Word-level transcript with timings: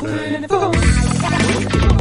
Cool. 0.00 1.99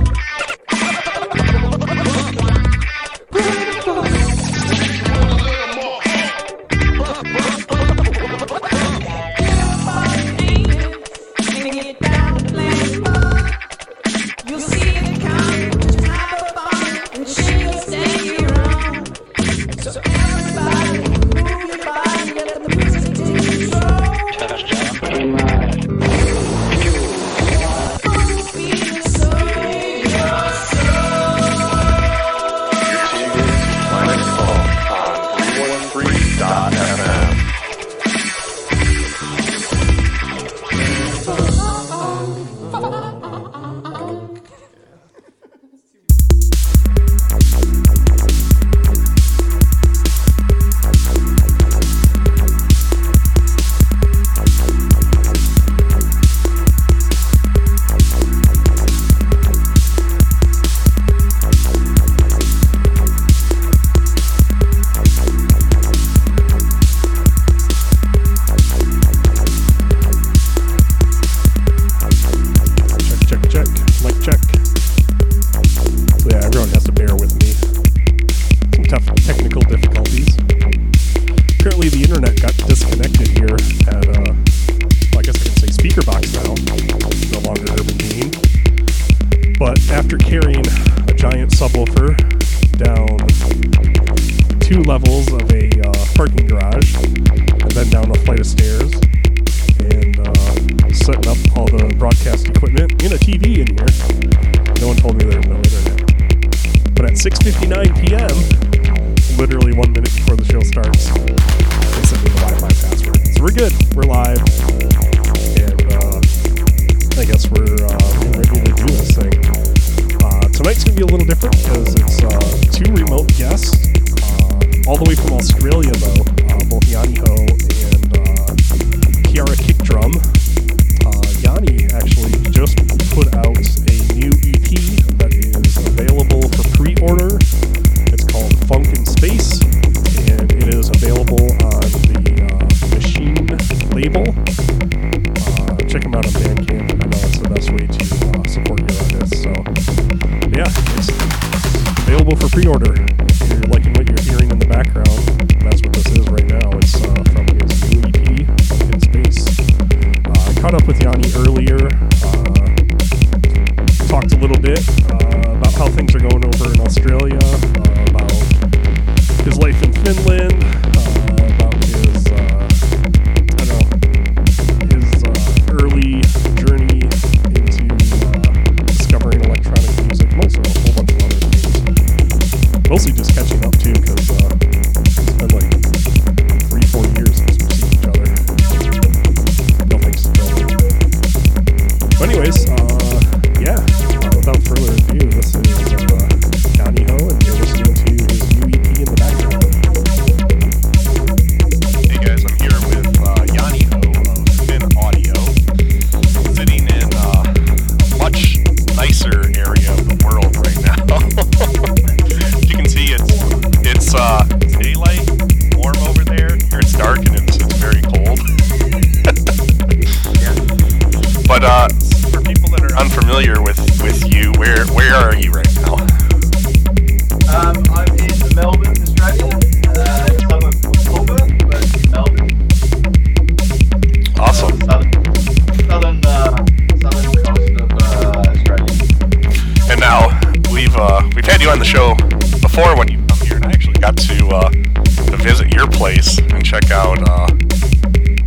and 246.37 246.63
check 246.63 246.91
out 246.91 247.17
uh, 247.27 247.47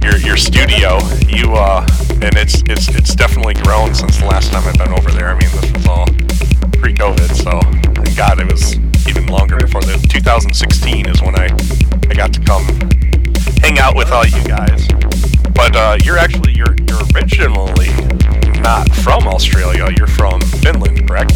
your 0.02 0.16
your 0.18 0.36
studio. 0.36 0.98
You 1.26 1.54
uh, 1.54 1.86
and 2.22 2.36
it's 2.36 2.62
it's 2.66 2.88
it's 2.94 3.14
definitely 3.14 3.54
grown 3.54 3.94
since 3.94 4.18
the 4.18 4.26
last 4.26 4.52
time 4.52 4.62
I've 4.68 4.78
been 4.78 4.92
over 4.92 5.10
there. 5.10 5.28
I 5.30 5.32
mean, 5.32 5.50
this 5.60 5.72
was 5.72 5.86
all 5.86 6.06
pre-COVID, 6.78 7.34
so 7.34 7.58
and 7.58 8.16
God, 8.16 8.40
it 8.40 8.50
was 8.50 8.78
even 9.08 9.26
longer 9.26 9.56
before 9.56 9.80
the 9.80 9.98
2016 10.08 11.08
is 11.08 11.20
when 11.22 11.34
I 11.34 11.46
I 12.08 12.14
got 12.14 12.32
to 12.34 12.40
come 12.40 12.64
hang 13.60 13.78
out 13.78 13.96
with 13.96 14.12
all 14.12 14.26
you 14.26 14.44
guys. 14.44 14.86
But 15.52 15.74
uh, 15.74 15.98
you're 16.04 16.18
actually 16.18 16.52
you're 16.52 16.76
you're 16.86 17.02
originally 17.14 17.90
not 18.60 18.88
from 19.02 19.26
Australia. 19.26 19.88
You're 19.96 20.06
from 20.06 20.40
Finland, 20.62 21.08
correct? 21.08 21.32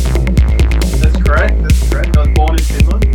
That's 1.03 1.17
correct. 1.23 1.61
That's 1.63 1.91
correct. 1.91 2.17
I 2.17 2.21
was 2.21 2.29
born 2.37 2.55
in 2.55 2.63
Finland. 2.63 3.06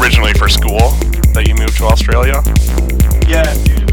originally 0.00 0.32
for 0.34 0.48
school 0.48 0.90
that 1.34 1.44
you 1.46 1.54
moved 1.54 1.76
to 1.76 1.84
Australia? 1.84 2.42
Yeah, 3.28 3.52
dude. 3.64 3.87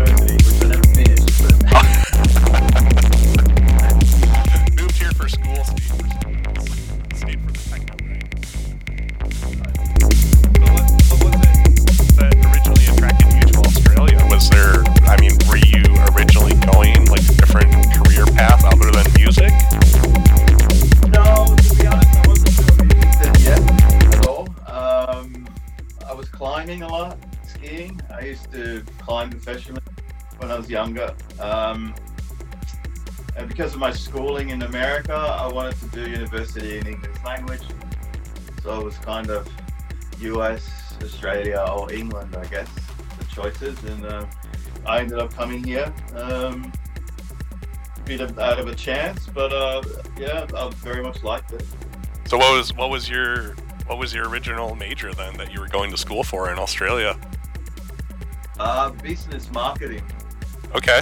I 28.14 28.22
used 28.22 28.52
to 28.52 28.84
climb 29.00 29.30
professionally 29.30 29.82
when 30.38 30.52
I 30.52 30.58
was 30.58 30.70
younger. 30.70 31.14
Um, 31.40 31.94
and 33.36 33.48
because 33.48 33.74
of 33.74 33.80
my 33.80 33.92
schooling 33.92 34.50
in 34.50 34.62
America, 34.62 35.14
I 35.14 35.48
wanted 35.52 35.78
to 35.80 35.88
do 35.88 36.10
university 36.10 36.78
in 36.78 36.88
English 36.88 37.18
language. 37.24 37.64
So 38.64 38.82
it 38.82 38.84
was 38.84 38.98
kind 38.98 39.30
of 39.30 39.48
US, 40.22 40.96
Australia, 41.04 41.66
or 41.70 41.92
England, 41.92 42.36
I 42.36 42.46
guess, 42.46 42.70
the 43.20 43.26
choices. 43.26 43.84
And 43.84 44.06
uh, 44.06 44.26
I 44.86 45.00
ended 45.00 45.20
up 45.20 45.34
coming 45.34 45.64
here. 45.64 45.94
Um, 46.16 46.72
bit 48.06 48.22
of, 48.22 48.38
out 48.38 48.60
of 48.60 48.68
a 48.68 48.76
chance, 48.76 49.28
but 49.28 49.52
uh, 49.52 49.81
yeah, 50.18 50.46
I 50.56 50.70
very 50.76 51.02
much 51.02 51.24
liked 51.24 51.52
it. 51.54 51.66
So 52.28 52.38
what 52.38 52.56
was 52.56 52.74
what 52.74 52.90
was 52.90 53.10
your 53.10 53.56
what 53.88 53.98
was 53.98 54.14
your 54.14 54.30
original 54.30 54.76
major 54.76 55.14
then 55.14 55.38
that 55.38 55.52
you 55.52 55.60
were 55.60 55.68
going 55.68 55.92
to 55.92 55.98
school 55.98 56.24
for 56.24 56.52
in 56.52 56.58
Australia? 56.58 57.18
Uh, 58.60 58.90
business 58.92 59.52
marketing. 59.52 60.04
Okay. 60.74 61.02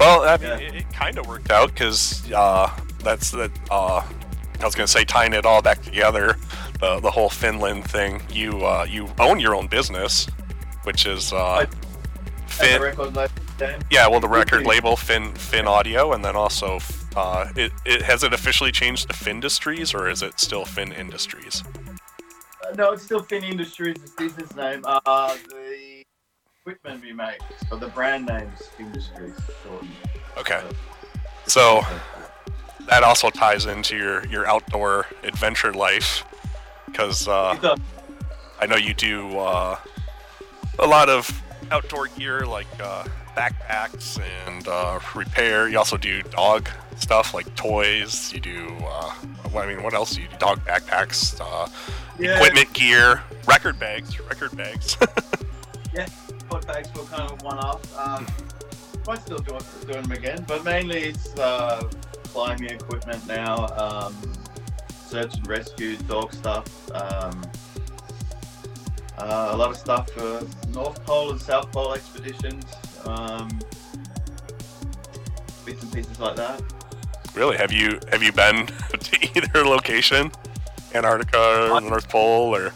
Well, 0.00 0.22
I 0.22 0.36
mean, 0.38 0.48
Yeah. 0.48 0.56
it, 0.58 0.74
it 0.74 0.92
kind 0.92 1.18
of 1.18 1.26
worked 1.26 1.50
out 1.50 1.68
because 1.72 2.30
uh, 2.32 2.70
that's 3.00 3.30
that. 3.32 3.50
Uh, 3.70 4.02
I 4.60 4.64
was 4.64 4.74
going 4.74 4.86
to 4.86 4.92
say 4.92 5.04
tying 5.04 5.32
it 5.32 5.44
all 5.44 5.60
back 5.60 5.82
together, 5.82 6.36
the 6.80 7.00
the 7.00 7.10
whole 7.10 7.28
Finland 7.28 7.84
thing. 7.88 8.22
You 8.30 8.64
uh, 8.64 8.86
you 8.88 9.08
own 9.18 9.38
your 9.40 9.54
own 9.54 9.66
business, 9.66 10.26
which 10.84 11.06
is 11.06 11.32
uh, 11.32 11.66
Finn. 12.46 12.80
the 12.80 12.86
record 12.86 13.14
label 13.16 13.32
then. 13.58 13.82
Yeah, 13.90 14.06
well, 14.08 14.20
the 14.20 14.28
record 14.28 14.64
label 14.72 14.96
Finn 14.96 15.32
Finn 15.34 15.66
Audio, 15.66 16.12
and 16.12 16.24
then 16.24 16.36
also 16.36 16.78
uh, 17.16 17.48
it, 17.56 17.72
it 17.84 18.02
has 18.02 18.22
it 18.24 18.32
officially 18.32 18.72
changed 18.72 19.08
to 19.08 19.14
Finn 19.16 19.36
Industries, 19.36 19.92
or 19.94 20.08
is 20.08 20.22
it 20.22 20.38
still 20.40 20.64
Finn 20.64 20.92
Industries? 20.92 21.62
Uh, 22.64 22.74
no, 22.76 22.92
it's 22.92 23.02
still 23.02 23.22
Finn 23.22 23.42
Industries, 23.44 23.96
it's 24.02 24.12
business 24.12 24.54
name. 24.54 24.82
Uh, 24.84 25.36
the 25.48 25.91
equipment 26.64 27.02
we 27.02 27.12
make, 27.12 27.40
so 27.68 27.76
the 27.76 27.88
brand 27.88 28.26
name's 28.26 28.70
Industries. 28.78 29.34
Okay, 30.38 30.62
so 31.46 31.82
that 32.86 33.02
also 33.02 33.30
ties 33.30 33.66
into 33.66 33.96
your 33.96 34.24
your 34.26 34.46
outdoor 34.46 35.06
adventure 35.24 35.72
life, 35.72 36.24
because 36.86 37.26
uh, 37.26 37.76
I 38.60 38.66
know 38.66 38.76
you 38.76 38.94
do 38.94 39.38
uh, 39.38 39.76
a 40.78 40.86
lot 40.86 41.08
of 41.08 41.42
outdoor 41.72 42.06
gear 42.08 42.46
like 42.46 42.68
uh, 42.80 43.04
backpacks 43.36 44.20
and 44.46 44.68
uh, 44.68 45.00
repair. 45.16 45.68
You 45.68 45.78
also 45.78 45.96
do 45.96 46.22
dog 46.22 46.68
stuff 46.96 47.34
like 47.34 47.52
toys. 47.56 48.32
You 48.32 48.40
do, 48.40 48.76
uh, 48.84 49.12
I 49.56 49.66
mean, 49.66 49.82
what 49.82 49.94
else 49.94 50.14
do 50.14 50.22
you 50.22 50.28
do? 50.28 50.36
Dog 50.38 50.64
backpacks, 50.64 51.40
uh, 51.40 51.68
Yeah, 52.20 52.36
equipment 52.36 52.72
gear, 52.72 53.22
record 53.48 53.80
bags, 53.80 54.20
record 54.20 54.56
bags. 54.56 54.96
foot 56.31 56.31
bags 56.60 56.92
were 56.94 57.04
kind 57.04 57.30
of 57.30 57.42
one 57.42 57.58
off. 57.58 57.82
Um, 57.98 58.26
I 59.08 59.18
still 59.18 59.38
do 59.38 59.58
them 59.86 60.10
again, 60.12 60.44
but 60.46 60.64
mainly 60.64 61.00
it's 61.02 61.36
uh, 61.38 61.82
climbing 62.24 62.70
equipment 62.70 63.26
now, 63.26 63.66
um, 63.76 64.14
search 65.06 65.34
and 65.34 65.46
rescue, 65.48 65.96
dog 65.96 66.32
stuff. 66.32 66.90
Um, 66.92 67.42
uh, 69.18 69.50
a 69.52 69.56
lot 69.56 69.70
of 69.70 69.76
stuff 69.76 70.10
for 70.10 70.46
North 70.68 71.04
Pole 71.04 71.32
and 71.32 71.40
South 71.40 71.70
Pole 71.72 71.94
expeditions. 71.94 72.64
Um, 73.04 73.48
bits 75.64 75.82
and 75.82 75.92
pieces 75.92 76.18
like 76.18 76.36
that. 76.36 76.62
really? 77.34 77.56
Have 77.56 77.72
you 77.72 77.98
have 78.10 78.22
you 78.22 78.32
been 78.32 78.66
to 79.00 79.28
either 79.36 79.64
location, 79.64 80.30
Antarctica 80.94 81.70
or 81.70 81.80
the 81.80 81.88
North 81.88 82.08
Pole, 82.08 82.54
or 82.54 82.72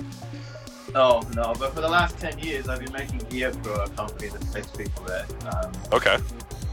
No, 0.97 1.21
no, 1.35 1.53
but 1.59 1.75
for 1.75 1.83
the 1.83 1.89
last 1.91 2.19
10 2.21 2.39
years, 2.39 2.71
I've 2.71 2.81
been 2.81 2.91
making 2.91 3.19
gear 3.29 3.53
for 3.53 3.83
a 3.83 3.89
company 3.91 4.29
that 4.29 4.41
takes 4.51 4.69
people 4.69 5.05
there. 5.05 5.27
Um, 5.53 5.71
okay? 5.93 6.17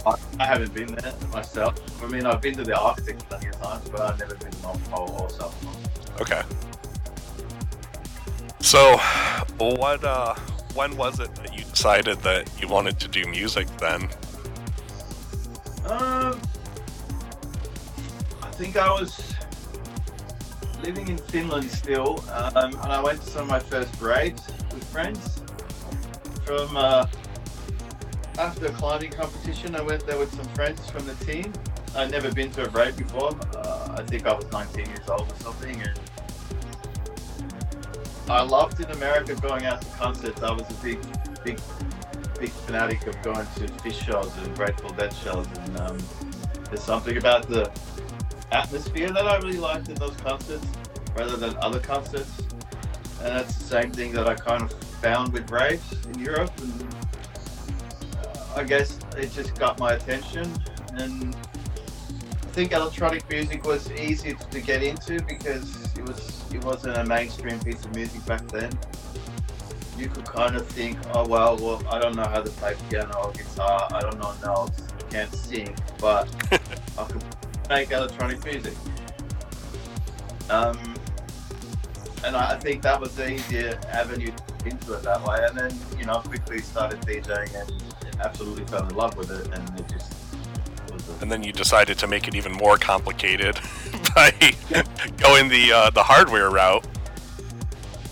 I, 0.06 0.16
I 0.40 0.46
haven't 0.46 0.74
been 0.74 0.96
there 0.96 1.14
myself. 1.30 1.76
I 2.02 2.08
mean, 2.08 2.26
I've 2.26 2.40
been 2.40 2.56
to 2.56 2.64
the 2.64 2.80
Arctic 2.80 3.20
plenty 3.20 3.48
of 3.48 3.62
times, 3.62 3.90
but 3.90 4.00
I've 4.00 4.18
never 4.18 4.36
been 4.36 4.50
to 4.50 4.62
North 4.62 4.90
Pole 4.90 5.18
or 5.20 5.30
South 5.30 5.62
Pole. 5.62 6.22
Okay. 6.22 6.42
So, 8.62 8.96
what? 9.58 10.02
Uh, 10.06 10.36
when 10.74 10.96
was 10.96 11.20
it 11.20 11.36
that 11.36 11.54
you 11.54 11.66
decided 11.66 12.20
that 12.20 12.50
you 12.62 12.70
wanted 12.70 13.02
to 13.02 13.10
do 13.10 13.26
music? 13.26 13.68
Then, 13.78 14.04
Um, 15.84 16.40
I 18.42 18.52
think 18.52 18.78
I 18.78 18.90
was 18.90 19.33
living 20.84 21.08
in 21.08 21.18
Finland 21.18 21.70
still, 21.72 22.24
um, 22.32 22.74
and 22.74 22.92
I 22.92 23.02
went 23.02 23.22
to 23.22 23.30
some 23.30 23.44
of 23.44 23.50
my 23.50 23.60
first 23.60 24.02
raves 24.02 24.46
with 24.74 24.84
friends. 24.92 25.42
From 26.46 26.76
uh, 26.76 27.08
after 28.38 28.68
climbing 28.70 29.12
competition, 29.12 29.76
I 29.76 29.82
went 29.82 30.06
there 30.06 30.20
with 30.20 30.34
some 30.36 30.48
friends 30.54 30.90
from 30.90 31.06
the 31.06 31.16
team. 31.26 31.54
I'd 31.96 32.12
never 32.12 32.32
been 32.34 32.52
to 32.52 32.66
a 32.66 32.70
rave 32.70 32.98
before. 32.98 33.34
Uh, 33.56 33.96
I 33.98 34.04
think 34.04 34.26
I 34.26 34.34
was 34.34 34.52
19 34.52 34.86
years 34.88 35.08
old 35.08 35.32
or 35.32 35.36
something, 35.36 35.82
and 35.82 36.00
I 38.30 38.42
loved 38.42 38.82
in 38.82 38.92
America 38.92 39.36
going 39.36 39.66
out 39.66 39.82
to 39.82 39.88
concerts. 39.92 40.42
I 40.44 40.52
was 40.52 40.70
a 40.70 40.84
big, 40.84 41.00
big 41.46 41.60
big 42.40 42.50
fanatic 42.50 43.08
of 43.08 43.22
going 43.22 43.46
to 43.56 43.68
Phish 43.82 44.04
shows 44.04 44.36
and 44.38 44.54
Grateful 44.58 44.90
Dead 44.90 45.14
shows, 45.14 45.48
and 45.60 45.78
um, 45.78 45.98
there's 46.66 46.84
something 46.84 47.16
about 47.16 47.48
the 47.48 47.72
atmosphere 48.54 49.12
that 49.12 49.28
I 49.28 49.38
really 49.38 49.58
liked 49.58 49.90
in 49.90 49.96
those 49.96 50.16
concerts, 50.18 50.66
rather 51.16 51.38
than 51.38 51.56
other 51.58 51.80
concerts. 51.80 52.32
And 53.22 53.36
that's 53.38 53.56
the 53.56 53.64
same 53.64 53.92
thing 53.92 54.12
that 54.14 54.28
I 54.28 54.36
kind 54.36 54.64
of 54.64 54.74
found 55.02 55.34
with 55.34 55.50
raves 55.52 55.94
in 56.08 56.20
Europe, 56.20 56.52
and 56.62 56.96
uh, 58.18 58.56
I 58.56 58.64
guess 58.64 59.00
it 59.18 59.32
just 59.34 59.58
got 59.58 59.80
my 59.80 59.94
attention. 59.94 60.52
And 60.94 61.36
I 61.36 62.56
think 62.56 62.72
electronic 62.72 63.28
music 63.30 63.64
was 63.66 63.92
easy 63.92 64.36
to 64.52 64.62
get 64.62 64.84
into 64.84 65.22
because 65.24 65.98
it 65.98 66.04
was 66.04 66.44
it 66.54 66.64
wasn't 66.64 66.98
a 66.98 67.04
mainstream 67.06 67.60
piece 67.60 67.84
of 67.84 67.96
music 67.96 68.24
back 68.26 68.48
then 68.50 68.72
you 69.98 70.10
could 70.10 70.26
kind 70.26 70.56
of 70.56 70.66
think, 70.68 70.98
oh 71.14 71.28
well, 71.28 71.58
well, 71.58 71.82
I 71.90 72.00
don't 72.00 72.16
know 72.16 72.26
how 72.26 72.42
to 72.42 72.50
play 72.50 72.76
piano 72.90 73.14
or 73.26 73.32
guitar. 73.32 73.88
I 73.92 74.02
don't 74.02 74.18
know 74.20 74.34
notes. 74.44 74.82
I 74.98 75.12
can't 75.12 75.34
sing, 75.34 75.76
but 76.00 76.28
I 76.98 77.04
could 77.04 77.24
make 77.70 77.92
electronic 77.92 78.44
music. 78.46 78.74
Um, 80.50 80.78
and 82.24 82.36
I 82.36 82.54
I 82.54 82.60
think 82.60 82.82
that 82.84 83.00
was 83.00 83.16
the 83.16 83.32
easier 83.32 83.80
avenue 83.92 84.32
into 84.66 84.94
it 84.94 85.04
that 85.04 85.24
way. 85.24 85.46
And 85.48 85.58
then, 85.58 85.78
you 85.98 86.06
know, 86.06 86.20
quickly 86.20 86.60
started 86.60 87.02
DJing 87.02 87.54
and 87.60 87.72
absolutely 88.22 88.66
fell 88.66 88.88
in 88.88 88.96
love 88.96 89.16
with 89.18 89.32
it. 89.32 89.48
And 89.54 89.80
it 89.80 89.88
just 89.90 90.14
was 90.92 91.22
and 91.22 91.32
then 91.32 91.44
you 91.44 91.52
decided 91.52 91.98
to 92.00 92.08
make 92.08 92.28
it 92.28 92.36
even 92.36 92.52
more 92.52 92.78
complicated 92.78 93.56
by 94.16 94.32
going 95.18 95.50
the 95.50 95.72
uh, 95.74 95.90
the 95.90 96.04
hardware 96.04 96.50
route. 96.50 96.86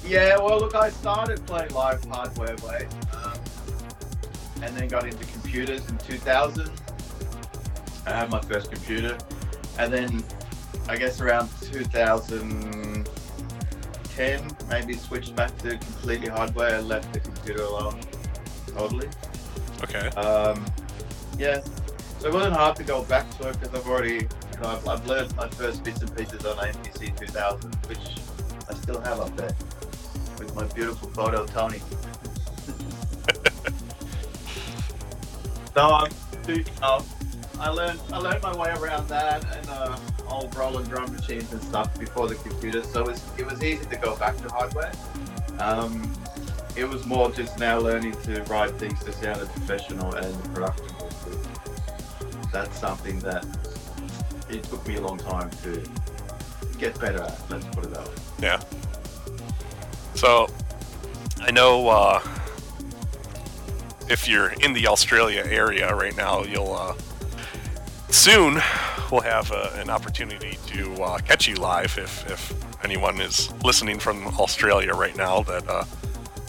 Yeah, 0.06 0.38
well, 0.38 0.60
look, 0.60 0.76
I 0.76 0.90
started 0.90 1.46
playing 1.46 1.74
live 1.74 2.04
hardware 2.06 2.56
way, 2.58 2.88
um, 3.14 3.34
and 4.62 4.76
then 4.76 4.88
got 4.88 5.06
into 5.06 5.26
computers 5.26 5.88
in 5.90 5.98
2000. 6.00 6.70
I 8.06 8.10
had 8.10 8.30
my 8.30 8.42
first 8.42 8.72
computer, 8.72 9.18
and 9.82 9.92
then 9.92 10.24
I 10.88 10.96
guess 10.96 11.20
around 11.20 11.50
2010, 11.62 14.48
maybe 14.70 14.94
switched 14.94 15.36
back 15.36 15.58
to 15.60 15.78
completely 15.78 16.28
hardware 16.28 16.76
and 16.76 16.88
left 16.88 17.12
the 17.14 17.20
computer 17.20 17.64
alone 17.64 18.00
totally. 18.68 19.10
Okay. 19.84 20.08
Um, 20.10 20.64
yeah, 21.38 21.62
so 22.20 22.28
it 22.28 22.34
wasn't 22.34 22.54
hard 22.54 22.76
to 22.76 22.84
go 22.84 23.04
back 23.04 23.28
to 23.38 23.50
it 23.50 23.60
because 23.60 23.74
I've 23.74 23.88
already, 23.88 24.14
you 24.14 24.30
know, 24.62 24.70
I've, 24.70 24.88
I've 24.88 25.08
learned 25.08 25.36
my 25.36 25.48
first 25.50 25.84
bits 25.84 26.02
and 26.02 26.16
pieces 26.16 26.46
on 26.46 26.58
AMPC 26.58 27.18
2000, 27.18 27.74
which 27.88 28.18
I 28.70 28.76
still 28.76 29.02
have 29.02 29.20
up 29.20 29.36
there 29.36 29.56
with 30.38 30.54
my 30.56 30.66
beautiful 30.76 31.10
photo, 31.10 31.42
of 31.44 31.52
Tony. 31.52 31.80
so 35.74 35.82
I'm, 35.82 36.12
know, 36.82 37.04
I 37.62 37.70
learned 37.70 38.00
I 38.12 38.18
learned 38.18 38.42
my 38.42 38.58
way 38.58 38.72
around 38.72 39.08
that 39.10 39.46
and 39.56 39.70
uh, 39.70 39.96
old 40.28 40.56
Roland 40.56 40.90
drum 40.90 41.14
machines 41.14 41.52
and 41.54 41.62
stuff 41.62 41.98
before 42.00 42.28
the 42.28 42.34
computer, 42.34 42.84
so 42.84 43.02
it 43.02 43.08
was, 43.08 43.22
it 43.38 43.46
was 43.46 43.64
easy 43.64 43.86
to 43.86 43.96
go 43.98 44.16
back 44.16 44.36
to 44.38 44.50
hardware. 44.50 44.92
Um, 45.60 46.12
it 46.76 46.86
was 46.86 47.06
more 47.06 47.30
just 47.30 47.60
now 47.60 47.78
learning 47.78 48.20
to 48.24 48.42
write 48.46 48.72
things 48.80 49.04
to 49.04 49.14
sound 49.14 49.48
professional 49.50 50.12
and 50.16 50.34
the 50.44 50.50
production. 50.50 50.88
That's 52.52 52.80
something 52.80 53.20
that 53.20 53.46
it 54.50 54.64
took 54.64 54.88
me 54.88 54.96
a 54.96 55.02
long 55.02 55.20
time 55.20 55.52
to 55.64 55.84
get 56.80 57.00
better 57.00 57.22
at. 57.22 57.40
Let's 57.52 57.66
put 57.68 57.84
it 57.84 57.92
that 57.92 58.08
way. 58.08 58.14
Yeah. 58.42 58.60
So, 60.16 60.48
I 61.42 61.52
know 61.52 61.90
uh, 61.90 62.22
if 64.10 64.28
you're 64.28 64.54
in 64.64 64.74
the 64.74 64.88
Australia 64.88 65.44
area 65.46 65.94
right 65.94 66.16
now, 66.18 66.44
you'll 66.44 66.74
uh, 66.74 66.96
soon 68.12 68.62
we'll 69.12 69.22
have 69.22 69.52
uh, 69.52 69.70
an 69.76 69.90
opportunity 69.90 70.58
to 70.68 70.94
uh, 71.02 71.18
catch 71.20 71.48
you 71.48 71.56
live 71.56 71.98
if, 71.98 72.30
if 72.30 72.84
anyone 72.84 73.20
is 73.20 73.52
listening 73.64 74.00
from 74.00 74.28
Australia 74.40 74.94
right 74.94 75.16
now 75.16 75.42
that 75.44 75.68
uh, 75.68 75.84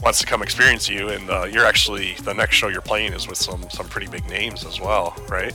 wants 0.03 0.19
to 0.21 0.27
come 0.27 0.43
experience 0.43 0.89
you, 0.89 1.09
and 1.09 1.31
uh, 1.31 1.45
you're 1.45 1.65
actually 1.65 2.15
the 2.23 2.35
next 2.35 2.57
show 2.57 2.69
you're 2.69 2.81
playing 2.81 3.13
is 3.13 3.29
with 3.29 3.39
some 3.39 3.69
some 3.71 3.87
pretty 3.89 4.09
big 4.09 4.27
names 4.29 4.65
as 4.65 4.81
well, 4.81 5.15
right? 5.29 5.55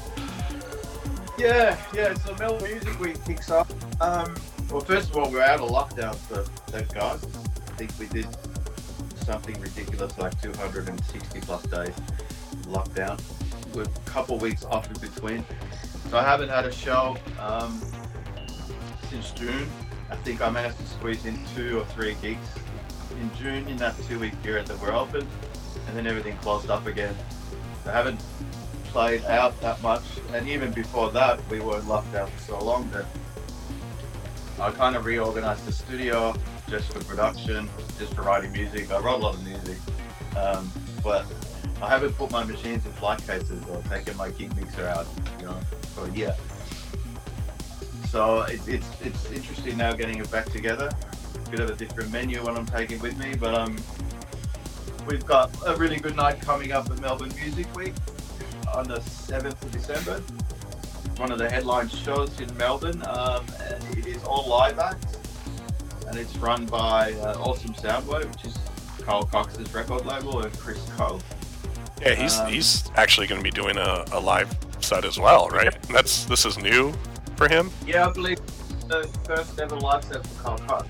Yeah, 1.38 1.78
yeah. 1.94 2.14
So 2.16 2.36
Melbourne 2.36 2.72
Music 2.72 3.00
Week 3.00 3.26
kicks 3.26 3.52
off. 3.52 3.70
Um, 4.02 4.36
well, 4.72 4.82
first 4.82 5.10
of 5.10 5.18
all, 5.18 5.30
we're 5.30 5.42
out 5.42 5.60
of 5.60 5.70
lockdown, 5.70 6.16
so 6.30 6.44
thank 6.68 6.94
God. 6.94 7.20
I 7.24 7.72
think 7.78 7.92
we 8.00 8.08
did 8.08 8.28
something 9.24 9.60
ridiculous 9.60 10.18
like 10.18 10.42
260 10.42 11.42
plus 11.42 11.64
days 11.64 11.94
lockdown 12.64 13.22
with 13.76 13.96
a 13.96 14.10
couple 14.10 14.38
weeks 14.40 14.66
off 14.66 14.90
in 14.90 15.00
between. 15.00 15.46
So 16.10 16.18
I 16.18 16.24
haven't 16.24 16.50
had 16.50 16.66
a 16.66 16.72
show 16.72 17.18
um, 17.40 17.82
since 19.10 19.32
June. 19.32 19.68
I 20.10 20.16
think 20.16 20.42
I 20.42 20.50
managed 20.50 20.78
to 20.78 20.88
squeeze 20.88 21.26
in 21.26 21.38
two 21.54 21.80
or 21.80 21.86
three 21.86 22.16
gigs 22.22 22.48
in 23.20 23.32
June 23.36 23.68
in 23.68 23.76
that 23.78 23.96
two 24.08 24.18
week 24.20 24.42
period 24.42 24.68
that 24.68 24.80
we're 24.80 24.94
open, 24.94 25.28
and 25.88 25.98
then 25.98 26.08
everything 26.08 26.38
closed 26.38 26.70
up 26.70 26.86
again. 26.86 27.14
I 27.86 27.92
haven't 27.92 28.22
played 28.86 29.26
out 29.26 29.60
that 29.62 29.82
much, 29.82 30.04
and 30.34 30.48
even 30.48 30.72
before 30.72 31.12
that, 31.12 31.46
we 31.50 31.60
were 31.60 31.80
locked 31.80 32.16
out 32.16 32.30
for 32.30 32.54
so 32.54 32.64
long 32.64 32.90
that 32.92 33.06
I 34.60 34.72
kind 34.72 34.96
of 34.96 35.06
reorganized 35.06 35.66
the 35.66 35.74
studio 35.74 36.34
just 36.70 36.92
for 36.94 37.04
production, 37.04 37.70
just 38.00 38.14
for 38.14 38.22
writing 38.22 38.54
music. 38.54 38.92
I 38.92 39.00
wrote 39.00 39.20
a 39.20 39.24
lot 39.24 39.36
of 39.36 39.46
music, 39.46 39.78
um, 40.38 40.72
but 41.04 41.26
I 41.82 41.90
haven't 41.90 42.14
put 42.14 42.32
my 42.32 42.44
machines 42.44 42.86
in 42.86 42.92
flight 42.94 43.26
cases 43.26 43.64
or 43.70 43.82
taken 43.84 44.18
my 44.18 44.32
gig 44.32 44.56
mixer 44.56 44.88
out, 44.88 45.06
you 45.40 45.46
know, 45.46 45.54
for 45.94 46.06
a 46.08 46.12
year. 46.12 46.36
So 48.10 48.42
it's 48.42 48.68
it's 48.68 49.02
it's 49.02 49.32
interesting 49.32 49.78
now 49.78 49.94
getting 49.94 50.18
it 50.18 50.32
back 50.32 50.46
together. 50.46 50.90
Bit 51.52 51.60
of 51.60 51.70
a 51.70 51.76
different 51.76 52.12
menu 52.12 52.44
when 52.44 52.58
I'm 52.58 52.66
taking 52.66 53.00
with 53.00 53.18
me, 53.18 53.36
but 53.36 53.54
um, 53.54 53.78
we've 55.06 55.26
got 55.26 55.52
a 55.66 55.76
really 55.76 55.98
good 55.98 56.16
night 56.16 56.42
coming 56.42 56.72
up 56.72 56.90
at 56.90 57.00
Melbourne 57.00 57.32
Music 57.36 57.74
Week 57.76 57.94
on 58.74 58.88
the 58.88 59.00
7th 59.00 59.62
of 59.62 59.72
December. 59.72 60.22
One 61.18 61.32
of 61.32 61.38
the 61.38 61.50
headline 61.50 61.90
shows 61.90 62.40
in 62.40 62.56
Melbourne. 62.58 63.02
Um, 63.08 63.46
and 63.70 63.98
it 63.98 64.08
is 64.08 64.24
all 64.24 64.48
live 64.50 64.80
acts, 64.80 65.18
and 66.08 66.18
it's 66.18 66.36
run 66.38 66.66
by 66.66 67.14
uh, 67.14 67.38
Awesome 67.40 67.74
Soundwave, 67.74 68.30
which 68.32 68.46
is 68.46 68.58
Carl 69.02 69.24
Cox's 69.24 69.74
record 69.74 70.06
label, 70.06 70.42
and 70.42 70.58
Chris 70.60 70.84
Coe. 70.98 71.20
Yeah, 72.01 72.16
he's 72.16 72.38
Um, 72.39 72.51
he's 72.51 72.89
actually 72.96 73.27
going 73.27 73.39
to 73.39 73.44
be 73.44 73.51
doing 73.51 73.77
a, 73.77 74.06
a 74.12 74.20
live 74.20 74.56
set 74.80 75.06
as 75.06 75.18
well, 75.20 75.50
right? 75.50 75.82
That's 75.89 76.25
this 76.25 76.46
is 76.46 76.58
new 76.58 76.94
for 77.36 77.48
him. 77.48 77.72
Yeah, 77.86 78.08
I 78.08 78.12
believe 78.12 78.39
the 78.88 79.08
first 79.25 79.60
ever 79.60 79.75
live 79.75 80.04
set 80.04 80.25
for 80.25 80.44
Carl 80.44 80.58
Cox. 80.60 80.88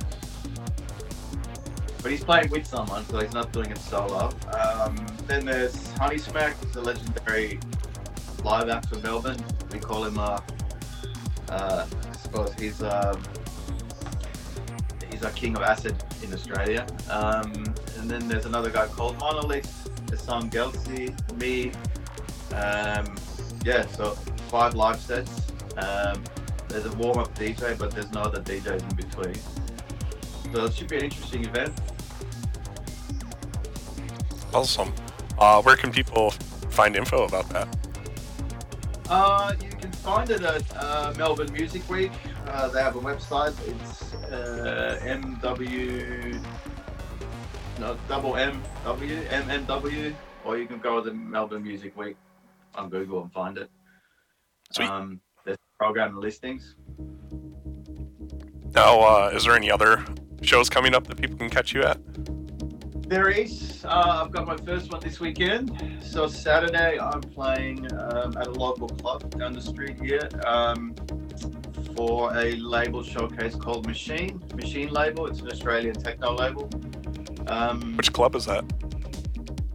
But 2.02 2.12
he's 2.12 2.24
playing 2.24 2.50
with 2.52 2.66
someone, 2.66 3.06
so 3.08 3.20
he's 3.20 3.34
not 3.34 3.52
doing 3.52 3.72
it 3.72 3.78
solo. 3.80 4.30
Um, 4.54 4.96
then 5.26 5.46
there's 5.46 5.76
Honeysmack, 5.94 6.54
who's 6.64 6.76
a 6.76 6.82
legendary 6.82 7.60
live 8.44 8.70
act 8.70 8.90
from 8.90 9.02
Melbourne. 9.02 9.44
We 9.72 9.80
call 9.80 10.04
him, 10.04 10.20
uh, 10.20 10.40
uh, 11.50 11.86
I 11.90 12.16
suppose 12.18 12.54
he's 12.54 12.82
um, 12.84 13.22
he's 15.10 15.24
a 15.24 15.32
king 15.32 15.56
of 15.56 15.64
acid 15.64 15.96
in 16.24 16.34
Australia. 16.34 16.86
Um, 17.10 17.52
and 17.98 18.10
then 18.10 18.28
there's 18.28 18.46
another 18.46 18.70
guy 18.70 18.88
called 18.88 19.18
Monolith, 19.20 19.87
Hassan 20.10 20.50
Gelsi, 20.50 21.14
me. 21.38 21.72
Um, 22.56 23.16
yeah, 23.66 23.86
so 23.88 24.12
five 24.50 24.74
live 24.74 25.00
sets. 25.00 25.52
Um, 25.78 26.24
there's 26.68 26.86
a 26.86 26.94
warm 26.94 27.18
up 27.18 27.34
DJ, 27.36 27.78
but 27.78 27.92
there's 27.92 28.12
no 28.12 28.22
other 28.22 28.42
DJs 28.42 28.90
in 28.90 28.96
between. 28.96 29.36
So 30.54 30.66
it 30.66 30.74
should 30.74 30.88
be 30.88 30.98
an 30.98 31.04
interesting 31.06 31.46
event. 31.46 31.74
Awesome. 34.54 34.94
Uh, 35.38 35.62
where 35.62 35.76
can 35.76 35.92
people 35.92 36.32
find 36.70 36.96
info 36.96 37.26
about 37.26 37.50
that? 37.50 37.68
Uh, 39.10 39.54
you 39.62 39.70
can 39.70 39.92
find 39.92 40.30
it 40.30 40.42
at 40.42 40.64
uh, 40.76 41.14
Melbourne 41.18 41.52
Music 41.54 41.88
Week. 41.90 42.12
Uh, 42.48 42.68
they 42.70 42.82
have 42.82 42.96
a 42.96 43.00
website. 43.00 43.56
It's 43.68 44.14
uh, 44.32 45.00
MW, 45.04 46.42
no, 47.80 47.98
double 48.08 48.34
MW, 48.34 49.28
MMW, 49.28 50.16
or 50.44 50.58
you 50.58 50.66
can 50.66 50.80
go 50.80 51.02
to 51.02 51.10
the 51.10 51.16
Melbourne 51.16 51.64
Music 51.64 51.96
Week 51.98 52.16
on 52.76 52.90
Google 52.90 53.22
and 53.22 53.32
find 53.32 53.58
it. 53.58 53.70
Sweet. 54.72 54.90
Um, 54.90 55.22
there's 55.46 55.58
program 55.80 56.20
listings. 56.20 56.76
Now, 58.74 59.00
uh, 59.00 59.32
is 59.34 59.46
there 59.46 59.56
any 59.56 59.72
other 59.72 60.04
shows 60.42 60.70
coming 60.70 60.94
up 60.94 61.08
that 61.08 61.18
people 61.18 61.38
can 61.38 61.50
catch 61.50 61.74
you 61.74 61.84
at? 61.84 62.00
There 63.10 63.30
is. 63.30 63.86
Uh, 63.86 64.24
I've 64.24 64.32
got 64.32 64.46
my 64.46 64.58
first 64.58 64.92
one 64.92 65.02
this 65.02 65.20
weekend. 65.20 66.00
So 66.04 66.28
Saturday, 66.28 67.00
I'm 67.00 67.22
playing 67.22 67.90
um, 67.94 68.36
at 68.38 68.48
a 68.48 68.52
local 68.52 68.90
club 68.90 69.38
down 69.38 69.54
the 69.54 69.62
street 69.62 69.98
here 70.02 70.28
um, 70.46 70.94
for 71.96 72.36
a 72.36 72.58
label 72.58 73.04
showcase 73.04 73.56
called 73.56 73.88
Machine. 73.88 74.44
Machine 74.54 74.90
label. 74.90 75.26
It's 75.28 75.40
an 75.40 75.50
Australian 75.50 75.96
techno 75.96 76.36
label. 76.36 76.70
Um, 77.48 77.96
Which 77.98 78.12
club 78.14 78.36
is 78.36 78.46
that? 78.46 78.64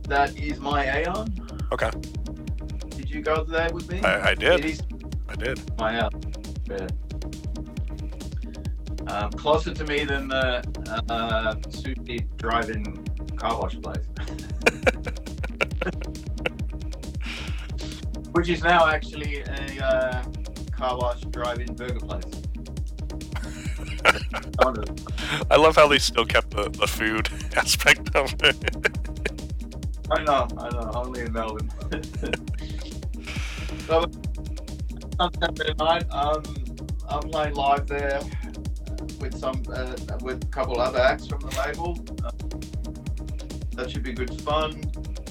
that 0.08 0.36
is 0.38 0.58
my 0.60 0.84
Aeon. 1.00 1.32
Okay, 1.72 1.90
Did 2.90 3.08
you 3.10 3.22
go 3.22 3.44
there 3.44 3.70
with 3.72 3.90
me? 3.90 4.00
I, 4.00 4.30
I 4.30 4.34
did. 4.34 4.64
is 4.64 4.82
I 5.28 5.34
did. 5.36 5.60
my 5.78 5.96
Aeon. 5.96 6.10
Yeah. 6.68 6.86
Um, 9.06 9.30
closer 9.32 9.72
to 9.74 9.84
me 9.84 10.04
than 10.04 10.28
the 10.28 10.62
uh, 11.08 11.54
sushi 11.68 12.26
drive-in 12.36 12.84
car 13.36 13.58
wash 13.60 13.80
place. 13.80 14.04
Which 18.32 18.48
is 18.48 18.62
now 18.62 18.86
actually 18.86 19.40
a 19.42 19.84
uh, 19.84 20.22
car 20.72 20.96
wash 20.98 21.20
drive-in 21.22 21.74
burger 21.74 22.00
place. 22.00 22.41
I 25.50 25.56
love 25.56 25.76
how 25.76 25.88
they 25.88 25.98
still 25.98 26.24
kept 26.24 26.50
the, 26.50 26.68
the 26.70 26.86
food 26.86 27.28
aspect 27.56 28.14
of 28.14 28.34
it. 28.42 28.56
I 30.10 30.22
know, 30.24 30.48
I 30.58 30.68
know, 30.70 30.90
only 30.94 31.20
in 31.26 31.32
Melbourne. 31.32 31.70
so, 33.86 34.04
on 35.18 35.32
Saturday 35.40 35.74
night, 35.78 36.04
um, 36.10 36.42
I'm 37.08 37.22
playing 37.30 37.54
live 37.54 37.86
there 37.86 38.20
with 39.20 39.38
some, 39.38 39.62
uh, 39.72 39.96
with 40.20 40.44
a 40.44 40.48
couple 40.48 40.80
other 40.80 40.98
acts 41.00 41.26
from 41.26 41.40
the 41.40 41.56
label. 41.64 41.98
Uh, 42.24 42.30
that 43.76 43.90
should 43.90 44.02
be 44.02 44.12
good 44.12 44.40
fun. 44.42 44.82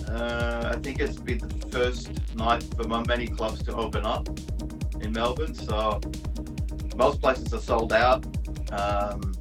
Uh, 0.07 0.73
I 0.75 0.79
think 0.79 0.99
it's 0.99 1.17
been 1.17 1.37
the 1.37 1.67
first 1.67 2.11
night 2.35 2.63
for 2.75 2.87
my 2.87 3.03
many 3.05 3.27
clubs 3.27 3.61
to 3.63 3.75
open 3.75 4.05
up 4.05 4.27
in 5.01 5.11
Melbourne, 5.11 5.53
so 5.53 6.01
most 6.95 7.21
places 7.21 7.53
are 7.53 7.59
sold 7.59 7.93
out. 7.93 8.25
Um, 8.71 9.33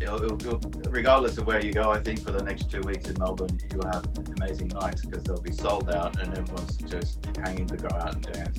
it'll, 0.00 0.22
it'll, 0.22 0.36
it'll- 0.36 0.60
regardless 0.90 1.36
of 1.38 1.46
where 1.46 1.64
you 1.64 1.72
go, 1.72 1.90
I 1.90 2.00
think 2.00 2.20
for 2.22 2.30
the 2.32 2.42
next 2.42 2.70
two 2.70 2.80
weeks 2.82 3.08
in 3.08 3.16
Melbourne, 3.18 3.58
you'll 3.72 3.86
have 3.86 4.06
amazing 4.38 4.68
nights 4.68 5.04
because 5.04 5.22
they'll 5.24 5.40
be 5.40 5.52
sold 5.52 5.90
out 5.90 6.18
and 6.20 6.36
everyone's 6.36 6.76
just 6.78 7.24
hanging 7.44 7.66
to 7.66 7.76
go 7.76 7.88
out 7.96 8.14
and 8.14 8.22
dance 8.32 8.58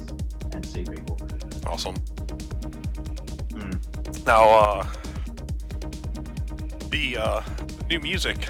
and 0.54 0.66
see 0.66 0.84
people. 0.84 1.18
Awesome. 1.66 1.96
Mm. 3.54 4.26
Now, 4.26 4.44
uh, 4.50 4.88
the 6.90 7.18
uh, 7.18 7.42
new 7.90 8.00
music 8.00 8.48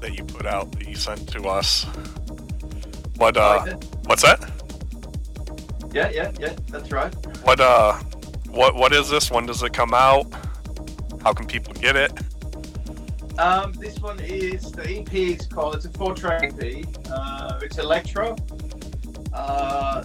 that 0.00 0.14
you 0.16 0.24
put 0.24 0.46
out 0.46 0.72
that 0.72 0.88
you 0.88 0.96
sent 0.96 1.28
to 1.28 1.42
us. 1.48 1.84
What 3.16 3.36
uh, 3.36 3.64
Like 3.66 3.84
what's 4.06 4.22
that? 4.22 4.50
yeah, 5.92 6.10
yeah, 6.10 6.32
yeah, 6.40 6.54
that's 6.68 6.90
right. 6.90 7.14
What 7.44 7.60
uh, 7.60 7.98
what 8.52 8.74
what 8.74 8.92
is 8.92 9.08
this? 9.08 9.30
When 9.30 9.46
does 9.46 9.62
it 9.62 9.72
come 9.72 9.94
out? 9.94 10.26
How 11.22 11.32
can 11.32 11.46
people 11.46 11.72
get 11.74 11.96
it? 11.96 12.12
Um, 13.38 13.72
this 13.72 13.98
one 13.98 14.20
is 14.20 14.70
the 14.72 15.00
EP 15.00 15.12
is 15.14 15.46
called. 15.46 15.76
It's 15.76 15.86
a 15.86 15.90
four-track 15.90 16.52
EP. 16.60 16.84
Uh, 17.10 17.58
it's 17.62 17.78
electro. 17.78 18.36
Uh, 19.32 20.04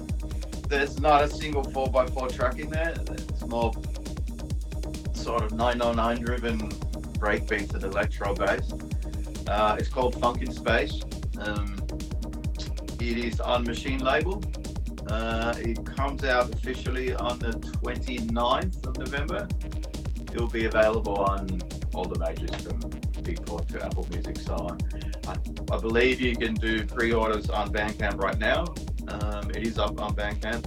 there's 0.70 1.00
not 1.00 1.24
a 1.24 1.30
single 1.30 1.64
four 1.64 1.92
x 2.02 2.12
four 2.12 2.30
track 2.30 2.60
in 2.60 2.70
there. 2.70 2.94
It's 3.12 3.46
more 3.46 3.74
sort 5.14 5.44
of 5.44 5.52
909 5.52 6.22
driven 6.24 6.60
breakbeat 7.20 7.74
and 7.74 7.84
electro 7.84 8.34
bass. 8.34 8.72
Uh, 9.48 9.76
it's 9.78 9.90
called 9.90 10.20
Funk 10.22 10.42
in 10.42 10.52
Space. 10.52 11.02
Um, 11.40 11.76
it 13.00 13.18
is 13.18 13.42
on 13.42 13.64
Machine 13.66 14.00
Label. 14.00 14.42
Uh, 15.10 15.54
it 15.58 15.86
comes 15.86 16.24
out 16.24 16.54
officially 16.54 17.14
on 17.16 17.40
the 17.40 17.52
29th 17.52 18.86
of 18.86 18.98
November. 18.98 19.48
It'll 20.34 20.48
be 20.48 20.66
available 20.66 21.18
on 21.18 21.62
all 21.94 22.06
the 22.06 22.20
majors 22.20 22.50
from 22.62 22.80
Beatport 23.24 23.68
to 23.70 23.84
Apple 23.86 24.08
Music. 24.12 24.38
So 24.40 24.78
I, 25.28 25.36
I 25.74 25.80
believe 25.80 26.20
you 26.22 26.36
can 26.36 26.54
do 26.56 26.86
pre-orders 26.86 27.50
on 27.50 27.72
Bandcamp 27.72 28.18
right 28.22 28.38
now. 28.38 28.66
Um, 29.08 29.50
it 29.52 29.66
is 29.66 29.80
up 29.80 30.00
on 30.02 30.14
Bandcamp. 30.16 30.66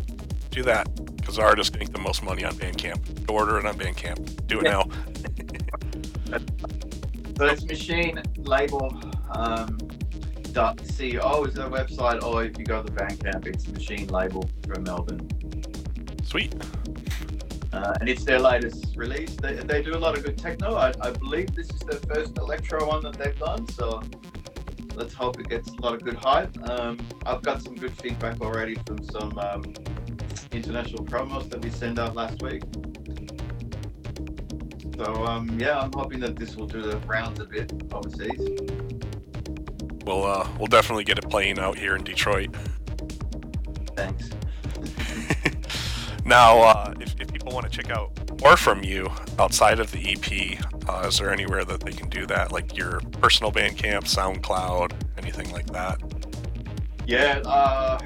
Do 0.50 0.62
that 0.64 0.88
because 1.16 1.38
artists 1.38 1.76
make 1.76 1.92
the 1.92 2.00
most 2.00 2.22
money 2.22 2.44
on 2.44 2.54
Bandcamp. 2.54 3.26
Go 3.26 3.34
order 3.34 3.58
it 3.58 3.66
on 3.66 3.78
Bandcamp. 3.78 4.46
Do 4.46 4.60
it 4.60 4.64
Yeah. 4.66 4.82
now. 6.30 6.38
So 7.36 7.46
it's 7.46 7.64
machine 7.64 8.20
label 8.36 8.92
um, 9.30 9.78
dot 10.52 10.78
co 10.78 11.44
is 11.44 11.54
their 11.54 11.68
website, 11.68 12.22
or 12.22 12.44
if 12.44 12.58
you 12.58 12.64
go 12.64 12.82
to 12.82 12.92
the 12.92 12.96
Bandcamp, 12.98 13.46
it's 13.46 13.66
machine 13.68 14.08
label 14.08 14.48
from 14.66 14.82
Melbourne. 14.84 15.28
Sweet. 16.24 16.54
Uh, 17.72 17.94
and 18.00 18.08
it's 18.08 18.24
their 18.24 18.40
latest 18.40 18.96
release. 18.96 19.36
They, 19.36 19.54
they 19.54 19.82
do 19.82 19.96
a 19.96 19.98
lot 19.98 20.18
of 20.18 20.24
good 20.24 20.36
techno. 20.36 20.74
I, 20.74 20.92
I 21.00 21.10
believe 21.12 21.54
this 21.54 21.70
is 21.70 21.80
their 21.80 22.00
first 22.00 22.36
electro 22.38 22.86
one 22.86 23.02
that 23.04 23.14
they've 23.14 23.38
done. 23.38 23.68
So 23.68 24.02
let's 24.96 25.14
hope 25.14 25.38
it 25.38 25.48
gets 25.48 25.70
a 25.70 25.80
lot 25.80 25.94
of 25.94 26.02
good 26.02 26.16
hype. 26.16 26.52
Um, 26.68 26.98
I've 27.24 27.42
got 27.42 27.62
some 27.62 27.76
good 27.76 27.92
feedback 27.92 28.40
already 28.40 28.74
from 28.86 29.02
some 29.04 29.38
um, 29.38 29.62
international 30.50 31.04
promos 31.04 31.48
that 31.50 31.62
we 31.62 31.70
sent 31.70 31.98
out 31.98 32.16
last 32.16 32.42
week. 32.42 32.62
So 34.96 35.24
um, 35.24 35.58
yeah, 35.58 35.78
I'm 35.78 35.92
hoping 35.94 36.18
that 36.20 36.36
this 36.36 36.56
will 36.56 36.66
do 36.66 36.82
the 36.82 36.98
rounds 37.06 37.38
a 37.40 37.44
bit 37.44 37.72
overseas. 37.92 38.89
We'll 40.04 40.24
uh, 40.24 40.48
we'll 40.58 40.68
definitely 40.68 41.04
get 41.04 41.18
it 41.18 41.28
playing 41.28 41.58
out 41.58 41.78
here 41.78 41.96
in 41.96 42.04
Detroit. 42.04 42.54
Thanks. 43.96 44.30
Now, 46.30 46.58
uh, 46.58 46.94
if, 47.00 47.20
if 47.20 47.32
people 47.32 47.52
want 47.52 47.70
to 47.70 47.76
check 47.76 47.90
out 47.90 48.40
more 48.40 48.56
from 48.56 48.84
you 48.84 49.10
outside 49.40 49.80
of 49.80 49.90
the 49.90 50.12
EP, 50.12 50.88
uh, 50.88 51.08
is 51.08 51.18
there 51.18 51.32
anywhere 51.32 51.64
that 51.64 51.80
they 51.80 51.90
can 51.90 52.08
do 52.08 52.24
that? 52.26 52.52
Like 52.52 52.76
your 52.76 53.00
personal 53.20 53.50
Bandcamp, 53.50 54.04
SoundCloud, 54.04 54.92
anything 55.18 55.50
like 55.50 55.66
that? 55.72 56.00
Yeah, 57.04 57.40
uh, 57.44 57.98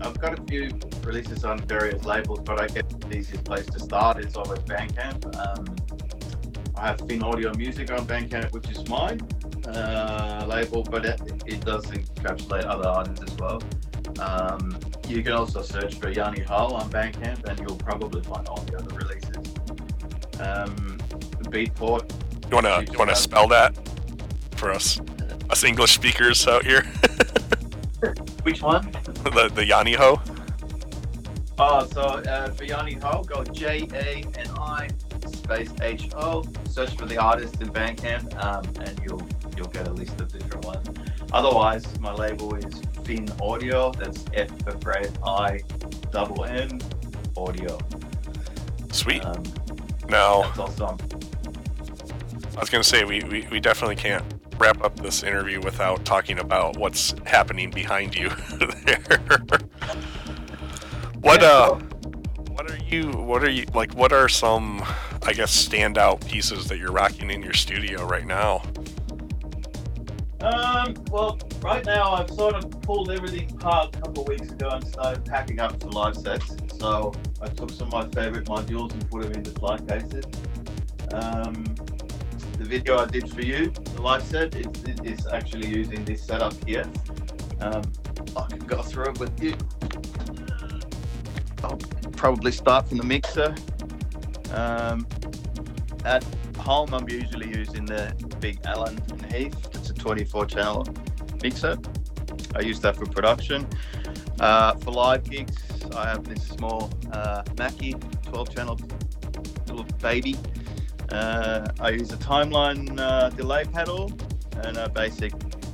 I've 0.00 0.18
got 0.18 0.38
a 0.38 0.42
few 0.44 0.70
releases 1.02 1.44
on 1.44 1.58
various 1.66 2.06
labels, 2.06 2.40
but 2.40 2.58
I 2.58 2.68
guess 2.68 2.84
the 3.00 3.16
easiest 3.18 3.44
place 3.44 3.66
to 3.66 3.80
start 3.80 4.24
is 4.24 4.34
always 4.34 4.60
Bandcamp. 4.60 5.36
Um, 5.36 5.76
I 6.74 6.86
have 6.86 7.00
Finn 7.06 7.22
Audio 7.22 7.52
Music 7.54 7.90
on 7.90 8.06
Bandcamp, 8.06 8.52
which 8.52 8.70
is 8.70 8.88
mine 8.88 9.20
uh, 9.68 10.44
label, 10.48 10.82
but 10.82 11.04
it, 11.04 11.20
it 11.46 11.64
does 11.64 11.84
encapsulate 11.86 12.64
other 12.66 12.88
artists 12.88 13.22
as 13.30 13.36
well. 13.38 13.62
Um, 14.20 14.78
you 15.08 15.22
can 15.22 15.32
also 15.32 15.62
search 15.62 15.96
for 15.96 16.10
Jani 16.10 16.42
Ho 16.42 16.66
on 16.74 16.90
Bandcamp, 16.90 17.44
and 17.44 17.58
you'll 17.60 17.76
probably 17.76 18.22
find 18.22 18.48
all 18.48 18.62
the 18.62 18.76
other 18.78 18.94
releases. 18.96 19.36
Um, 20.40 20.98
Beatport. 21.50 22.10
You 22.50 22.54
wanna 22.54 22.84
you 22.90 22.98
wanna 22.98 23.16
spell 23.16 23.48
that 23.48 23.76
for 24.56 24.70
us 24.70 25.00
us 25.50 25.64
English 25.64 25.92
speakers 25.92 26.46
out 26.46 26.64
here? 26.64 26.82
Which 28.42 28.62
one? 28.62 28.90
the 29.24 29.50
the 29.54 29.64
Jani 29.64 29.94
Ho. 29.94 30.20
Oh, 31.58 31.86
so 31.86 32.02
uh, 32.02 32.50
for 32.50 32.64
Jani 32.64 32.94
Ho, 32.94 33.22
go 33.22 33.42
J 33.44 33.88
A 33.92 34.24
N 34.38 34.50
I 34.58 34.88
space 35.46 35.70
H 35.80 36.10
O. 36.14 36.44
Search 36.68 36.96
for 36.96 37.06
the 37.06 37.16
artist 37.16 37.60
in 37.60 37.68
Bandcamp, 37.68 38.34
um, 38.44 38.64
and 38.84 39.00
you'll 39.04 39.26
you'll 39.56 39.68
get 39.68 39.86
a 39.86 39.92
list 39.92 40.20
of 40.20 40.32
different 40.32 40.64
ones. 40.64 40.88
Otherwise, 41.32 41.86
my 42.00 42.12
label 42.12 42.54
is 42.56 42.82
Finn 43.04 43.28
Audio. 43.40 43.92
That's 43.92 44.24
F 44.34 44.50
for 44.64 44.72
Fred 44.78 45.16
I 45.24 45.60
double 46.10 46.44
N 46.44 46.80
Audio. 47.36 47.78
Sweet. 48.90 49.24
Um, 49.24 49.42
now, 50.08 50.42
that's 50.42 50.58
also 50.58 50.96
I 52.56 52.60
was 52.60 52.70
gonna 52.70 52.84
say 52.84 53.04
we, 53.04 53.22
we, 53.24 53.46
we 53.50 53.60
definitely 53.60 53.96
can't 53.96 54.24
wrap 54.58 54.82
up 54.82 54.98
this 54.98 55.22
interview 55.22 55.60
without 55.60 56.04
talking 56.04 56.38
about 56.38 56.76
what's 56.76 57.14
happening 57.24 57.70
behind 57.70 58.16
you 58.16 58.30
there. 58.58 59.20
what 61.20 61.42
uh. 61.42 61.78
What 62.56 62.70
are 62.70 62.78
you 62.88 63.10
what 63.10 63.44
are 63.44 63.50
you 63.50 63.66
like 63.74 63.92
what 63.92 64.14
are 64.14 64.30
some 64.30 64.82
I 65.22 65.34
guess 65.34 65.68
standout 65.68 66.26
pieces 66.26 66.68
that 66.68 66.78
you're 66.78 66.90
rocking 66.90 67.30
in 67.30 67.42
your 67.42 67.52
studio 67.52 68.06
right 68.06 68.26
now? 68.26 68.62
Um, 70.40 70.94
well, 71.10 71.38
right 71.60 71.84
now 71.84 72.12
I've 72.12 72.30
sort 72.30 72.54
of 72.54 72.70
pulled 72.82 73.10
everything 73.10 73.50
apart 73.52 73.96
a 73.96 74.00
couple 74.00 74.24
weeks 74.24 74.50
ago 74.50 74.70
and 74.70 74.86
started 74.86 75.24
packing 75.24 75.60
up 75.60 75.80
for 75.82 75.90
live 75.90 76.16
sets. 76.16 76.56
So 76.78 77.12
I 77.42 77.48
took 77.48 77.70
some 77.70 77.92
of 77.92 77.92
my 77.92 78.22
favorite 78.22 78.46
modules 78.46 78.92
and 78.92 79.10
put 79.10 79.22
them 79.22 79.32
into 79.32 79.50
flight 79.50 79.86
cases. 79.86 80.24
Um, 81.12 81.64
the 82.58 82.64
video 82.64 82.98
I 82.98 83.06
did 83.06 83.30
for 83.30 83.42
you, 83.42 83.70
the 83.70 84.02
live 84.02 84.22
set, 84.22 84.54
is, 84.54 84.66
is 85.04 85.26
actually 85.26 85.68
using 85.68 86.04
this 86.04 86.22
setup 86.22 86.54
here. 86.64 86.86
Um, 87.60 87.82
I 88.36 88.46
can 88.46 88.60
go 88.60 88.82
through 88.82 89.10
it 89.10 89.18
with 89.18 89.42
you. 89.42 89.56
I'll 91.64 91.78
probably 92.16 92.50
start 92.50 92.88
from 92.88 92.98
the 92.98 93.04
mixer. 93.04 93.54
Um, 94.52 95.06
at 96.04 96.24
home, 96.58 96.94
I'm 96.94 97.08
usually 97.08 97.48
using 97.48 97.84
the 97.84 98.14
big 98.40 98.58
Allen 98.64 99.00
and 99.10 99.32
Heath. 99.32 99.68
It's 99.74 99.90
a 99.90 99.94
24 99.94 100.46
channel 100.46 100.86
mixer. 101.42 101.78
I 102.54 102.60
use 102.60 102.80
that 102.80 102.96
for 102.96 103.06
production. 103.06 103.66
Uh, 104.40 104.74
for 104.74 104.90
live 104.90 105.24
gigs, 105.24 105.56
I 105.94 106.08
have 106.08 106.24
this 106.24 106.42
small 106.46 106.90
uh, 107.12 107.42
Mackie 107.58 107.94
12 108.24 108.54
channel 108.54 108.80
little 109.68 109.84
baby. 110.00 110.36
Uh, 111.10 111.68
I 111.80 111.90
use 111.90 112.12
a 112.12 112.16
timeline 112.16 112.98
uh, 112.98 113.30
delay 113.30 113.64
pedal 113.64 114.10
and 114.62 114.76
a 114.76 114.88
basic 114.88 115.32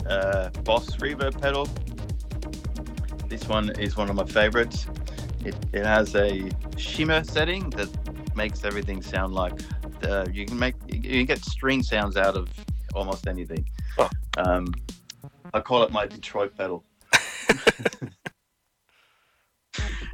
uh, 0.08 0.50
Boss 0.64 0.96
reverb 0.96 1.40
pedal. 1.40 1.68
This 3.28 3.48
one 3.48 3.70
is 3.78 3.96
one 3.96 4.10
of 4.10 4.16
my 4.16 4.24
favorites. 4.24 4.86
It, 5.44 5.56
it 5.72 5.84
has 5.84 6.14
a 6.14 6.50
shimmer 6.76 7.24
setting 7.24 7.70
that 7.70 7.88
makes 8.36 8.64
everything 8.64 9.02
sound 9.02 9.34
like 9.34 9.52
uh, 10.04 10.26
you 10.32 10.46
can 10.46 10.58
make 10.58 10.74
you 10.88 11.00
can 11.00 11.24
get 11.26 11.44
string 11.44 11.82
sounds 11.82 12.16
out 12.16 12.36
of 12.36 12.48
almost 12.94 13.26
anything. 13.26 13.66
Huh. 13.96 14.08
Um, 14.36 14.74
I 15.54 15.60
call 15.60 15.82
it 15.82 15.92
my 15.92 16.06
Detroit 16.06 16.56
pedal. 16.56 16.84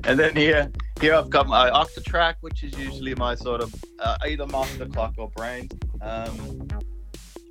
and 0.04 0.18
then 0.18 0.34
here, 0.34 0.70
here 1.00 1.14
I've 1.14 1.30
got 1.30 1.46
my 1.46 1.70
Octatrack, 1.70 2.34
which 2.40 2.64
is 2.64 2.76
usually 2.78 3.14
my 3.14 3.34
sort 3.34 3.60
of 3.60 3.74
uh, 4.00 4.16
either 4.26 4.46
master 4.46 4.86
clock 4.86 5.14
or 5.18 5.30
brain. 5.30 5.68
Um, 6.00 6.68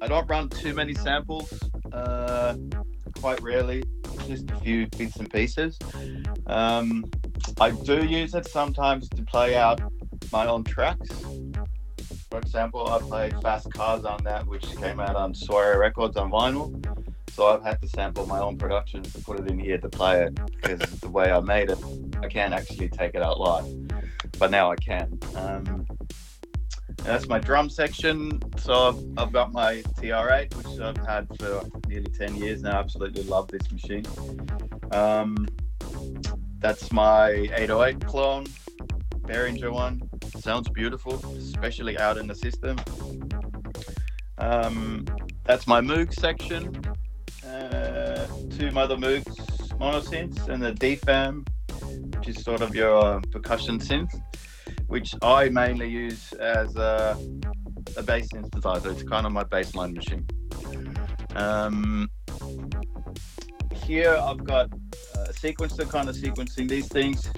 I 0.01 0.07
don't 0.07 0.27
run 0.27 0.49
too 0.49 0.73
many 0.73 0.93
samples, 0.93 1.51
uh, 1.91 2.55
quite 3.19 3.41
rarely, 3.41 3.83
just 4.27 4.49
a 4.51 4.55
few 4.57 4.87
bits 4.97 5.15
and 5.15 5.29
pieces. 5.29 5.77
Um, 6.45 7.05
I 7.59 7.71
do 7.71 8.05
use 8.05 8.35
it 8.35 8.47
sometimes 8.47 9.09
to 9.09 9.23
play 9.23 9.55
out 9.55 9.81
my 10.31 10.45
own 10.45 10.63
tracks. 10.63 11.09
For 12.29 12.37
example, 12.37 12.87
I 12.87 12.99
played 12.99 13.41
Fast 13.41 13.73
Cars 13.73 14.05
on 14.05 14.23
that, 14.25 14.45
which 14.45 14.75
came 14.77 14.99
out 14.99 15.15
on 15.15 15.33
Soiree 15.33 15.77
Records 15.77 16.17
on 16.17 16.29
vinyl. 16.29 16.85
So 17.31 17.47
I've 17.47 17.63
had 17.63 17.81
to 17.81 17.87
sample 17.87 18.27
my 18.27 18.39
own 18.39 18.57
production 18.57 19.01
to 19.01 19.21
put 19.21 19.39
it 19.39 19.49
in 19.49 19.57
here 19.57 19.79
to 19.79 19.89
play 19.89 20.23
it 20.23 20.39
because 20.61 20.79
the 20.99 21.09
way 21.09 21.31
I 21.31 21.39
made 21.39 21.71
it, 21.71 21.79
I 22.21 22.27
can't 22.27 22.53
actually 22.53 22.89
take 22.89 23.15
it 23.15 23.23
out 23.23 23.39
live. 23.39 23.65
But 24.37 24.51
now 24.51 24.71
I 24.71 24.75
can. 24.75 25.17
Um, 25.35 25.87
that's 27.03 27.27
my 27.27 27.39
drum 27.39 27.69
section. 27.69 28.39
So 28.57 28.89
I've, 28.89 29.19
I've 29.19 29.31
got 29.31 29.51
my 29.51 29.81
TR8, 29.99 30.53
which 30.55 30.79
I've 30.79 31.05
had 31.07 31.27
for 31.39 31.63
nearly 31.87 32.11
10 32.11 32.35
years 32.35 32.61
now. 32.61 32.77
I 32.77 32.79
absolutely 32.79 33.23
love 33.23 33.47
this 33.47 33.71
machine. 33.71 34.05
Um, 34.91 35.47
that's 36.59 36.91
my 36.91 37.29
808 37.29 38.05
clone, 38.05 38.45
Behringer 39.21 39.71
one. 39.71 40.01
Sounds 40.39 40.69
beautiful, 40.69 41.15
especially 41.35 41.97
out 41.97 42.17
in 42.17 42.27
the 42.27 42.35
system. 42.35 42.77
Um, 44.37 45.05
that's 45.43 45.67
my 45.67 45.81
Moog 45.81 46.13
section. 46.13 46.81
Uh, 47.45 48.27
two 48.57 48.71
Mother 48.71 48.97
Moogs 48.97 49.57
monosynths 49.79 50.49
and 50.49 50.63
a 50.65 50.73
DFAM, 50.73 51.47
which 52.17 52.29
is 52.29 52.43
sort 52.43 52.61
of 52.61 52.75
your 52.75 52.97
uh, 52.97 53.19
percussion 53.31 53.79
synth, 53.79 54.13
which 54.87 55.13
I 55.21 55.49
mainly 55.49 55.89
use 55.89 56.33
as 56.33 56.75
a, 56.75 57.17
a 57.95 58.03
bass 58.03 58.29
synthesizer. 58.33 58.91
It's 58.91 59.03
kind 59.03 59.25
of 59.25 59.31
my 59.31 59.43
baseline 59.43 59.93
machine. 59.93 60.25
Um, 61.35 62.09
here 63.87 64.19
I've 64.21 64.43
got 64.43 64.69
a 65.15 65.31
sequencer 65.31 65.89
kind 65.89 66.09
of 66.09 66.15
sequencing 66.15 66.67
these 66.67 66.89
things. 66.89 67.31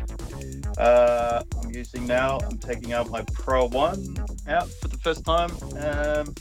Uh, 0.79 1.43
I'm 1.61 1.69
using 1.69 2.07
now, 2.07 2.39
I'm 2.39 2.57
taking 2.57 2.91
out 2.91 3.09
my 3.11 3.21
Pro 3.33 3.67
1 3.67 4.15
out 4.47 4.67
for 4.81 4.87
the 4.87 4.97
first 4.97 5.23
time. 5.23 5.51
Um, 5.77 6.33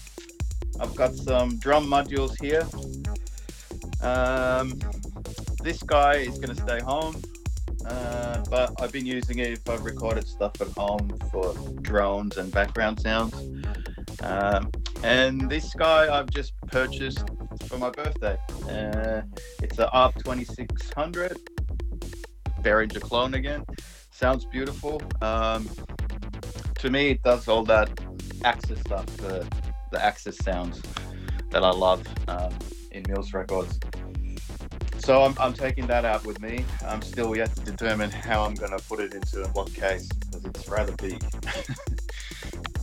I've 0.81 0.95
got 0.95 1.15
some 1.15 1.59
drum 1.59 1.87
modules 1.87 2.41
here. 2.41 2.67
Um, 4.01 4.79
this 5.63 5.83
guy 5.83 6.15
is 6.15 6.39
going 6.39 6.57
to 6.57 6.63
stay 6.63 6.81
home, 6.81 7.21
uh, 7.85 8.43
but 8.49 8.81
I've 8.81 8.93
been 8.93 9.07
using 9.07 9.41
it 9.41 9.49
if 9.49 9.69
I've 9.69 9.85
recorded 9.85 10.27
stuff 10.27 10.59
at 10.63 10.69
home 10.69 11.19
for 11.31 11.55
drones 11.83 12.39
and 12.39 12.51
background 12.51 13.01
sounds. 13.01 13.35
Um, 14.23 14.71
and 15.03 15.49
this 15.49 15.75
guy 15.75 16.17
I've 16.17 16.31
just 16.31 16.53
purchased 16.69 17.25
for 17.67 17.79
my 17.79 17.91
birthday. 17.91 18.37
Uh, 18.69 19.23
it's 19.63 19.79
a 19.79 19.91
ARP 19.91 20.15
2600 20.17 21.37
Behringer 22.63 23.01
clone 23.01 23.35
again. 23.35 23.65
Sounds 24.11 24.45
beautiful. 24.45 25.01
Um, 25.23 25.69
to 26.77 26.91
me, 26.91 27.11
it 27.11 27.23
does 27.23 27.49
all 27.49 27.65
that 27.65 27.89
Axis 28.45 28.81
stuff, 28.81 29.07
the, 29.19 29.47
the 29.93 30.05
Axis 30.05 30.37
sounds. 30.39 30.83
that 31.51 31.65
I 31.65 31.71
love 31.71 32.07
um, 32.29 32.53
in 32.91 33.05
Mills 33.09 33.33
Records. 33.33 33.79
So 34.99 35.23
I'm, 35.23 35.35
I'm 35.41 35.55
taking 35.55 35.87
that 35.87 36.05
out 36.05 36.27
with 36.27 36.41
me. 36.41 36.65
I'm 36.85 37.01
still 37.03 37.37
yet 37.37 37.55
to 37.55 37.61
determine 37.63 38.11
how 38.11 38.45
I'm 38.45 38.55
going 38.55 38.77
to 38.77 38.85
put 38.85 39.01
it 39.01 39.15
into 39.15 39.43
a 39.43 39.49
what 39.49 39.73
case 39.73 40.07
because 40.09 40.45
it's 40.45 40.69
rather 40.69 40.95
big. 40.97 41.23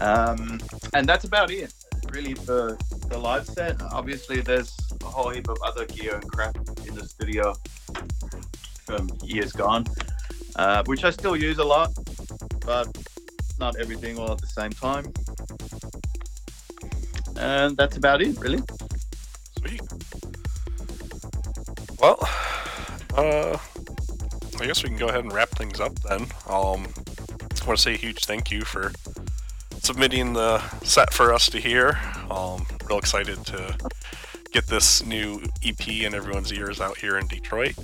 um, 0.00 0.60
and 0.94 1.06
that's 1.06 1.24
about 1.24 1.50
it, 1.50 1.72
really, 2.12 2.34
for 2.34 2.78
the 3.08 3.18
live 3.18 3.46
set. 3.46 3.80
Obviously, 3.92 4.40
there's 4.40 4.76
a 5.02 5.04
whole 5.04 5.30
heap 5.30 5.48
of 5.48 5.58
other 5.64 5.86
gear 5.86 6.16
and 6.16 6.30
crap 6.30 6.56
in 6.86 6.94
the 6.94 7.06
studio 7.06 7.54
from 8.84 9.08
years 9.22 9.52
gone, 9.52 9.84
uh, 10.56 10.82
which 10.86 11.04
I 11.04 11.10
still 11.10 11.36
use 11.36 11.58
a 11.58 11.64
lot, 11.64 11.90
but 12.66 12.88
not 13.58 13.76
everything 13.78 14.18
all 14.18 14.32
at 14.32 14.38
the 14.40 14.46
same 14.46 14.70
time. 14.70 15.12
And 17.36 17.76
that's 17.76 17.96
about 17.96 18.22
it, 18.22 18.38
really. 18.38 18.62
Sweet. 19.58 19.82
Well, 22.00 22.18
uh, 23.16 23.58
I 24.58 24.66
guess 24.66 24.82
we 24.82 24.88
can 24.88 24.98
go 24.98 25.08
ahead 25.08 25.24
and 25.24 25.32
wrap 25.32 25.50
things 25.50 25.80
up 25.80 25.94
then. 26.00 26.22
Um, 26.48 26.86
I 27.62 27.66
want 27.66 27.76
to 27.76 27.76
say 27.76 27.94
a 27.94 27.98
huge 27.98 28.24
thank 28.24 28.50
you 28.50 28.62
for 28.62 28.92
submitting 29.84 30.32
the 30.34 30.58
set 30.82 31.12
for 31.12 31.32
us 31.32 31.48
to 31.50 31.60
hear. 31.60 31.98
Um, 32.30 32.66
real 32.88 32.98
excited 32.98 33.44
to 33.46 33.76
get 34.52 34.66
this 34.66 35.04
new 35.04 35.42
EP 35.64 35.88
in 35.88 36.14
everyone's 36.14 36.52
ears 36.52 36.80
out 36.80 36.98
here 36.98 37.18
in 37.18 37.26
Detroit. 37.28 37.74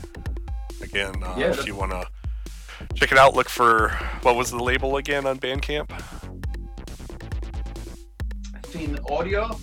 Again, 0.83 1.23
uh, 1.23 1.35
Yeah, 1.39 1.51
if 1.51 1.67
you 1.67 1.75
want 1.75 1.93
to 1.93 2.07
check 2.95 3.13
it 3.13 3.19
out, 3.19 3.35
look 3.35 3.49
for 3.49 3.91
what 4.23 4.37
was 4.37 4.51
the 4.51 4.63
label 4.63 4.97
again 4.97 5.27
on 5.27 5.39
Bandcamp? 5.39 5.91
Finn 8.67 8.99
Audio, 9.11 9.59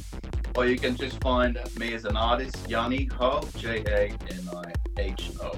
or 0.55 0.65
you 0.65 0.77
can 0.77 0.95
just 0.95 1.21
find 1.21 1.59
me 1.77 1.93
as 1.93 2.05
an 2.05 2.17
artist, 2.17 2.67
Jani 2.69 3.05
Ho, 3.13 3.47
J 3.57 3.83
A 3.87 4.11
N 4.31 4.49
I 4.55 4.73
H 4.97 5.31
O. 5.41 5.51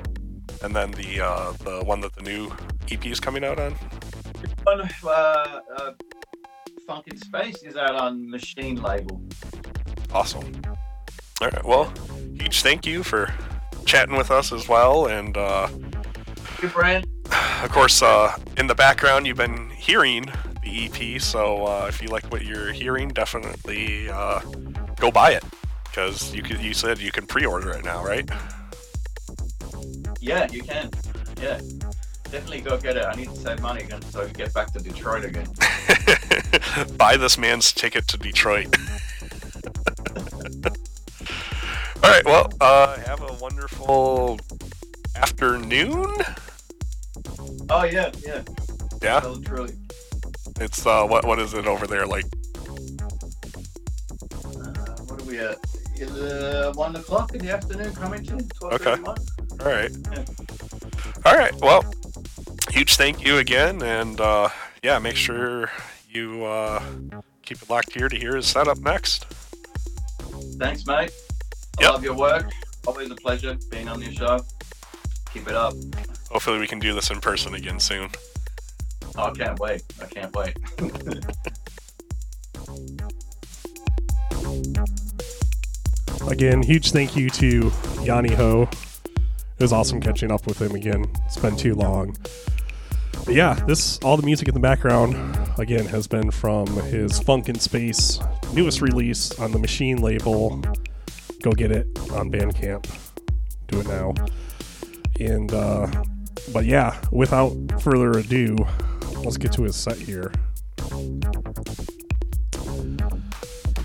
And 0.64 0.76
then 0.76 0.92
the 0.92 1.22
uh, 1.24 1.52
the 1.64 1.84
one 1.86 2.02
that 2.02 2.14
the 2.14 2.24
new 2.24 2.52
EP 2.92 3.06
is 3.06 3.20
coming 3.20 3.44
out 3.44 3.60
on. 3.60 3.76
Uh, 4.68 4.88
uh, 5.08 5.92
Funk 6.86 7.08
in 7.08 7.18
Space 7.18 7.64
is 7.64 7.76
out 7.76 7.96
on 7.96 8.30
Machine 8.30 8.82
label. 8.82 9.22
Awesome. 10.14 10.62
All 11.42 11.50
right. 11.50 11.66
Well, 11.66 11.92
huge 12.38 12.62
thank 12.62 12.86
you 12.86 13.04
for 13.04 13.34
chatting 13.86 14.16
with 14.16 14.30
us 14.32 14.52
as 14.52 14.68
well. 14.70 15.08
And 15.08 15.36
uh, 15.36 15.68
Good 16.60 16.74
brand. 16.74 17.08
of 17.64 17.70
course, 17.72 18.02
uh, 18.02 18.38
in 18.58 18.68
the 18.68 18.76
background, 18.76 19.26
you've 19.26 19.38
been 19.38 19.70
hearing 19.72 20.26
the 20.64 20.86
EP. 20.86 21.22
So 21.22 21.66
uh, 21.66 21.86
if 21.90 22.02
you 22.02 22.08
like 22.10 22.32
what 22.32 22.44
you're 22.46 22.72
hearing, 22.72 23.10
definitely 23.10 24.10
uh, 24.10 24.40
go 25.00 25.12
buy 25.12 25.32
it 25.32 25.44
because 25.86 26.34
you 26.34 26.44
could, 26.44 26.62
you 26.62 26.74
said 26.74 27.00
you 27.00 27.12
can 27.12 27.26
pre-order 27.26 27.72
it 27.72 27.84
now, 27.84 28.04
right? 28.04 28.30
Yeah, 30.20 30.48
you 30.52 30.62
can. 30.62 30.90
Yeah. 31.42 31.60
Definitely 32.32 32.62
go 32.62 32.78
get 32.78 32.98
it. 32.98 33.06
I 33.06 33.14
need 33.14 33.30
to 33.30 33.36
save 33.36 33.62
money 33.62 33.84
again 33.84 34.02
so 34.04 34.22
I 34.22 34.26
can 34.26 34.34
get 34.34 34.54
back 34.54 34.74
to 34.74 34.80
Detroit 34.80 35.26
again. 35.26 35.48
buy 36.98 37.18
this 37.18 37.38
man's 37.38 37.72
ticket 37.72 38.08
to 38.10 38.18
Detroit. 38.18 38.76
All 42.04 42.12
right. 42.12 42.26
Well, 42.26 42.52
uh, 42.60 42.98
have 43.02 43.22
a 43.22 43.34
wonderful 43.42 44.40
afternoon. 45.16 46.14
Oh, 47.70 47.84
yeah, 47.84 48.12
yeah. 48.26 48.42
Yeah. 49.02 49.22
Well, 49.22 49.40
truly. 49.40 49.74
It's 50.60 50.86
uh, 50.86 51.06
what 51.06 51.26
what 51.26 51.40
is 51.40 51.54
it 51.54 51.68
over 51.68 51.86
there 51.86 52.06
like? 52.06 52.26
Uh, 52.26 52.68
what 55.06 55.22
are 55.22 55.26
we 55.26 55.40
at? 55.40 55.58
Is 55.98 56.12
uh, 56.12 56.74
1 56.76 56.96
o'clock 56.96 57.34
in 57.34 57.46
the 57.46 57.52
afternoon 57.52 57.94
coming 57.94 58.24
to? 58.26 58.34
12:31? 58.36 59.08
All 59.62 59.72
right. 59.72 59.92
Yeah. 60.12 60.26
All 61.26 61.38
right. 61.38 61.54
Well, 61.62 61.84
huge 62.72 62.96
thank 62.98 63.24
you 63.26 63.38
again, 63.38 63.82
and 63.82 64.20
uh, 64.20 64.50
yeah, 64.84 65.00
make 65.00 65.16
sure 65.16 65.70
you 66.10 66.44
uh, 66.46 66.82
keep 67.42 67.62
it 67.62 67.70
locked 67.70 67.94
here 67.94 68.10
to 68.10 68.16
hear 68.18 68.36
his 68.36 68.48
setup 68.48 68.78
next. 68.80 69.26
Thanks, 70.60 70.86
mate. 70.86 71.12
I 71.80 71.82
Yep. 71.82 71.92
love 71.92 72.04
your 72.04 72.16
work. 72.16 72.52
Always 72.88 73.12
a 73.12 73.16
pleasure 73.16 73.58
being 73.70 73.88
on 73.90 74.02
your 74.02 74.14
show. 74.14 74.40
Keep 75.34 75.50
it 75.50 75.56
up. 75.56 75.74
Hopefully, 76.30 76.60
we 76.60 76.68
can 76.68 76.80
do 76.80 76.94
this 76.94 77.12
in 77.12 77.20
person 77.20 77.54
again 77.56 77.80
soon. 77.80 78.10
I 79.18 79.32
can't 79.32 79.60
wait. 79.60 79.82
I 80.02 80.06
can't 80.06 80.34
wait. 80.36 80.58
Again, 86.28 86.64
huge 86.64 86.92
thank 86.92 87.16
you 87.16 87.30
to 87.32 87.72
Jani 88.02 88.34
Ho. 88.34 88.64
It 89.58 89.62
was 89.64 89.72
awesome 89.72 90.02
catching 90.02 90.32
up 90.32 90.46
with 90.48 90.62
him 90.62 90.76
again. 90.76 91.06
It's 91.26 91.38
been 91.38 91.56
too 91.56 91.76
long. 91.76 92.16
But 93.24 93.34
yeah, 93.34 93.54
this 93.66 93.98
all 94.00 94.18
the 94.18 94.26
music 94.26 94.48
in 94.48 94.54
the 94.54 94.60
background 94.60 95.16
again 95.58 95.86
has 95.86 96.08
been 96.08 96.32
from 96.32 96.68
his 96.84 97.20
Funk 97.20 97.50
in 97.50 97.60
Space 97.60 98.20
newest 98.54 98.82
release 98.82 99.38
on 99.40 99.52
the 99.52 99.60
Machine 99.60 100.02
label. 100.02 100.62
Go 101.42 101.52
get 101.52 101.72
it 101.72 101.88
on 102.12 102.32
Bandcamp. 102.32 102.90
Do 103.68 103.80
it 103.80 103.88
now. 103.88 104.14
And 105.20 105.54
uh 105.54 105.88
but 106.54 106.66
yeah, 106.66 107.00
without 107.12 107.54
further 107.82 108.12
ado, 108.12 108.56
let's 109.24 109.38
get 109.38 109.52
to 109.54 109.64
his 109.64 109.76
set 109.76 109.98
here. 109.98 110.32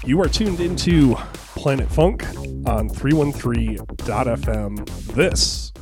You 0.04 0.20
are 0.22 0.28
tuned 0.28 0.60
into 0.60 1.14
Planet 1.56 1.90
Funk 1.90 2.24
on 2.66 2.88
313.fm. 2.88 5.14
This 5.14 5.72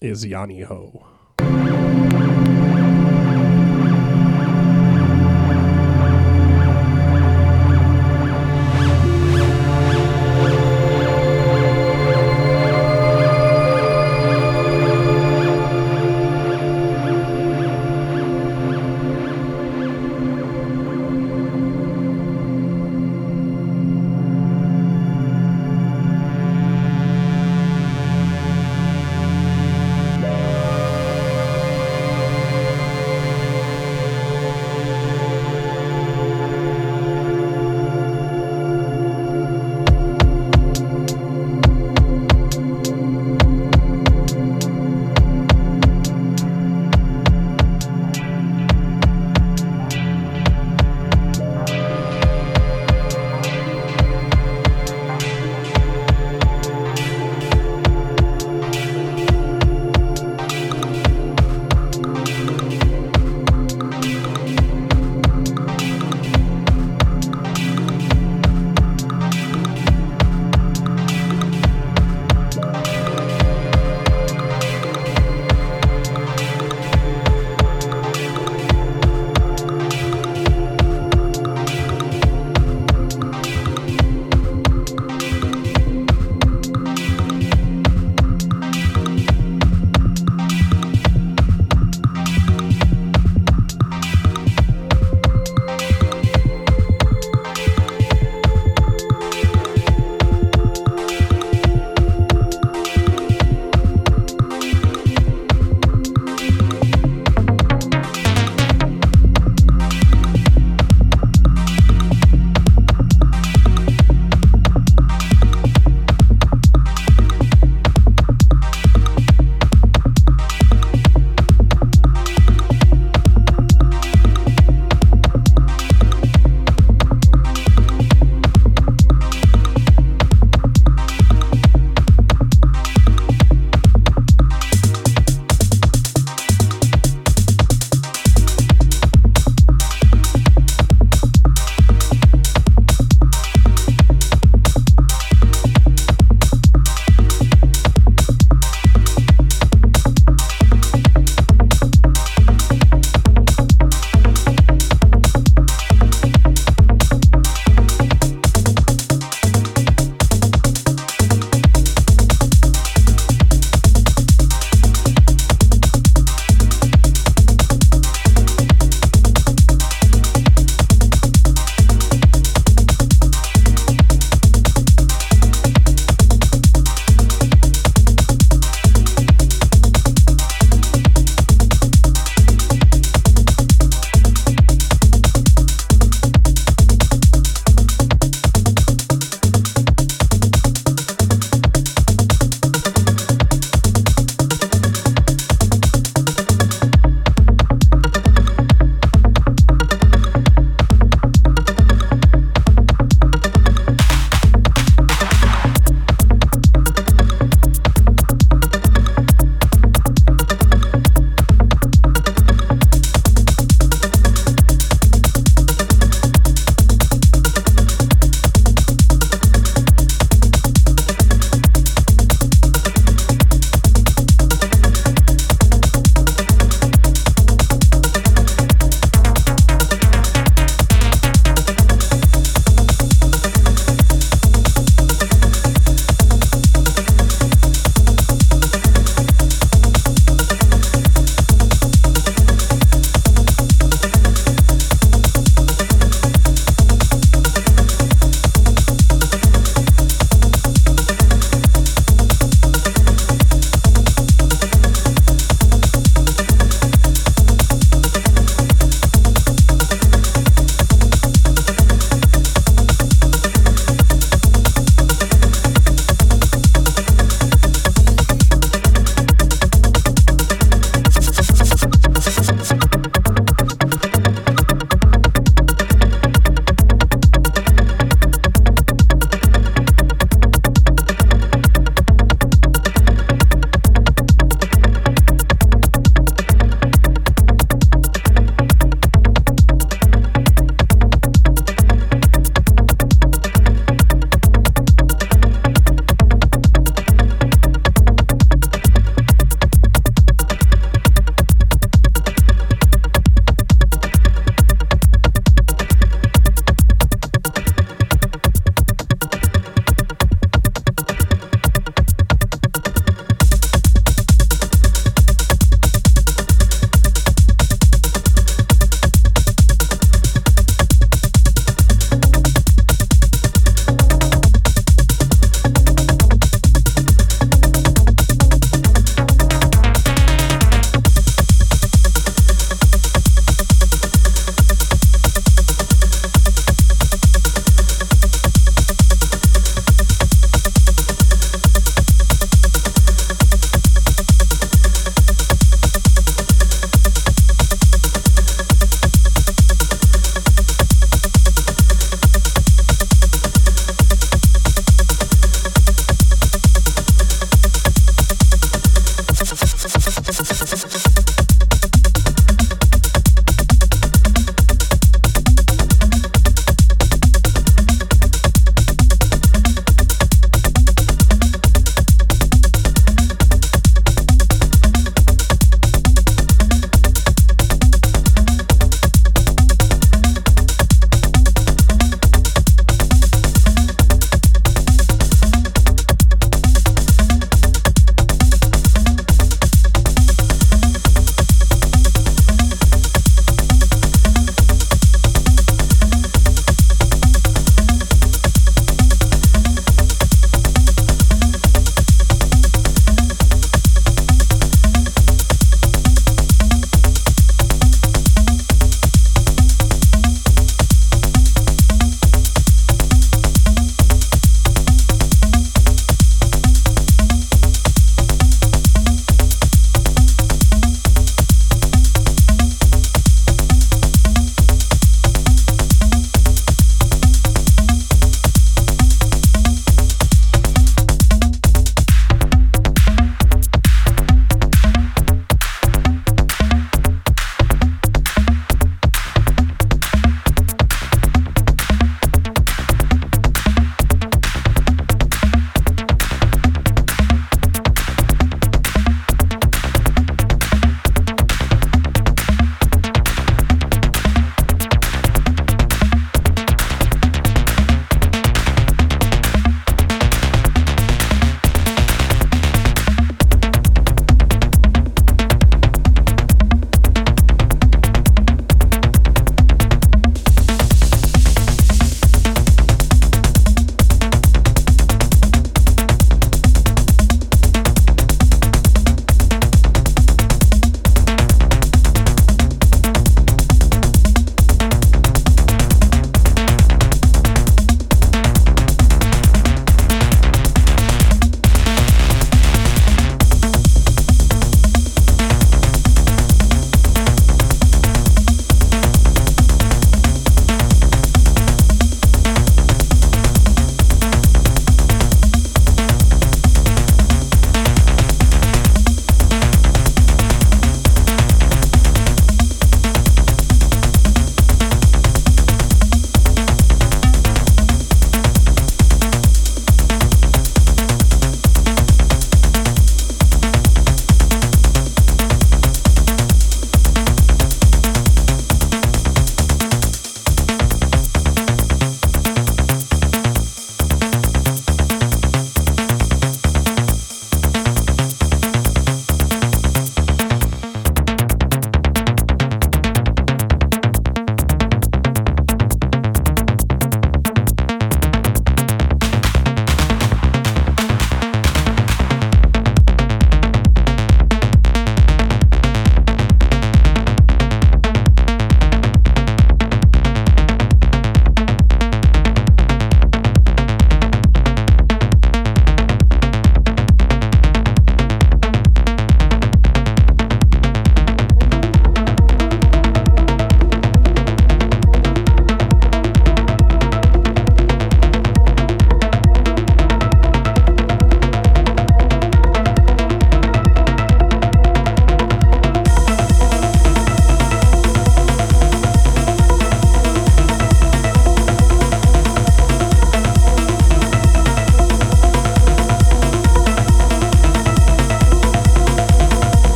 is 0.00 0.24
Jani 0.24 0.62
Ho. 0.62 1.06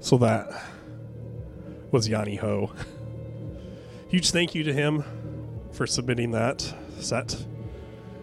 So 0.00 0.16
that 0.18 0.50
was 1.90 2.08
Jani 2.08 2.36
Ho. 2.36 2.72
Huge 4.08 4.30
thank 4.30 4.54
you 4.54 4.62
to 4.64 4.72
him 4.72 5.04
for 5.72 5.86
submitting 5.86 6.30
that 6.32 6.60
set, 6.98 7.36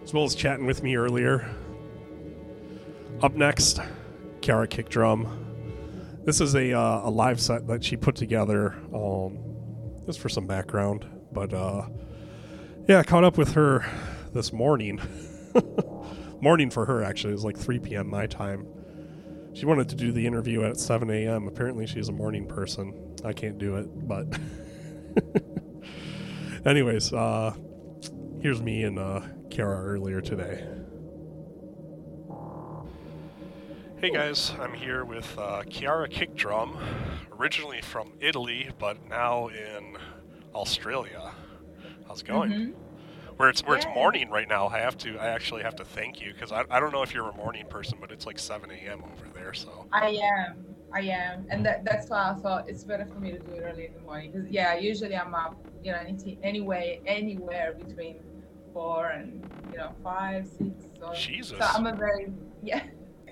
as 0.02 0.12
well 0.12 0.24
as 0.24 0.34
chatting 0.34 0.66
with 0.66 0.82
me 0.82 0.96
earlier. 0.96 1.48
Up 3.22 3.34
next, 3.34 3.80
Kiara 4.40 4.68
Kickdrum. 4.68 6.24
This 6.24 6.40
is 6.40 6.54
a, 6.56 6.72
uh, 6.72 7.08
a 7.08 7.10
live 7.10 7.40
set 7.40 7.68
that 7.68 7.84
she 7.84 7.96
put 7.96 8.16
together 8.16 8.74
um, 8.92 9.38
just 10.04 10.18
for 10.18 10.28
some 10.28 10.46
background. 10.46 11.06
But 11.32 11.54
uh, 11.54 11.86
yeah, 12.88 12.98
I 12.98 13.02
caught 13.04 13.24
up 13.24 13.38
with 13.38 13.52
her 13.52 13.86
this 14.32 14.52
morning. 14.52 15.00
morning 16.40 16.70
for 16.70 16.86
her, 16.86 17.04
actually. 17.04 17.30
It 17.30 17.36
was 17.36 17.44
like 17.44 17.56
3 17.56 17.78
p.m. 17.78 18.10
my 18.10 18.26
time. 18.26 18.66
She 19.58 19.66
wanted 19.66 19.88
to 19.88 19.96
do 19.96 20.12
the 20.12 20.24
interview 20.24 20.62
at 20.62 20.76
7 20.76 21.10
a.m. 21.10 21.48
Apparently, 21.48 21.84
she's 21.84 22.08
a 22.08 22.12
morning 22.12 22.46
person. 22.46 23.16
I 23.24 23.32
can't 23.32 23.58
do 23.58 23.74
it, 23.74 23.88
but. 24.06 24.28
Anyways, 26.64 27.12
uh, 27.12 27.56
here's 28.40 28.62
me 28.62 28.84
and 28.84 29.00
uh, 29.00 29.20
Kara 29.50 29.82
earlier 29.82 30.20
today. 30.20 30.64
Hey 33.96 34.10
guys, 34.10 34.52
I'm 34.60 34.74
here 34.74 35.04
with 35.04 35.36
uh, 35.36 35.64
Kiara 35.64 36.08
Kickdrum, 36.08 36.80
originally 37.36 37.80
from 37.80 38.12
Italy, 38.20 38.70
but 38.78 39.08
now 39.08 39.48
in 39.48 39.96
Australia. 40.54 41.32
How's 42.06 42.20
it 42.20 42.26
going? 42.28 42.50
Mhm. 42.52 42.74
Where 43.38 43.48
it's 43.48 43.64
where 43.64 43.76
it's 43.76 43.86
morning 43.94 44.30
right 44.30 44.48
now. 44.48 44.66
I 44.66 44.80
have 44.80 44.98
to. 44.98 45.16
I 45.16 45.28
actually 45.28 45.62
have 45.62 45.76
to 45.76 45.84
thank 45.84 46.20
you 46.20 46.32
because 46.34 46.50
I, 46.50 46.64
I 46.70 46.80
don't 46.80 46.92
know 46.92 47.02
if 47.02 47.14
you're 47.14 47.28
a 47.28 47.36
morning 47.36 47.66
person, 47.66 47.98
but 48.00 48.10
it's 48.10 48.26
like 48.26 48.36
7 48.36 48.68
a.m. 48.68 49.04
over 49.04 49.26
there. 49.32 49.54
So 49.54 49.86
I 49.92 50.20
am. 50.20 50.64
I 50.92 51.02
am, 51.02 51.46
and 51.50 51.64
that, 51.66 51.84
that's 51.84 52.08
why 52.08 52.30
I 52.30 52.34
thought 52.40 52.68
it's 52.68 52.82
better 52.82 53.04
for 53.04 53.20
me 53.20 53.30
to 53.30 53.38
do 53.38 53.52
it 53.52 53.60
early 53.60 53.86
in 53.86 53.94
the 53.94 54.00
morning. 54.00 54.32
Because 54.32 54.48
yeah, 54.50 54.76
usually 54.76 55.14
I'm 55.14 55.34
up, 55.34 55.56
you 55.84 55.92
know, 55.92 55.98
any, 55.98 56.38
anyway, 56.42 57.00
anywhere 57.06 57.74
between 57.74 58.20
four 58.72 59.10
and 59.10 59.48
you 59.70 59.78
know 59.78 59.94
five, 60.02 60.48
six. 60.48 60.70
So, 60.98 61.12
Jesus. 61.14 61.58
so 61.58 61.64
I'm 61.64 61.86
a 61.86 61.94
very 61.94 62.32
yeah, 62.62 62.82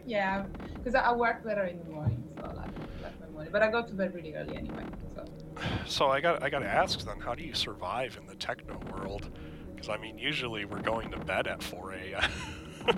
yeah. 0.06 0.44
Because 0.74 0.94
I 0.94 1.00
I 1.00 1.12
work 1.14 1.44
better 1.44 1.64
in 1.64 1.78
the 1.78 1.90
morning, 1.90 2.22
so 2.36 2.44
I 2.44 2.52
like, 2.52 2.70
like 3.02 3.20
my 3.20 3.28
morning. 3.32 3.52
But 3.52 3.62
I 3.62 3.70
go 3.70 3.84
to 3.84 3.92
bed 3.92 4.14
really 4.14 4.34
early 4.34 4.56
anyway. 4.56 4.84
So 5.16 5.24
so 5.86 6.10
I 6.10 6.20
got 6.20 6.44
I 6.44 6.50
got 6.50 6.60
to 6.60 6.68
ask 6.68 7.04
then, 7.04 7.18
how 7.18 7.34
do 7.34 7.42
you 7.42 7.54
survive 7.54 8.18
in 8.20 8.26
the 8.26 8.36
techno 8.36 8.78
world? 8.92 9.30
I 9.92 9.98
mean, 9.98 10.18
usually 10.18 10.64
we're 10.64 10.80
going 10.80 11.10
to 11.12 11.18
bed 11.18 11.46
at 11.46 11.62
4 11.62 11.92
a.m. 11.92 12.30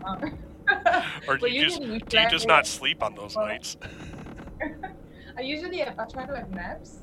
um, 0.04 0.38
or 1.28 1.36
do 1.36 1.42
well, 1.42 1.50
you 1.50 1.62
just 1.62 1.80
do 1.80 2.18
you 2.20 2.28
just 2.28 2.46
not 2.46 2.66
sleep 2.66 3.02
on 3.02 3.14
those 3.14 3.36
nights? 3.36 3.76
I 5.38 5.42
usually 5.42 5.82
I 5.82 5.92
try 6.10 6.26
to 6.26 6.36
have 6.36 6.50
naps. 6.50 6.98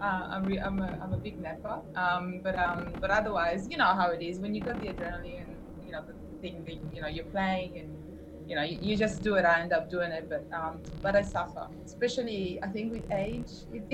Uh, 0.00 0.26
I'm, 0.30 0.44
re- 0.44 0.58
I'm, 0.58 0.80
a, 0.80 0.98
I'm 1.00 1.12
a 1.12 1.16
big 1.16 1.40
napper. 1.40 1.80
Um, 1.94 2.40
but 2.42 2.58
um, 2.58 2.92
but 3.00 3.10
otherwise, 3.10 3.68
you 3.70 3.76
know 3.76 3.94
how 3.94 4.10
it 4.10 4.20
is 4.20 4.40
when 4.40 4.52
you 4.52 4.60
got 4.60 4.80
the 4.80 4.88
adrenaline, 4.88 5.46
you 5.86 5.92
know 5.92 6.02
the 6.04 6.14
thing 6.40 6.64
that 6.64 6.94
you 6.94 7.00
know 7.00 7.06
you're 7.06 7.26
playing 7.26 7.78
and 7.78 8.48
you 8.48 8.56
know 8.56 8.62
you, 8.62 8.78
you 8.82 8.96
just 8.96 9.22
do 9.22 9.36
it. 9.36 9.44
I 9.44 9.60
end 9.60 9.72
up 9.72 9.88
doing 9.88 10.10
it, 10.10 10.28
but 10.28 10.44
um, 10.52 10.80
but 11.00 11.14
I 11.14 11.22
suffer, 11.22 11.68
especially 11.86 12.58
I 12.64 12.66
think 12.66 12.92
with 12.92 13.12
age, 13.12 13.52
it, 13.72 13.84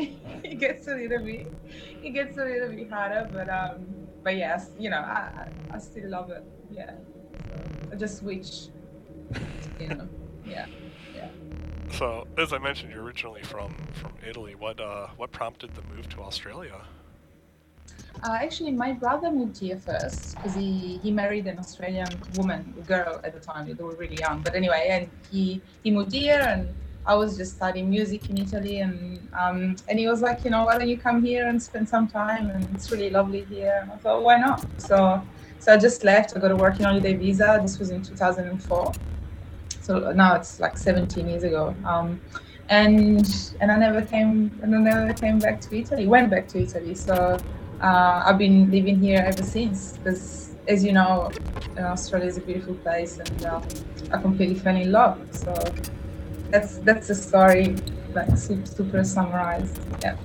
it 0.44 0.58
gets 0.58 0.88
a 0.88 0.94
little 0.94 1.22
bit 1.22 1.52
it 2.02 2.10
gets 2.10 2.38
a 2.38 2.44
little 2.44 2.70
bit 2.70 2.90
harder. 2.90 3.28
But 3.30 3.50
um, 3.50 4.07
but 4.22 4.36
yes, 4.36 4.70
you 4.78 4.90
know 4.90 4.98
I 4.98 5.30
I, 5.70 5.76
I 5.76 5.78
still 5.78 6.10
love 6.10 6.30
it. 6.30 6.44
Yeah, 6.70 6.92
so 7.48 7.54
I 7.92 7.96
just 7.96 8.18
switch. 8.18 8.68
You 9.78 9.88
know, 9.88 10.08
yeah. 10.44 10.66
Yeah. 11.14 11.28
So, 11.92 12.26
as 12.36 12.52
I 12.52 12.58
mentioned, 12.58 12.92
you're 12.92 13.04
originally 13.04 13.42
from 13.42 13.72
from 13.92 14.12
Italy. 14.28 14.56
What 14.56 14.80
uh, 14.80 15.06
what 15.16 15.30
prompted 15.30 15.70
the 15.74 15.82
move 15.94 16.08
to 16.10 16.22
Australia? 16.22 16.80
Uh, 18.22 18.38
actually, 18.42 18.72
my 18.72 18.92
brother 18.92 19.30
moved 19.30 19.58
here 19.58 19.76
first 19.76 20.36
because 20.36 20.54
he, 20.54 20.98
he 21.02 21.10
married 21.10 21.46
an 21.46 21.58
Australian 21.58 22.08
woman, 22.34 22.74
a 22.76 22.82
girl 22.82 23.20
at 23.22 23.32
the 23.32 23.38
time. 23.38 23.72
They 23.72 23.82
were 23.82 23.94
really 23.94 24.16
young. 24.16 24.40
But 24.42 24.56
anyway, 24.56 24.88
and 24.90 25.08
he, 25.30 25.60
he 25.84 25.90
moved 25.92 26.12
here, 26.12 26.40
and 26.40 26.74
I 27.08 27.14
was 27.14 27.38
just 27.38 27.56
studying 27.56 27.88
music 27.88 28.28
in 28.28 28.36
Italy. 28.38 28.80
And 28.80 29.18
um, 29.32 29.76
and 29.88 29.98
he 29.98 30.06
was 30.06 30.20
like, 30.20 30.44
you 30.44 30.50
know, 30.50 30.64
why 30.66 30.76
don't 30.78 30.88
you 30.88 30.98
come 30.98 31.24
here 31.24 31.48
and 31.48 31.60
spend 31.60 31.88
some 31.88 32.06
time? 32.06 32.50
And 32.50 32.68
it's 32.74 32.90
really 32.92 33.10
lovely 33.10 33.44
here. 33.44 33.80
And 33.82 33.90
I 33.90 33.96
thought, 33.96 34.22
why 34.22 34.36
not? 34.36 34.64
So 34.80 35.22
so 35.58 35.72
I 35.72 35.78
just 35.78 36.04
left. 36.04 36.36
I 36.36 36.40
got 36.40 36.50
a 36.50 36.56
working 36.56 36.84
holiday 36.84 37.14
visa. 37.14 37.58
This 37.62 37.78
was 37.78 37.90
in 37.90 38.02
2004. 38.02 38.92
So 39.80 40.12
now 40.12 40.34
it's 40.34 40.60
like 40.60 40.76
17 40.76 41.26
years 41.26 41.44
ago. 41.44 41.74
Um, 41.84 42.20
and 42.68 43.26
and 43.60 43.72
I 43.72 43.76
never 43.78 44.02
came 44.02 44.52
and 44.62 44.74
I 44.74 44.78
never 44.78 45.14
came 45.14 45.38
back 45.38 45.62
to 45.62 45.76
Italy. 45.76 46.06
Went 46.06 46.30
back 46.30 46.46
to 46.48 46.62
Italy. 46.62 46.94
So 46.94 47.38
uh, 47.80 48.22
I've 48.26 48.38
been 48.38 48.70
living 48.70 48.98
here 48.98 49.22
ever 49.26 49.42
since 49.42 49.96
because, 49.96 50.54
as 50.66 50.84
you 50.84 50.92
know, 50.92 51.30
uh, 51.78 51.82
Australia 51.82 52.26
is 52.26 52.36
a 52.36 52.40
beautiful 52.40 52.74
place, 52.74 53.18
and 53.18 53.46
uh, 53.46 53.60
I 54.12 54.20
completely 54.20 54.56
fell 54.56 54.76
in 54.76 54.92
love. 54.92 55.18
So 55.30 55.54
that's 56.50 56.78
that's 56.78 57.08
the 57.08 57.14
story, 57.14 57.76
like 58.14 58.36
super, 58.36 58.66
super 58.66 59.04
summarized. 59.04 59.78
Yeah. 60.02 60.16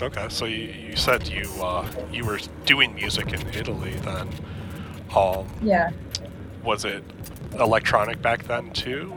Okay, 0.00 0.26
so 0.28 0.46
you, 0.46 0.72
you 0.88 0.96
said 0.96 1.28
you 1.28 1.48
uh, 1.62 1.86
you 2.12 2.24
were 2.24 2.40
doing 2.64 2.94
music 2.94 3.32
in 3.32 3.40
Italy 3.54 3.92
then. 4.02 4.28
Um, 5.14 5.46
Yeah. 5.62 5.90
was 6.64 6.84
it 6.84 7.04
electronic 7.58 8.22
back 8.22 8.44
then 8.44 8.70
too? 8.70 9.12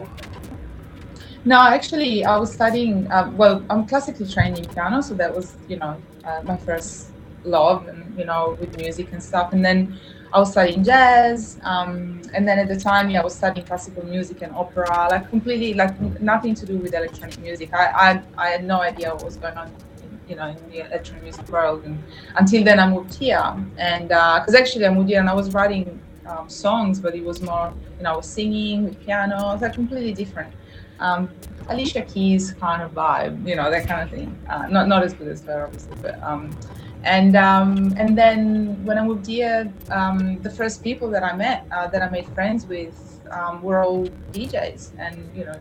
No, 1.45 1.61
actually, 1.61 2.25
I 2.25 2.37
was 2.37 2.51
studying. 2.51 3.09
Uh, 3.11 3.31
well, 3.35 3.63
I'm 3.69 3.85
classically 3.87 4.27
trained 4.27 4.57
in 4.57 4.65
piano, 4.65 5.01
so 5.01 5.13
that 5.13 5.33
was, 5.33 5.55
you 5.67 5.77
know, 5.77 5.95
uh, 6.23 6.41
my 6.43 6.57
first 6.57 7.09
love, 7.43 7.87
and 7.87 8.17
you 8.17 8.25
know, 8.25 8.57
with 8.59 8.75
music 8.77 9.11
and 9.13 9.21
stuff. 9.21 9.53
And 9.53 9.63
then 9.63 9.97
I 10.33 10.39
was 10.39 10.51
studying 10.51 10.83
jazz, 10.83 11.57
um, 11.63 12.21
and 12.33 12.47
then 12.47 12.59
at 12.59 12.67
the 12.67 12.79
time, 12.79 13.09
yeah, 13.09 13.21
I 13.21 13.23
was 13.23 13.35
studying 13.35 13.65
classical 13.65 14.03
music 14.03 14.41
and 14.41 14.53
opera, 14.53 15.07
like 15.09 15.29
completely, 15.29 15.73
like 15.73 15.99
nothing 16.21 16.53
to 16.55 16.65
do 16.65 16.77
with 16.77 16.93
electronic 16.93 17.39
music. 17.39 17.73
I, 17.73 17.85
I, 17.85 18.21
I 18.37 18.49
had 18.49 18.63
no 18.65 18.81
idea 18.81 19.13
what 19.13 19.23
was 19.23 19.37
going 19.37 19.55
on, 19.55 19.67
in, 20.03 20.19
you 20.27 20.35
know, 20.35 20.47
in 20.47 20.57
the 20.69 20.85
electronic 20.87 21.23
music 21.23 21.47
world. 21.49 21.83
And 21.85 22.03
until 22.35 22.63
then, 22.63 22.79
I 22.79 22.89
moved 22.89 23.13
here, 23.13 23.55
and 23.77 24.09
because 24.09 24.55
actually 24.55 24.85
I 24.85 24.89
moved 24.89 25.09
here 25.09 25.19
and 25.19 25.29
I 25.29 25.33
was 25.33 25.53
writing 25.53 26.01
um, 26.27 26.49
songs, 26.49 26.99
but 26.99 27.15
it 27.15 27.23
was 27.23 27.41
more, 27.41 27.73
you 27.97 28.03
know, 28.03 28.13
I 28.13 28.17
was 28.17 28.27
singing 28.27 28.85
with 28.85 28.99
piano. 29.05 29.53
It's 29.53 29.61
like 29.61 29.73
completely 29.73 30.13
different 30.13 30.53
um, 30.99 31.29
Alicia 31.69 32.01
Keys 32.03 32.53
kind 32.53 32.81
of 32.81 32.93
vibe, 32.93 33.47
you 33.47 33.55
know, 33.55 33.69
that 33.69 33.87
kind 33.87 34.01
of 34.01 34.09
thing. 34.09 34.37
Uh, 34.49 34.67
not 34.67 34.87
not 34.87 35.03
as 35.03 35.13
good 35.13 35.27
as 35.27 35.43
her, 35.43 35.65
obviously, 35.65 35.95
but 36.01 36.21
um, 36.23 36.55
and 37.05 37.35
um, 37.35 37.93
and 37.97 38.17
then 38.17 38.83
when 38.83 38.97
I 38.97 39.05
moved 39.05 39.27
here, 39.27 39.71
um, 39.91 40.41
the 40.41 40.49
first 40.49 40.83
people 40.83 41.09
that 41.11 41.23
I 41.23 41.35
met, 41.35 41.65
uh, 41.71 41.87
that 41.87 42.01
I 42.01 42.09
made 42.09 42.27
friends 42.29 42.65
with, 42.65 43.21
um, 43.31 43.61
were 43.61 43.83
all 43.83 44.05
DJs, 44.33 44.91
and 44.97 45.29
you 45.35 45.45
know, 45.45 45.59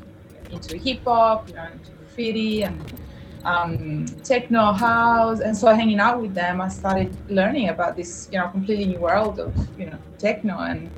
into 0.51 0.77
hip 0.79 1.05
hop, 1.05 1.49
you 1.49 1.55
know, 1.55 1.67
into 1.71 1.91
graffiti 1.93 2.63
and 2.63 2.81
um, 3.45 4.07
techno 4.25 4.73
house, 4.73 5.41
and 5.41 5.55
so 5.55 5.69
hanging 5.75 6.01
out 6.01 6.21
with 6.21 6.35
them, 6.35 6.63
I 6.63 6.69
started 6.69 7.15
learning 7.31 7.69
about 7.69 7.95
this, 7.95 8.29
you 8.33 8.39
know, 8.39 8.49
completely 8.49 8.87
new 8.87 9.01
world 9.01 9.39
of 9.39 9.55
you 9.79 9.87
know 9.87 9.99
techno. 10.19 10.61
And 10.61 10.91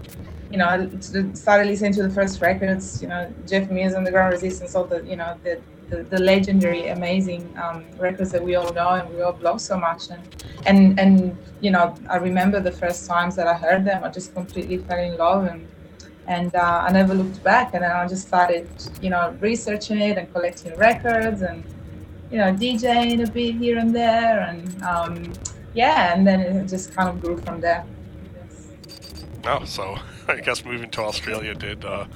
you 0.50 0.58
know, 0.58 0.66
I 0.66 0.88
started 1.34 1.66
listening 1.66 1.92
to 1.94 2.04
the 2.04 2.10
first 2.10 2.40
records, 2.40 3.02
you 3.02 3.08
know, 3.08 3.32
Jeff 3.46 3.68
Mills 3.68 3.94
and 3.94 4.06
Underground 4.06 4.32
Resistance, 4.32 4.76
all 4.76 4.84
the, 4.84 5.02
you 5.04 5.16
know, 5.16 5.36
the, 5.42 5.60
the, 5.88 6.02
the 6.02 6.18
legendary, 6.18 6.88
amazing 6.88 7.52
um, 7.62 7.84
records 7.98 8.32
that 8.32 8.42
we 8.42 8.56
all 8.56 8.72
know 8.72 8.90
and 8.90 9.08
we 9.14 9.22
all 9.22 9.36
love 9.40 9.60
so 9.60 9.76
much. 9.78 10.10
And, 10.10 10.44
and, 10.66 10.98
and, 10.98 11.38
you 11.60 11.70
know, 11.70 11.94
I 12.08 12.16
remember 12.16 12.60
the 12.60 12.72
first 12.72 13.06
times 13.06 13.36
that 13.36 13.46
I 13.46 13.54
heard 13.54 13.84
them, 13.84 14.02
I 14.04 14.10
just 14.10 14.34
completely 14.34 14.78
fell 14.78 14.98
in 14.98 15.16
love 15.16 15.44
and, 15.44 15.66
and 16.26 16.54
uh, 16.54 16.84
I 16.86 16.92
never 16.92 17.14
looked 17.14 17.42
back. 17.44 17.74
And 17.74 17.82
then 17.84 17.92
I 17.92 18.06
just 18.08 18.26
started, 18.26 18.68
you 19.00 19.10
know, 19.10 19.36
researching 19.40 20.00
it 20.00 20.18
and 20.18 20.32
collecting 20.32 20.76
records 20.76 21.42
and, 21.42 21.62
you 22.30 22.38
know, 22.38 22.52
DJing 22.52 23.26
a 23.26 23.30
bit 23.30 23.54
here 23.54 23.78
and 23.78 23.94
there. 23.94 24.40
And 24.40 24.82
um, 24.82 25.32
yeah, 25.74 26.14
and 26.14 26.26
then 26.26 26.40
it 26.40 26.68
just 26.68 26.94
kind 26.94 27.08
of 27.08 27.20
grew 27.20 27.38
from 27.38 27.60
there. 27.60 27.84
No, 29.44 29.64
so 29.64 29.96
I 30.28 30.40
guess 30.40 30.64
moving 30.64 30.90
to 30.90 31.02
Australia 31.02 31.54
did 31.54 31.84
uh, 31.84 32.06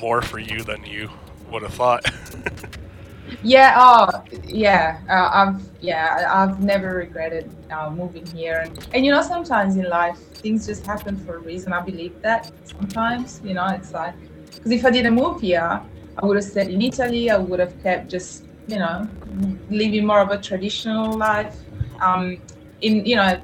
more 0.00 0.20
for 0.20 0.38
you 0.38 0.62
than 0.62 0.84
you 0.84 1.08
would 1.50 1.62
have 1.62 1.74
thought. 1.74 2.04
Yeah, 3.42 3.74
oh, 3.76 4.22
yeah. 4.46 5.00
Uh, 5.08 5.30
I've 5.32 5.62
yeah, 5.80 6.30
I've 6.32 6.60
never 6.60 6.94
regretted 6.96 7.50
uh, 7.70 7.90
moving 7.90 8.26
here, 8.26 8.60
and 8.60 8.78
and 8.92 9.04
you 9.04 9.10
know 9.12 9.22
sometimes 9.22 9.76
in 9.76 9.88
life 9.88 10.18
things 10.42 10.66
just 10.66 10.86
happen 10.86 11.16
for 11.16 11.36
a 11.36 11.38
reason. 11.40 11.72
I 11.72 11.80
believe 11.80 12.20
that 12.22 12.52
sometimes, 12.64 13.40
you 13.44 13.54
know, 13.54 13.66
it's 13.68 13.92
like 13.92 14.14
because 14.54 14.72
if 14.72 14.84
I 14.84 14.90
didn't 14.90 15.14
move 15.14 15.40
here, 15.40 15.82
I 16.16 16.26
would 16.26 16.36
have 16.36 16.44
stayed 16.44 16.68
in 16.70 16.82
Italy. 16.82 17.30
I 17.30 17.38
would 17.38 17.60
have 17.60 17.80
kept 17.82 18.10
just 18.10 18.44
you 18.66 18.78
know 18.78 19.08
living 19.70 20.06
more 20.06 20.20
of 20.20 20.30
a 20.30 20.38
traditional 20.38 21.16
life. 21.16 21.56
Um, 22.00 22.38
in 22.80 23.04
you 23.04 23.16
know, 23.16 23.40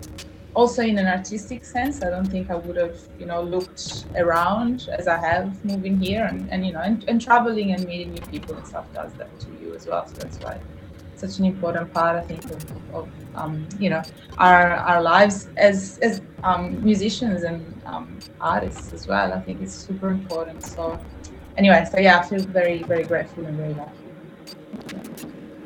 also 0.55 0.83
in 0.83 0.99
an 0.99 1.07
artistic 1.07 1.65
sense, 1.65 2.03
I 2.03 2.11
don't 2.11 2.27
think 2.27 2.51
I 2.51 2.57
would 2.57 2.77
have, 2.77 2.99
you 3.19 3.27
know, 3.27 3.43
looked 3.43 4.05
around 4.17 4.89
as 4.99 5.09
I 5.09 5.19
have 5.19 5.65
moving 5.65 5.99
here 5.99 6.25
and, 6.25 6.51
and 6.51 6.67
you 6.67 6.73
know, 6.73 6.81
and, 6.81 7.05
and 7.09 7.21
traveling 7.21 7.73
and 7.73 7.87
meeting 7.87 8.13
new 8.13 8.21
people 8.23 8.55
and 8.57 8.67
stuff 8.67 8.87
does 8.93 9.13
that 9.15 9.41
to 9.41 9.47
you 9.63 9.75
as 9.75 9.87
well. 9.87 10.07
So 10.07 10.15
that's 10.15 10.39
why 10.39 10.61
such 11.17 11.39
an 11.39 11.45
important 11.47 11.93
part, 11.95 12.17
I 12.17 12.23
think, 12.23 12.45
of, 12.45 12.95
of 12.95 13.09
um, 13.35 13.67
you 13.79 13.89
know, 13.89 14.03
our 14.39 14.73
our 14.73 15.01
lives 15.01 15.49
as 15.57 15.99
as 16.03 16.21
um, 16.43 16.83
musicians 16.85 17.45
and 17.45 17.61
um, 17.87 18.19
artists 18.41 18.93
as 18.93 19.07
well. 19.07 19.33
I 19.33 19.41
think 19.41 19.63
it's 19.63 19.75
super 19.75 20.09
important. 20.09 20.65
So 20.65 20.99
anyway, 21.57 21.87
so 21.91 21.99
yeah, 21.99 22.19
I 22.19 22.23
feel 22.23 22.41
very 22.41 22.83
very 22.83 23.05
grateful 23.05 23.47
and 23.47 23.57
very 23.57 23.75
lucky. 23.75 23.93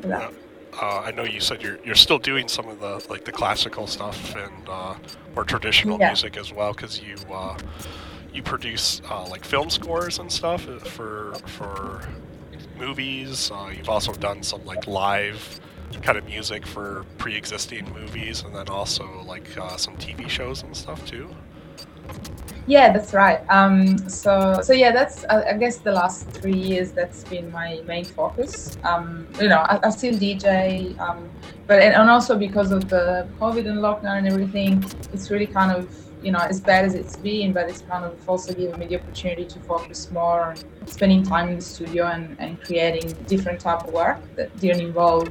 Yeah, 0.07 0.29
uh, 0.81 1.01
I 1.05 1.11
know 1.11 1.23
you 1.23 1.39
said 1.39 1.61
you're 1.63 1.79
you're 1.83 1.95
still 1.95 2.19
doing 2.19 2.47
some 2.47 2.67
of 2.67 2.79
the 2.79 3.05
like 3.09 3.25
the 3.25 3.31
classical 3.31 3.87
stuff 3.87 4.35
and 4.35 4.69
uh, 4.69 4.95
more 5.35 5.43
traditional 5.43 5.99
Yeah. 5.99 6.07
music 6.09 6.37
as 6.37 6.53
well 6.53 6.73
because 6.73 7.01
you 7.01 7.15
uh, 7.31 7.57
you 8.33 8.43
produce 8.43 9.01
uh, 9.09 9.25
like 9.29 9.43
film 9.45 9.69
scores 9.69 10.19
and 10.19 10.31
stuff 10.31 10.63
for 10.63 11.33
for 11.45 12.01
movies. 12.77 13.51
Uh, 13.51 13.71
you've 13.75 13.89
also 13.89 14.13
done 14.13 14.43
some 14.43 14.63
like 14.65 14.87
live 14.87 15.59
kind 16.01 16.17
of 16.17 16.25
music 16.25 16.67
for 16.67 17.05
pre-existing 17.17 17.91
movies 17.93 18.43
and 18.43 18.53
then 18.53 18.67
also 18.69 19.23
like 19.25 19.57
uh, 19.57 19.77
some 19.77 19.95
TV 19.97 20.29
shows 20.29 20.61
and 20.63 20.75
stuff 20.75 21.05
too. 21.05 21.33
Yeah, 22.67 22.91
that's 22.91 23.13
right. 23.13 23.39
Um, 23.49 23.97
so, 24.09 24.59
so 24.61 24.73
yeah, 24.73 24.91
that's 24.91 25.23
I, 25.25 25.53
guess 25.53 25.77
the 25.77 25.93
last 25.93 26.27
three 26.31 26.57
years 26.57 26.91
that's 26.91 27.23
been 27.23 27.49
my 27.49 27.81
main 27.87 28.03
focus. 28.03 28.77
Um, 28.83 29.25
you 29.39 29.47
know, 29.47 29.59
I, 29.59 29.79
I 29.83 29.89
still 29.89 30.13
DJ, 30.13 30.99
um, 30.99 31.29
but 31.65 31.81
and, 31.81 31.95
and 31.95 32.09
also 32.09 32.37
because 32.37 32.71
of 32.73 32.89
the 32.89 33.25
COVID 33.39 33.69
and 33.69 33.79
lockdown 33.79 34.17
and 34.17 34.27
everything, 34.27 34.83
it's 35.13 35.31
really 35.31 35.47
kind 35.47 35.71
of 35.71 35.89
you 36.21 36.33
know 36.33 36.39
as 36.39 36.59
bad 36.59 36.83
as 36.83 36.93
it's 36.93 37.15
been, 37.15 37.53
but 37.53 37.69
it's 37.69 37.83
kind 37.83 38.03
of 38.03 38.29
also 38.29 38.53
given 38.53 38.77
me 38.77 38.85
the 38.85 38.99
opportunity 38.99 39.45
to 39.45 39.59
focus 39.61 40.11
more 40.11 40.47
on 40.47 40.57
spending 40.87 41.23
time 41.23 41.47
in 41.47 41.55
the 41.55 41.61
studio 41.61 42.07
and, 42.07 42.35
and 42.37 42.61
creating 42.61 43.13
different 43.27 43.61
type 43.61 43.87
of 43.87 43.93
work 43.93 44.19
that 44.35 44.53
didn't 44.59 44.81
involve, 44.81 45.29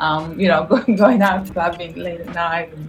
um, 0.00 0.38
you 0.38 0.48
know, 0.48 0.64
going, 0.68 0.96
going 0.96 1.22
out 1.22 1.46
clubbing 1.52 1.94
late 1.94 2.20
at 2.22 2.34
night 2.34 2.72
and 2.72 2.88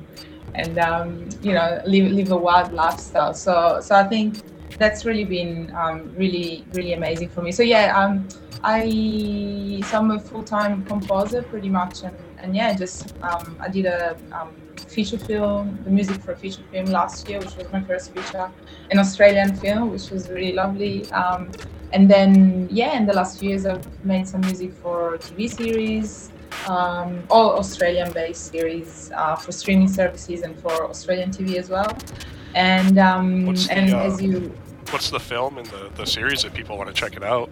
and 0.56 0.78
um, 0.80 1.28
you 1.42 1.54
know 1.54 1.82
live, 1.86 2.12
live 2.12 2.32
a 2.32 2.38
wild 2.38 2.72
lifestyle. 2.74 3.34
So 3.34 3.80
so 3.82 3.96
i 3.96 4.04
think 4.04 4.42
that's 4.78 5.06
really 5.06 5.24
been 5.24 5.72
um, 5.76 6.14
really 6.16 6.66
really 6.74 6.94
amazing 6.94 7.30
for 7.30 7.42
me. 7.42 7.52
So 7.52 7.64
yeah 7.64 7.98
um, 7.98 8.28
i 8.64 9.82
so 9.88 9.98
i'm 9.98 10.12
a 10.12 10.20
full-time 10.20 10.86
composer 10.86 11.42
pretty 11.42 11.70
much 11.70 12.04
and, 12.04 12.16
and 12.38 12.56
yeah 12.56 12.74
just 12.74 13.14
um, 13.22 13.58
i 13.60 13.68
did 13.68 13.86
a 13.86 14.16
um, 14.32 14.50
feature 14.88 15.18
film 15.18 15.78
the 15.84 15.90
music 15.90 16.22
for 16.22 16.32
a 16.32 16.38
feature 16.38 16.62
film 16.72 16.86
last 16.86 17.28
year 17.28 17.40
which 17.40 17.56
was 17.58 17.70
my 17.74 17.82
first 17.84 18.14
feature 18.14 18.50
an 18.92 19.00
australian 19.00 19.54
film 19.56 19.92
which 19.92 20.10
was 20.10 20.30
really 20.30 20.54
lovely. 20.54 21.10
Um, 21.12 21.52
and 21.92 22.10
then 22.10 22.68
yeah 22.72 22.98
in 22.98 23.06
the 23.06 23.14
last 23.14 23.40
few 23.40 23.50
years 23.50 23.66
i've 23.66 23.86
made 24.06 24.28
some 24.28 24.42
music 24.42 24.72
for 24.74 25.18
tv 25.18 25.50
series 25.50 26.32
um, 26.68 27.24
all 27.30 27.58
Australian-based 27.58 28.52
series 28.52 29.12
uh, 29.16 29.36
for 29.36 29.52
streaming 29.52 29.88
services 29.88 30.42
and 30.42 30.60
for 30.60 30.90
Australian 30.90 31.32
TV 31.32 31.56
as 31.56 31.70
well. 31.70 31.98
And 32.56 32.98
um, 33.00 33.46
What's 33.46 33.68
the, 33.68 33.78
and 33.78 33.94
uh, 33.94 34.00
as 34.00 34.22
you 34.22 34.54
What's 34.90 35.10
the 35.10 35.20
film 35.20 35.58
and 35.58 35.68
the, 35.68 35.90
the 35.96 36.06
series 36.06 36.46
if 36.46 36.54
people 36.54 36.78
want 36.78 36.90
to 36.90 36.94
check 36.94 37.16
it 37.16 37.24
out? 37.24 37.52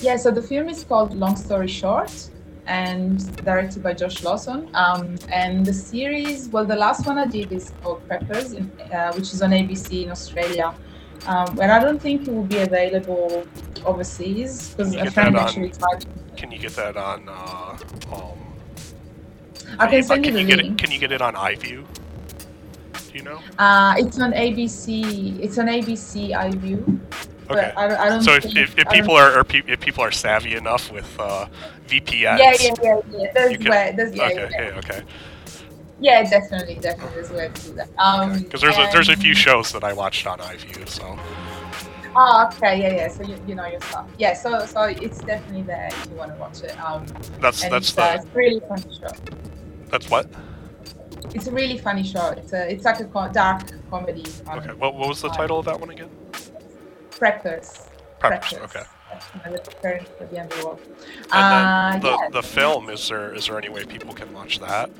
yeah, 0.00 0.16
so 0.16 0.30
the 0.30 0.42
film 0.42 0.68
is 0.68 0.84
called 0.84 1.14
Long 1.14 1.36
Story 1.36 1.68
Short 1.68 2.30
and 2.66 3.34
directed 3.44 3.82
by 3.82 3.94
Josh 3.94 4.22
Lawson. 4.22 4.68
Um, 4.74 5.16
and 5.32 5.64
the 5.64 5.72
series, 5.72 6.48
well, 6.50 6.66
the 6.66 6.76
last 6.76 7.06
one 7.06 7.18
I 7.18 7.26
did 7.26 7.50
is 7.50 7.72
called 7.82 8.06
Preppers, 8.06 8.54
in, 8.54 8.70
uh, 8.92 9.12
which 9.14 9.32
is 9.32 9.40
on 9.42 9.50
ABC 9.50 10.04
in 10.04 10.10
Australia. 10.10 10.74
Um, 11.26 11.56
but 11.56 11.70
I 11.70 11.78
don't 11.80 12.00
think 12.00 12.28
it 12.28 12.34
will 12.34 12.44
be 12.44 12.58
available 12.58 13.44
overseas 13.84 14.74
because 14.74 14.94
a 14.94 15.10
friend 15.10 15.36
actually. 15.36 15.72
Can 16.38 16.52
you 16.52 16.58
get 16.58 16.72
that 16.76 16.96
on? 16.96 17.28
Uh, 17.28 17.76
um, 18.14 18.38
I 19.80 19.88
can 19.88 20.02
send 20.04 20.24
you 20.24 20.30
can 20.30 20.34
the 20.34 20.40
you 20.42 20.46
get 20.46 20.58
link. 20.58 20.80
it? 20.80 20.84
Can 20.84 20.92
you 20.92 20.98
get 21.00 21.10
it 21.10 21.20
on 21.20 21.34
iView? 21.34 21.84
Do 21.84 23.18
you 23.18 23.22
know? 23.22 23.40
Uh, 23.58 23.94
it's 23.98 24.20
on 24.20 24.32
ABC. 24.32 25.40
It's 25.40 25.58
on 25.58 25.66
ABC 25.66 26.30
iView. 26.30 27.00
Okay. 27.50 27.72
But 27.74 27.76
I, 27.76 28.06
I 28.06 28.08
don't 28.10 28.22
So 28.22 28.34
if, 28.34 28.44
if, 28.56 28.78
if 28.78 28.88
people 28.90 29.16
are, 29.16 29.42
pe- 29.42 29.62
if 29.66 29.80
people 29.80 30.04
are 30.04 30.12
savvy 30.12 30.54
enough 30.54 30.92
with 30.92 31.08
uh, 31.18 31.46
VPNs, 31.88 32.12
yeah, 32.22 32.36
yeah, 32.38 32.74
yeah, 32.82 33.00
yeah. 33.10 33.32
There's 33.34 33.52
you 33.52 33.58
can- 33.58 33.70
way, 33.70 33.92
there's, 33.96 34.14
yeah, 34.14 34.24
okay, 34.26 34.48
yeah, 34.52 34.60
yeah, 34.62 34.78
okay. 34.78 35.02
yeah, 35.98 36.22
definitely, 36.30 36.76
definitely, 36.76 37.14
there's 37.14 37.30
a 37.30 37.34
way 37.34 37.48
to 37.52 37.62
do 37.62 37.72
that. 37.74 37.88
Um, 37.98 38.42
Because 38.42 38.60
there's 38.60 38.76
a, 38.78 38.88
there's 38.92 39.08
a 39.08 39.16
few 39.16 39.34
shows 39.34 39.72
that 39.72 39.82
I 39.82 39.92
watched 39.94 40.26
on 40.26 40.38
iView, 40.38 40.86
so 40.88 41.18
Oh, 42.16 42.48
okay, 42.52 42.80
yeah, 42.80 42.94
yeah. 42.94 43.08
So 43.08 43.22
you, 43.22 43.36
you 43.46 43.54
know 43.54 43.66
your 43.66 43.80
stuff. 43.80 44.06
Yeah, 44.18 44.34
so 44.34 44.64
so 44.66 44.82
it's 44.84 45.18
definitely 45.20 45.62
there 45.62 45.88
if 45.90 46.06
you 46.10 46.16
want 46.16 46.32
to 46.32 46.38
watch 46.38 46.62
it. 46.62 46.78
Um, 46.80 47.06
that's 47.40 47.62
that's 47.68 47.90
it's, 47.90 47.98
uh, 47.98 48.16
the 48.16 48.22
it's 48.22 48.26
really 48.34 48.60
funny 48.68 48.82
show. 49.00 49.34
that's 49.90 50.10
what. 50.10 50.26
It's 51.34 51.46
a 51.46 51.52
really 51.52 51.78
funny 51.78 52.04
show. 52.04 52.28
It's 52.30 52.52
a 52.52 52.70
it's 52.70 52.84
like 52.84 53.00
a 53.00 53.04
co- 53.04 53.28
dark 53.28 53.62
comedy. 53.90 54.24
Um, 54.46 54.58
Okay, 54.58 54.72
what, 54.72 54.94
what 54.94 55.08
was 55.08 55.20
the 55.20 55.28
title 55.28 55.58
of 55.58 55.64
that 55.66 55.78
one 55.78 55.90
again? 55.90 56.10
Preppers. 57.10 57.88
Preppers. 58.20 58.62
Okay. 58.64 58.82
You 59.44 59.50
know, 59.50 59.56
the 59.56 60.06
for 60.18 60.24
the 60.26 60.40
underworld. 60.40 60.80
And 61.32 61.54
Uh, 61.54 61.98
the 62.00 62.10
yeah. 62.10 62.28
the 62.30 62.42
film 62.42 62.88
is 62.90 63.08
there 63.08 63.34
is 63.34 63.46
there 63.46 63.58
any 63.58 63.68
way 63.68 63.84
people 63.84 64.14
can 64.14 64.32
watch 64.32 64.58
that? 64.60 64.90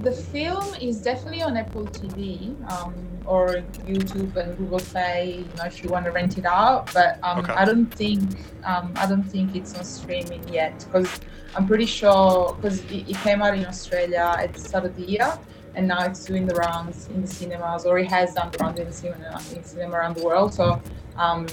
The 0.00 0.12
film 0.12 0.74
is 0.80 1.00
definitely 1.00 1.42
on 1.42 1.56
Apple 1.56 1.86
TV 1.86 2.56
um, 2.72 2.94
or 3.26 3.62
YouTube 3.86 4.34
and 4.36 4.56
Google 4.56 4.78
Play. 4.80 5.44
You 5.48 5.56
know, 5.56 5.64
if 5.64 5.82
you 5.82 5.90
want 5.90 6.04
to 6.06 6.10
rent 6.12 6.38
it 6.38 6.44
out, 6.44 6.92
but 6.92 7.18
um, 7.22 7.38
Okay. 7.40 7.52
I 7.52 7.64
don't 7.64 7.86
think 7.86 8.22
um, 8.64 8.92
I 8.96 9.06
don't 9.06 9.22
think 9.24 9.54
it's 9.56 9.74
on 9.76 9.84
streaming 9.84 10.46
yet 10.48 10.84
because 10.84 11.20
I'm 11.56 11.66
pretty 11.66 11.86
sure 11.86 12.54
because 12.54 12.80
it, 12.84 13.08
it 13.10 13.16
came 13.18 13.42
out 13.42 13.54
in 13.56 13.64
Australia 13.66 14.34
at 14.38 14.52
the 14.52 14.60
start 14.60 14.84
of 14.84 14.96
the 14.96 15.02
year, 15.02 15.38
and 15.74 15.88
now 15.88 16.04
it's 16.04 16.24
doing 16.24 16.46
the 16.46 16.54
rounds 16.54 17.08
in 17.08 17.22
the 17.22 17.28
cinemas 17.28 17.84
or 17.84 17.98
it 17.98 18.08
has 18.08 18.34
done 18.34 18.50
the 18.50 18.58
rounds 18.58 18.78
in 18.80 18.86
the 18.86 18.92
cinema, 18.92 19.40
in 19.54 19.64
cinema 19.64 19.96
around 19.96 20.16
the 20.16 20.24
world. 20.24 20.52
So, 20.54 20.80
um, 21.16 21.46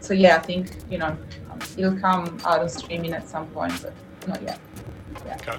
so 0.00 0.14
yeah, 0.14 0.36
I 0.36 0.40
think 0.40 0.70
you 0.90 0.98
know 0.98 1.16
um, 1.50 1.58
it'll 1.76 1.98
come 1.98 2.38
out 2.44 2.60
on 2.60 2.68
streaming 2.68 3.12
at 3.12 3.28
some 3.28 3.46
point, 3.48 3.72
but 3.82 3.92
not 4.28 4.42
yet. 4.42 4.58
Yeah 5.26 5.36
Okay. 5.36 5.58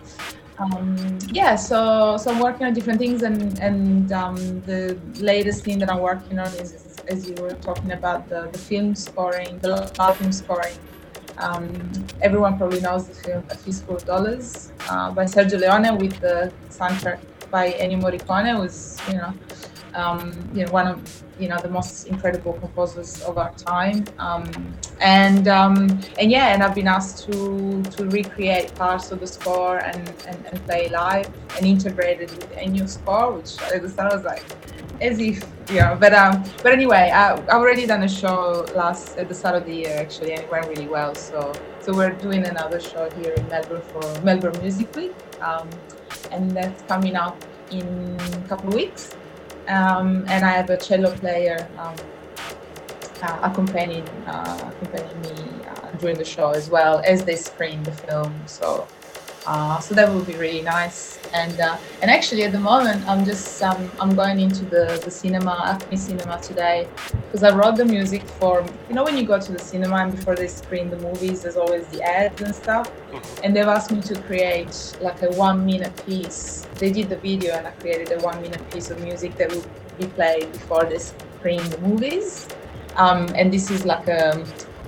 Um, 0.59 1.19
yeah, 1.31 1.55
so 1.55 2.17
so 2.17 2.31
I'm 2.31 2.39
working 2.39 2.65
on 2.65 2.73
different 2.73 2.99
things, 2.99 3.21
and 3.21 3.59
and 3.59 4.11
um, 4.11 4.35
the 4.61 4.97
latest 5.19 5.63
thing 5.63 5.77
that 5.79 5.89
I'm 5.91 5.99
working 5.99 6.39
on 6.39 6.47
is, 6.55 6.97
as 7.07 7.29
you 7.29 7.35
were 7.35 7.53
talking 7.53 7.91
about, 7.91 8.27
the, 8.27 8.49
the 8.51 8.57
film 8.57 8.95
scoring, 8.95 9.59
the 9.59 9.91
live 9.99 10.17
film 10.17 10.31
scoring. 10.31 10.73
Um, 11.38 11.91
everyone 12.21 12.57
probably 12.57 12.81
knows 12.81 13.07
the 13.07 13.13
film 13.13 13.43
A 13.51 13.55
Fistful 13.55 13.97
of 13.97 14.05
Dollars 14.05 14.71
uh, 14.89 15.11
by 15.11 15.25
Sergio 15.25 15.59
Leone 15.59 15.95
with 15.99 16.19
the 16.19 16.51
soundtrack 16.69 17.19
by 17.51 17.73
Ennio 17.73 18.01
Morricone 18.01 18.59
was 18.59 18.99
you 19.07 19.17
know 19.17 19.34
um, 19.93 20.34
you 20.55 20.65
know 20.65 20.71
one 20.71 20.88
of 20.88 21.23
you 21.39 21.47
know 21.47 21.59
the 21.59 21.69
most 21.69 22.07
incredible 22.07 22.53
composers 22.53 23.22
of 23.23 23.38
our 23.38 23.53
time. 23.53 24.05
Um, 24.19 24.73
and 24.99 25.47
um, 25.47 25.99
and 26.19 26.31
yeah 26.31 26.53
and 26.53 26.64
I've 26.64 26.76
been 26.76 26.88
asked 26.88 27.26
to 27.26 27.84
to 27.84 28.09
recreate 28.09 28.73
parts 28.76 29.11
of 29.11 29.19
the 29.19 29.27
score 29.27 29.77
and, 29.77 30.09
and, 30.27 30.45
and 30.45 30.65
play 30.65 30.89
live 30.89 31.30
and 31.55 31.65
integrate 31.65 32.22
it 32.22 32.31
with 32.31 32.57
a 32.57 32.68
new 32.68 32.88
score 32.88 33.31
which 33.31 33.61
at 33.73 33.81
the 33.81 33.89
start 33.89 34.14
was 34.14 34.23
like 34.23 34.43
as 34.99 35.19
if 35.19 35.43
know 35.69 35.95
but 35.99 36.14
um 36.14 36.43
but 36.64 36.73
anyway 36.73 37.11
I, 37.14 37.34
I've 37.34 37.49
already 37.49 37.85
done 37.85 38.03
a 38.03 38.09
show 38.09 38.65
last 38.76 39.18
at 39.18 39.30
the 39.30 39.35
start 39.35 39.55
of 39.55 39.65
the 39.65 39.76
year 39.76 39.95
actually 39.97 40.31
and 40.34 40.41
it 40.41 40.51
went 40.51 40.68
really 40.68 40.88
well. 40.88 41.14
So 41.14 41.53
so 41.81 41.93
we're 41.93 42.11
doing 42.11 42.45
another 42.45 42.80
show 42.80 43.09
here 43.11 43.34
in 43.34 43.47
Melbourne 43.47 43.81
for 43.91 44.22
Melbourne 44.22 44.59
Music 44.61 44.93
Week 44.95 45.14
um, 45.41 45.69
and 46.31 46.51
that's 46.51 46.81
coming 46.84 47.15
up 47.15 47.38
in 47.72 48.18
a 48.19 48.47
couple 48.47 48.69
of 48.69 48.73
weeks 48.73 49.15
um, 49.68 50.26
and 50.27 50.45
I 50.45 50.52
have 50.52 50.69
a 50.69 50.77
cello 50.77 51.15
player 51.18 51.68
um, 51.77 51.95
uh, 53.22 53.39
accompanying 53.44 54.07
uh, 54.27 54.72
accompanying 54.72 55.22
me 55.22 55.65
uh, 55.65 55.91
during 55.99 56.18
the 56.18 56.26
show 56.26 56.52
as 56.52 56.69
well 56.69 57.02
as 57.06 57.26
they 57.26 57.35
screen 57.35 57.84
the 57.84 57.91
film. 57.91 58.34
So 58.45 58.88
uh, 59.48 59.80
so 59.80 59.95
that 59.95 60.14
would 60.14 60.28
be 60.28 60.36
really 60.36 60.61
nice. 60.61 61.19
And 61.34 61.60
uh, 61.60 61.78
and 62.02 62.11
actually 62.11 62.44
at 62.44 62.52
the 62.52 62.60
moment 62.60 63.07
I'm 63.07 63.24
just 63.26 63.64
um, 63.64 63.90
I'm 63.99 64.14
going 64.14 64.40
into 64.40 64.65
the 64.65 65.02
the 65.03 65.10
cinema 65.10 65.80
ACMI 65.80 65.98
Cinema 65.98 66.41
today 66.41 66.88
because 67.26 67.44
I 67.44 67.56
wrote 67.56 67.78
the 67.78 67.86
music 67.86 68.24
for 68.40 68.65
you 68.90 68.95
know 68.95 69.03
when 69.03 69.18
you 69.18 69.26
go 69.26 69.40
to 69.40 69.52
the 69.52 69.60
cinema 69.60 69.98
and 69.98 70.11
before 70.15 70.36
they 70.36 70.48
screen 70.48 70.90
the 70.90 70.98
movies 70.98 71.44
there's 71.44 71.56
always 71.56 71.88
the 71.88 72.02
ads 72.03 72.41
and 72.41 72.53
stuff 72.53 72.91
and 73.44 73.56
they've 73.56 73.68
asked 73.68 73.91
me 73.91 74.02
to 74.02 74.22
create 74.24 74.98
like 75.02 75.22
a 75.22 75.32
one 75.32 75.65
minute 75.65 75.95
piece. 76.06 76.68
They 76.76 76.91
did 76.91 77.10
the 77.10 77.18
video 77.18 77.56
and 77.56 77.68
I 77.68 77.72
created 77.72 78.11
a 78.11 78.19
one 78.24 78.41
minute 78.41 78.69
piece 78.72 78.90
of 78.91 79.02
music 79.02 79.36
that 79.38 79.49
will 79.52 79.65
be 79.98 80.07
played 80.07 80.52
before 80.52 80.86
they 80.86 80.99
screen 80.99 81.64
the 81.69 81.78
movies. 81.80 82.48
Um, 82.95 83.28
and 83.36 83.53
this 83.53 83.69
is 83.69 83.86
like 83.86 84.07
a 84.07 84.44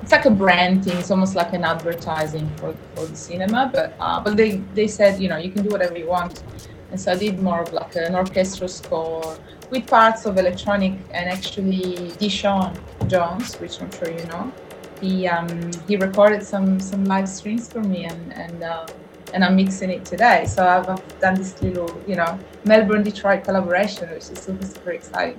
it's 0.09 0.25
like 0.25 0.25
a 0.25 0.31
brand 0.35 0.83
thing. 0.83 0.97
It's 0.97 1.11
almost 1.11 1.35
like 1.35 1.53
an 1.53 1.63
advertising 1.63 2.49
for, 2.55 2.73
for 2.95 3.05
the 3.05 3.15
cinema. 3.15 3.69
But 3.71 3.93
uh, 3.99 4.19
but 4.19 4.35
they, 4.35 4.57
they 4.73 4.87
said 4.87 5.21
you 5.21 5.29
know 5.29 5.37
you 5.37 5.51
can 5.51 5.61
do 5.61 5.69
whatever 5.69 5.95
you 5.99 6.07
want. 6.07 6.41
and 6.89 6.99
so 6.99 7.11
I 7.11 7.15
did 7.15 7.39
more 7.39 7.61
of 7.61 7.71
like 7.71 7.95
an 7.95 8.15
orchestral 8.15 8.69
score 8.69 9.37
with 9.69 9.85
parts 9.85 10.25
of 10.25 10.39
electronic 10.39 10.93
and 11.11 11.29
actually 11.29 12.09
DeShaun 12.21 12.73
Jones, 13.07 13.53
which 13.59 13.79
I'm 13.79 13.91
sure 13.91 14.09
you 14.09 14.25
know. 14.25 14.51
He 14.99 15.27
um, 15.27 15.49
he 15.87 15.95
recorded 15.95 16.41
some 16.41 16.79
some 16.79 17.05
live 17.05 17.29
streams 17.29 17.71
for 17.71 17.81
me 17.81 18.05
and 18.05 18.33
and 18.33 18.63
uh, 18.63 18.87
and 19.35 19.45
I'm 19.45 19.55
mixing 19.55 19.91
it 19.91 20.05
today. 20.05 20.45
So 20.47 20.65
I've, 20.65 20.89
I've 20.89 21.19
done 21.19 21.35
this 21.35 21.61
little 21.61 21.91
you 22.07 22.15
know 22.15 22.39
Melbourne 22.65 23.03
Detroit 23.03 23.43
collaboration, 23.43 24.09
which 24.09 24.27
is 24.31 24.39
super 24.39 24.65
super 24.65 24.89
exciting. 24.89 25.37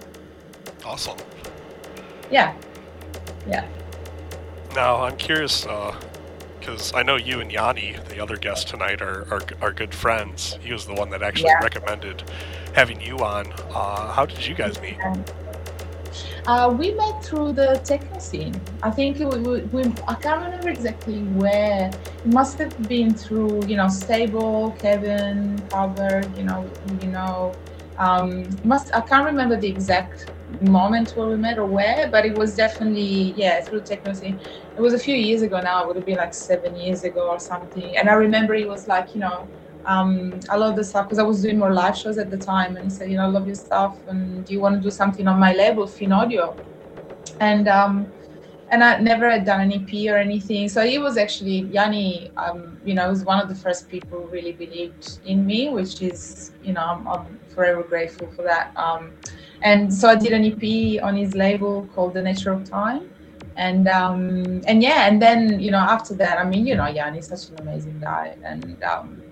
Awesome. 0.85 1.19
Yeah, 2.31 2.55
yeah. 3.49 3.67
Now 4.75 5.03
I'm 5.03 5.17
curious 5.17 5.67
because 6.59 6.93
I 6.95 7.03
know 7.03 7.17
you 7.17 7.41
and 7.41 7.51
Jani, 7.51 7.97
the 8.09 8.21
other 8.21 8.37
guest 8.37 8.69
tonight, 8.69 9.03
are, 9.03 9.27
are 9.33 9.43
are 9.61 9.73
good 9.73 9.95
friends. 9.95 10.59
He 10.63 10.73
was 10.73 10.87
the 10.87 10.95
one 10.95 11.11
that 11.11 11.23
actually 11.23 11.51
Yeah. 11.51 11.63
recommended 11.63 12.23
having 12.75 13.01
you 13.01 13.19
on. 13.19 13.53
Uh, 13.75 14.13
how 14.13 14.27
did 14.27 14.47
you 14.47 14.55
guys 14.55 14.81
meet? 14.81 14.97
Uh, 16.47 16.75
we 16.77 16.93
met 16.93 17.23
through 17.23 17.53
the 17.53 17.81
techno 17.85 18.19
scene. 18.19 18.59
I 18.83 18.91
think 18.91 19.19
was, 19.19 19.39
we, 19.39 19.61
we, 19.63 19.83
I 20.09 20.15
can't 20.15 20.43
remember 20.45 20.69
exactly 20.71 21.21
where. 21.41 21.91
It 22.25 22.27
must 22.27 22.59
have 22.59 22.89
been 22.89 23.15
through, 23.15 23.67
you 23.67 23.77
know, 23.77 23.89
Stable, 23.89 24.73
Kevin, 24.79 25.61
Albert, 25.73 26.29
you 26.37 26.45
know, 26.45 26.69
you 27.03 27.09
know. 27.09 27.55
Um, 27.99 28.49
must 28.65 28.95
I 28.95 29.01
can't 29.03 29.27
remember 29.27 29.57
the 29.57 29.69
exact 29.69 30.31
moment 30.61 31.13
where 31.17 31.29
we 31.29 31.37
met 31.37 31.59
or 31.59 31.67
where, 31.67 32.09
but 32.11 32.25
it 32.27 32.35
was 32.37 32.55
definitely 32.57 33.33
yeah 33.37 33.61
through 33.63 33.83
technology. 33.83 34.39
It 34.77 34.81
was 34.81 34.95
a 34.95 34.99
few 34.99 35.15
years 35.17 35.43
ago 35.43 35.61
now. 35.61 35.83
It 35.83 35.87
would 35.89 35.97
have 35.97 36.05
been 36.07 36.19
like 36.19 36.35
seven 36.35 36.77
years 36.77 37.05
ago 37.05 37.29
or 37.31 37.39
something. 37.41 37.97
And 37.97 38.09
I 38.09 38.15
remember 38.15 38.55
it 38.55 38.69
was 38.69 38.89
like 38.89 39.15
you 39.15 39.21
know 39.21 39.49
um, 39.85 40.41
I 40.51 40.57
love 40.57 40.77
the 40.77 40.85
stuff 40.85 41.07
because 41.07 41.19
I 41.19 41.23
was 41.23 41.43
doing 41.43 41.59
more 41.59 41.73
live 41.73 41.97
shows 41.97 42.19
at 42.19 42.31
the 42.31 42.39
time, 42.39 42.77
and 42.77 42.85
he 42.85 42.91
said, 42.91 43.11
you 43.11 43.17
know, 43.17 43.25
I 43.25 43.29
love 43.29 43.47
your 43.47 43.55
stuff, 43.55 43.99
and 44.07 44.45
do 44.45 44.53
you 44.53 44.61
want 44.61 44.77
to 44.77 44.81
do 44.83 44.91
something 44.91 45.27
on 45.27 45.39
my 45.41 45.53
label, 45.53 45.87
Finn 45.87 46.13
Audio? 46.13 46.57
And 47.41 47.69
um, 47.69 48.13
and 48.71 48.85
I 48.85 48.99
never 49.01 49.31
had 49.31 49.45
done 49.45 49.61
an 49.61 49.73
EP 49.73 50.09
or 50.13 50.17
anything, 50.17 50.69
so 50.69 50.85
he 50.87 50.99
was 50.99 51.17
actually 51.17 51.61
Jani. 51.73 52.31
Um, 52.37 52.81
you 52.85 52.95
know, 52.95 53.09
was 53.09 53.25
one 53.25 53.41
of 53.41 53.49
the 53.49 53.55
first 53.55 53.89
people 53.89 54.23
who 54.23 54.29
really 54.29 54.53
believed 54.53 55.19
in 55.25 55.47
me, 55.47 55.71
which 55.71 56.03
is, 56.03 56.53
you 56.63 56.73
know, 56.73 56.83
I'm, 56.83 57.07
I'm 57.09 57.41
forever 57.49 57.83
grateful 57.83 58.29
for 58.29 58.43
that. 58.43 58.73
Um, 58.77 59.13
and 59.63 59.93
so 59.93 60.09
I 60.09 60.17
did 60.17 60.33
an 60.33 60.45
EP 60.45 61.03
on 61.03 61.17
his 61.17 61.35
label 61.35 61.87
called 61.95 62.15
The 62.15 62.23
Nature 62.23 62.53
of 62.53 62.65
Time. 62.69 63.11
And 63.57 63.89
um, 63.89 64.63
and 64.67 64.83
yeah, 64.83 65.07
and 65.09 65.21
then 65.21 65.61
you 65.61 65.71
know 65.71 65.79
after 65.79 66.15
that, 66.15 66.39
I 66.39 66.45
mean, 66.45 66.67
you 66.67 66.77
know, 66.77 66.91
Jani's 66.93 67.29
such 67.29 67.51
an 67.51 67.61
amazing 67.61 67.99
guy, 68.01 68.37
and 68.43 68.83
um, 68.83 69.23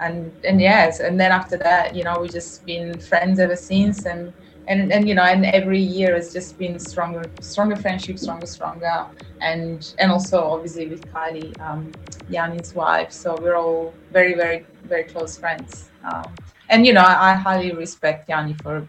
and 0.00 0.32
and 0.44 0.60
yes 0.60 1.00
and 1.00 1.18
then 1.20 1.32
after 1.32 1.56
that 1.56 1.94
you 1.94 2.02
know 2.04 2.20
we've 2.20 2.32
just 2.32 2.64
been 2.66 2.98
friends 2.98 3.38
ever 3.38 3.56
since. 3.56 4.06
And 4.06 4.32
and 4.66 4.92
and 4.92 5.08
you 5.08 5.14
know 5.14 5.22
and 5.22 5.44
every 5.46 5.80
year 5.80 6.14
has 6.14 6.32
just 6.32 6.58
been 6.58 6.78
stronger 6.78 7.24
stronger 7.40 7.76
friendship 7.76 8.18
stronger 8.18 8.46
stronger. 8.46 9.06
And 9.40 9.94
and 9.98 10.10
also 10.10 10.42
obviously 10.42 10.88
with 10.88 11.04
kylie 11.12 11.58
um 11.60 11.92
jani's 12.30 12.74
wife. 12.74 13.12
So 13.12 13.36
we're 13.40 13.56
all 13.56 13.94
very 14.10 14.34
very 14.34 14.66
very 14.84 15.04
close 15.04 15.36
friends. 15.36 15.90
Um, 16.04 16.24
and 16.70 16.86
you 16.86 16.92
know 16.92 17.02
I, 17.02 17.32
I 17.32 17.34
highly 17.34 17.72
respect 17.72 18.28
jani 18.28 18.54
for 18.54 18.86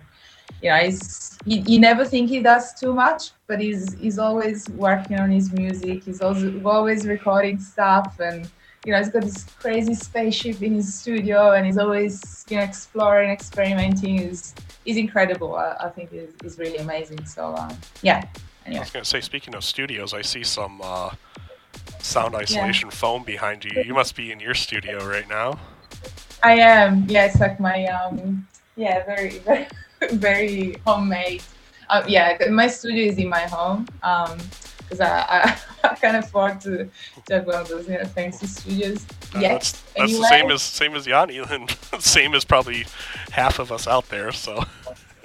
you 0.62 0.70
know 0.70 0.78
he's 0.78 1.38
you, 1.46 1.62
you 1.66 1.80
never 1.80 2.06
think 2.06 2.30
he 2.30 2.40
does 2.42 2.74
too 2.74 2.94
much 2.94 3.32
but 3.48 3.60
he's 3.60 3.94
he's 3.96 4.18
always 4.18 4.68
working 4.70 5.20
on 5.20 5.30
his 5.30 5.52
music 5.52 6.04
he's 6.04 6.22
also 6.22 6.62
always 6.66 7.06
recording 7.06 7.60
stuff 7.60 8.20
and 8.20 8.50
you 8.86 8.92
know, 8.92 9.00
he's 9.00 9.10
got 9.10 9.24
this 9.24 9.44
crazy 9.60 9.96
spaceship 9.96 10.62
in 10.62 10.76
his 10.76 10.94
studio, 10.94 11.54
and 11.54 11.66
he's 11.66 11.78
always, 11.78 12.46
you 12.50 12.58
know, 12.58 12.64
exploring, 12.64 13.32
experimenting. 13.32 14.20
is 14.22 14.54
is 14.86 14.98
incredible. 14.98 15.56
I, 15.56 15.76
I 15.80 15.90
think 15.90 16.14
is 16.14 16.34
is 16.44 16.60
really 16.60 16.78
amazing. 16.78 17.26
So 17.26 17.56
um, 17.56 17.76
yeah. 18.04 18.24
I 18.68 18.80
was 18.80 18.90
going 18.90 19.04
to 19.04 19.10
say, 19.10 19.22
speaking 19.22 19.54
of 19.54 19.64
studios, 19.64 20.14
I 20.14 20.24
see 20.24 20.44
some 20.44 20.82
uh, 20.84 21.12
sound 22.00 22.34
isolation 22.34 22.90
foam 22.90 23.24
behind 23.24 23.64
you. 23.64 23.84
You 23.84 23.94
must 23.94 24.16
be 24.16 24.32
in 24.32 24.40
your 24.40 24.56
studio 24.56 25.06
right 25.08 25.28
now. 25.28 25.60
I 26.44 26.54
am. 26.60 27.06
Yeah, 27.08 27.26
it's 27.26 27.40
like 27.40 27.60
my 27.60 27.86
um, 27.86 28.48
yeah, 28.76 29.04
very 29.06 29.40
very 29.40 29.68
very 30.14 30.76
homemade. 30.86 31.44
Uh, 31.90 32.04
yeah, 32.08 32.38
my 32.50 32.68
studio 32.68 33.06
is 33.06 33.18
in 33.18 33.30
my 33.30 33.42
home. 33.42 33.88
Um, 34.04 34.38
because 34.80 35.02
I, 35.02 35.20
I, 35.28 35.58
I 35.90 35.96
can't 35.96 36.24
afford 36.24 36.62
to, 36.62 36.88
to 37.26 37.34
have 37.34 37.48
one 37.48 37.56
of 37.56 37.68
those 37.68 37.88
you 37.88 37.98
know, 37.98 38.06
fancy 38.06 38.46
studios 38.48 39.06
Uh, 39.34 39.40
yet. 39.40 39.52
that's 39.54 39.72
that's 39.98 39.98
anyway. 39.98 40.20
the 40.20 40.28
same 40.28 40.52
as 40.52 40.62
same 40.62 40.96
as 40.96 41.08
Jani, 41.08 41.38
and 41.50 41.78
same 42.00 42.36
as 42.36 42.46
probably 42.46 42.86
half 43.32 43.60
of 43.60 43.72
us 43.72 43.88
out 43.88 44.08
there. 44.10 44.32
So 44.32 44.64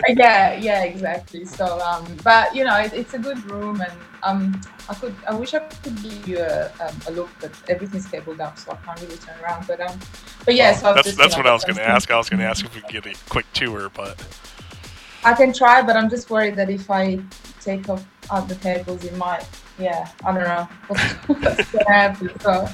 yeah 0.08 0.54
yeah 0.54 0.82
exactly 0.82 1.44
so 1.44 1.78
um 1.80 2.06
but 2.24 2.54
you 2.54 2.64
know 2.64 2.74
it, 2.78 2.90
it's 2.94 3.12
a 3.12 3.18
good 3.18 3.38
room 3.50 3.82
and 3.82 3.92
um 4.22 4.58
i 4.88 4.94
could 4.94 5.14
i 5.28 5.34
wish 5.34 5.52
i 5.52 5.58
could 5.58 6.02
give 6.02 6.26
you 6.26 6.38
a, 6.38 6.72
um, 6.80 6.96
a 7.08 7.10
look 7.10 7.28
but 7.38 7.52
everything's 7.68 8.06
cabled 8.06 8.40
up 8.40 8.58
so 8.58 8.72
i 8.72 8.76
can't 8.76 8.98
really 9.02 9.18
turn 9.18 9.38
around 9.44 9.66
but 9.66 9.78
um 9.78 9.98
but 10.44 10.54
yeah 10.54 10.72
so 10.72 10.94
that's 10.94 11.08
just, 11.08 11.18
that's 11.18 11.36
you 11.36 11.42
what 11.42 11.46
I 11.46 11.52
was 11.52 11.64
going 11.64 11.76
to 11.76 11.86
ask. 11.86 12.10
I 12.10 12.16
was 12.16 12.28
going 12.28 12.40
to 12.40 12.46
ask 12.46 12.64
if 12.64 12.74
we 12.74 12.80
could 12.80 12.90
get 12.90 13.06
a 13.06 13.14
quick 13.28 13.46
tour, 13.52 13.90
but 13.90 14.18
I 15.24 15.34
can 15.34 15.52
try, 15.52 15.82
but 15.82 15.96
I'm 15.96 16.08
just 16.08 16.30
worried 16.30 16.56
that 16.56 16.70
if 16.70 16.90
I 16.90 17.20
take 17.60 17.88
off 17.88 18.06
out 18.30 18.48
the 18.48 18.54
cables, 18.56 19.04
it 19.04 19.16
might, 19.16 19.46
yeah, 19.78 20.08
I 20.24 20.32
don't 20.32 20.44
know 20.44 20.68
what's, 20.88 21.02
what's 21.26 21.70
gonna 21.72 21.92
happen. 21.92 22.40
So, 22.40 22.68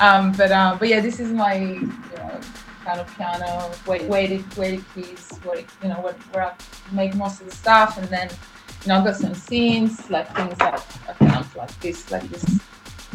um, 0.00 0.32
but 0.32 0.52
um, 0.52 0.78
but 0.78 0.88
yeah, 0.88 1.00
this 1.00 1.20
is 1.20 1.30
my 1.30 1.54
you 1.54 1.80
know 1.80 2.40
kind 2.84 3.00
of 3.00 3.16
piano, 3.16 3.70
wait, 3.86 4.04
weighted 4.04 4.56
weighted 4.56 4.84
keys, 4.94 5.30
where 5.44 5.58
you 5.58 5.88
know 5.88 6.00
where, 6.00 6.14
where 6.32 6.44
I 6.44 6.54
make 6.94 7.14
most 7.14 7.40
of 7.40 7.48
the 7.48 7.54
stuff, 7.54 7.98
and 7.98 8.08
then 8.08 8.28
you 8.82 8.88
know 8.88 8.98
I've 8.98 9.04
got 9.04 9.16
some 9.16 9.32
synths 9.32 10.10
like 10.10 10.34
things 10.36 10.58
like 10.60 10.80
like 11.56 11.80
this, 11.80 12.10
like 12.10 12.28
this 12.28 12.44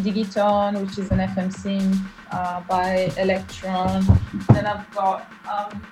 Digitone, 0.02 0.82
which 0.82 0.98
is 0.98 1.12
an 1.12 1.20
FM 1.20 1.54
synth 1.54 2.00
uh, 2.32 2.62
by 2.62 3.10
Elektron. 3.16 4.04
Then 4.48 4.66
I've 4.66 4.90
got 4.96 5.32
um, 5.50 5.86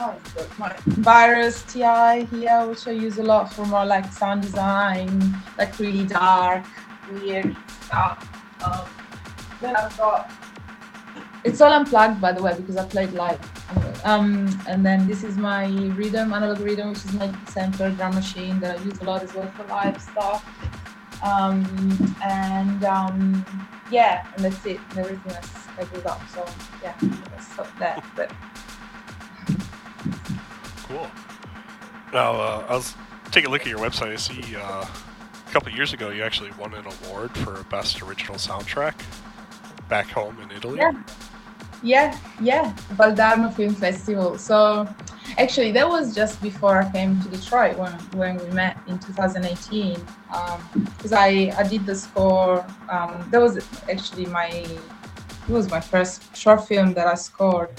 oh, 0.00 0.16
my 0.58 0.74
Virus 0.86 1.62
TI 1.64 2.24
here, 2.26 2.66
which 2.66 2.86
I 2.86 2.92
use 2.92 3.18
a 3.18 3.22
lot 3.22 3.52
for 3.52 3.66
more 3.66 3.84
like 3.84 4.12
sound 4.12 4.42
design, 4.42 5.36
like 5.56 5.78
really 5.78 6.04
dark, 6.04 6.64
weird 7.12 7.56
stuff. 7.82 8.28
Um, 8.64 8.86
then 9.60 9.76
I've 9.76 9.96
got 9.96 10.30
it's 11.44 11.60
all 11.60 11.72
unplugged 11.72 12.20
by 12.20 12.32
the 12.32 12.42
way 12.42 12.54
because 12.56 12.76
I 12.76 12.84
played 12.84 13.12
live. 13.12 13.40
Um, 14.04 14.48
and 14.68 14.84
then 14.84 15.06
this 15.06 15.24
is 15.24 15.36
my 15.36 15.66
rhythm, 15.66 16.32
analog 16.32 16.60
rhythm, 16.60 16.90
which 16.90 17.04
is 17.04 17.12
my 17.14 17.32
sampler 17.48 17.90
drum 17.90 18.14
machine 18.14 18.60
that 18.60 18.78
I 18.78 18.82
use 18.82 19.00
a 19.00 19.04
lot 19.04 19.22
as 19.22 19.34
well 19.34 19.50
for 19.50 19.64
live 19.64 20.00
stuff. 20.00 20.44
Um, 21.22 22.16
and 22.24 22.84
um, 22.84 23.44
yeah, 23.90 24.26
and 24.36 24.44
that's 24.44 24.64
it. 24.64 24.80
And 24.90 24.98
everything 25.00 25.32
else 25.32 25.50
I 25.78 25.84
built 25.84 26.06
up. 26.06 26.20
So 26.28 26.44
yeah, 26.82 26.94
stop 27.40 27.68
there. 27.78 28.02
But 28.16 28.32
cool. 30.88 31.08
Now 32.12 32.32
uh, 32.32 32.66
I 32.68 32.74
was 32.74 32.94
taking 33.30 33.48
a 33.48 33.52
look 33.52 33.62
at 33.62 33.68
your 33.68 33.78
website. 33.78 34.12
I 34.12 34.16
see 34.16 34.56
uh, 34.56 34.60
a 34.84 35.50
couple 35.50 35.70
years 35.72 35.92
ago 35.92 36.10
you 36.10 36.22
actually 36.22 36.50
won 36.58 36.74
an 36.74 36.84
award 36.86 37.30
for 37.38 37.62
best 37.64 38.02
original 38.02 38.36
soundtrack 38.36 38.94
back 39.88 40.08
home 40.08 40.40
in 40.40 40.50
Italy. 40.50 40.78
Yeah. 40.78 40.92
Yeah, 41.80 42.18
yeah, 42.40 42.74
Valdarno 42.96 43.54
Film 43.54 43.72
Festival. 43.72 44.36
So 44.36 44.88
actually, 45.36 45.70
that 45.72 45.88
was 45.88 46.12
just 46.12 46.42
before 46.42 46.82
I 46.82 46.90
came 46.90 47.22
to 47.22 47.28
Detroit 47.28 47.78
when, 47.78 47.92
when 48.16 48.36
we 48.38 48.50
met 48.50 48.78
in 48.88 48.98
2018. 48.98 50.04
Because 50.96 51.12
I, 51.12 51.52
I 51.56 51.62
did 51.62 51.86
the 51.86 51.94
score. 51.94 52.66
Um, 52.88 53.28
that 53.30 53.40
was 53.40 53.64
actually 53.88 54.26
my 54.26 54.48
it 54.48 55.54
was 55.54 55.70
my 55.70 55.80
first 55.80 56.36
short 56.36 56.66
film 56.66 56.92
that 56.94 57.06
I 57.06 57.14
scored, 57.14 57.70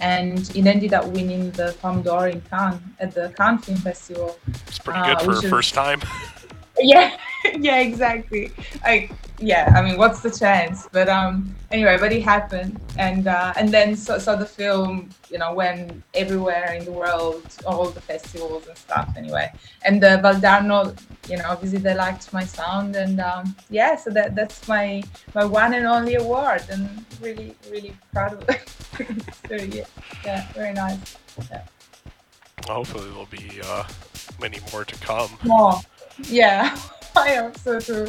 and 0.00 0.50
it 0.54 0.66
ended 0.66 0.92
up 0.94 1.06
winning 1.06 1.50
the 1.52 1.74
Palme 1.80 2.02
d'Or 2.02 2.28
in 2.28 2.40
Cannes 2.42 2.80
at 3.00 3.14
the 3.14 3.32
Cannes 3.36 3.58
Film 3.58 3.78
Festival. 3.78 4.38
It's 4.66 4.78
pretty 4.78 5.00
Uh, 5.00 5.06
good 5.14 5.20
for 5.22 5.28
which 5.28 5.42
a 5.42 5.46
is- 5.46 5.50
first 5.50 5.74
time. 5.74 6.00
yeah 6.78 7.16
yeah 7.60 7.78
exactly. 7.80 8.52
Like 8.84 9.10
yeah 9.38 9.70
i 9.76 9.82
mean 9.82 9.98
what's 9.98 10.20
the 10.20 10.30
chance? 10.30 10.88
But 10.92 11.08
um 11.08 11.54
anyway 11.70 11.98
but 11.98 12.12
it 12.12 12.22
happened. 12.22 12.80
And 12.98 13.26
uh 13.28 13.52
and 13.56 13.68
then 13.68 13.96
so, 13.96 14.18
so 14.18 14.36
the 14.36 14.46
film 14.46 15.10
you 15.30 15.38
know 15.38 15.52
went 15.54 16.02
everywhere 16.14 16.72
in 16.72 16.84
the 16.84 16.92
world 16.92 17.44
all 17.66 17.86
the 17.90 18.00
festivals 18.00 18.66
and 18.66 18.76
stuff 18.76 19.08
anyway. 19.16 19.52
And 19.84 20.02
the 20.02 20.20
valdarno 20.22 20.96
you 21.28 21.36
know 21.36 21.44
obviously 21.48 21.78
they 21.78 21.94
liked 21.94 22.32
my 22.32 22.44
sound 22.44 22.96
and 22.96 23.20
um 23.20 23.54
yeah 23.70 23.96
so 23.96 24.10
that 24.10 24.34
that's 24.34 24.66
my 24.68 25.02
my 25.34 25.44
one 25.44 25.74
and 25.74 25.86
only 25.86 26.14
award. 26.14 26.62
And 26.70 27.04
really 27.20 27.54
really 27.70 27.94
proud 28.12 28.34
of 28.34 28.48
it. 28.48 28.62
So 29.48 29.54
yeah, 29.54 29.84
yeah 30.24 30.52
very 30.54 30.72
nice. 30.72 31.16
Hopefully 32.66 33.04
there'll 33.04 33.26
be 33.26 33.60
uh, 33.62 33.84
many 34.40 34.58
more 34.72 34.84
to 34.84 34.94
come. 34.96 35.30
more. 35.44 35.80
Yeah, 36.28 36.76
I 37.24 37.28
am 37.30 37.54
so 37.54 37.80
true. 37.80 38.08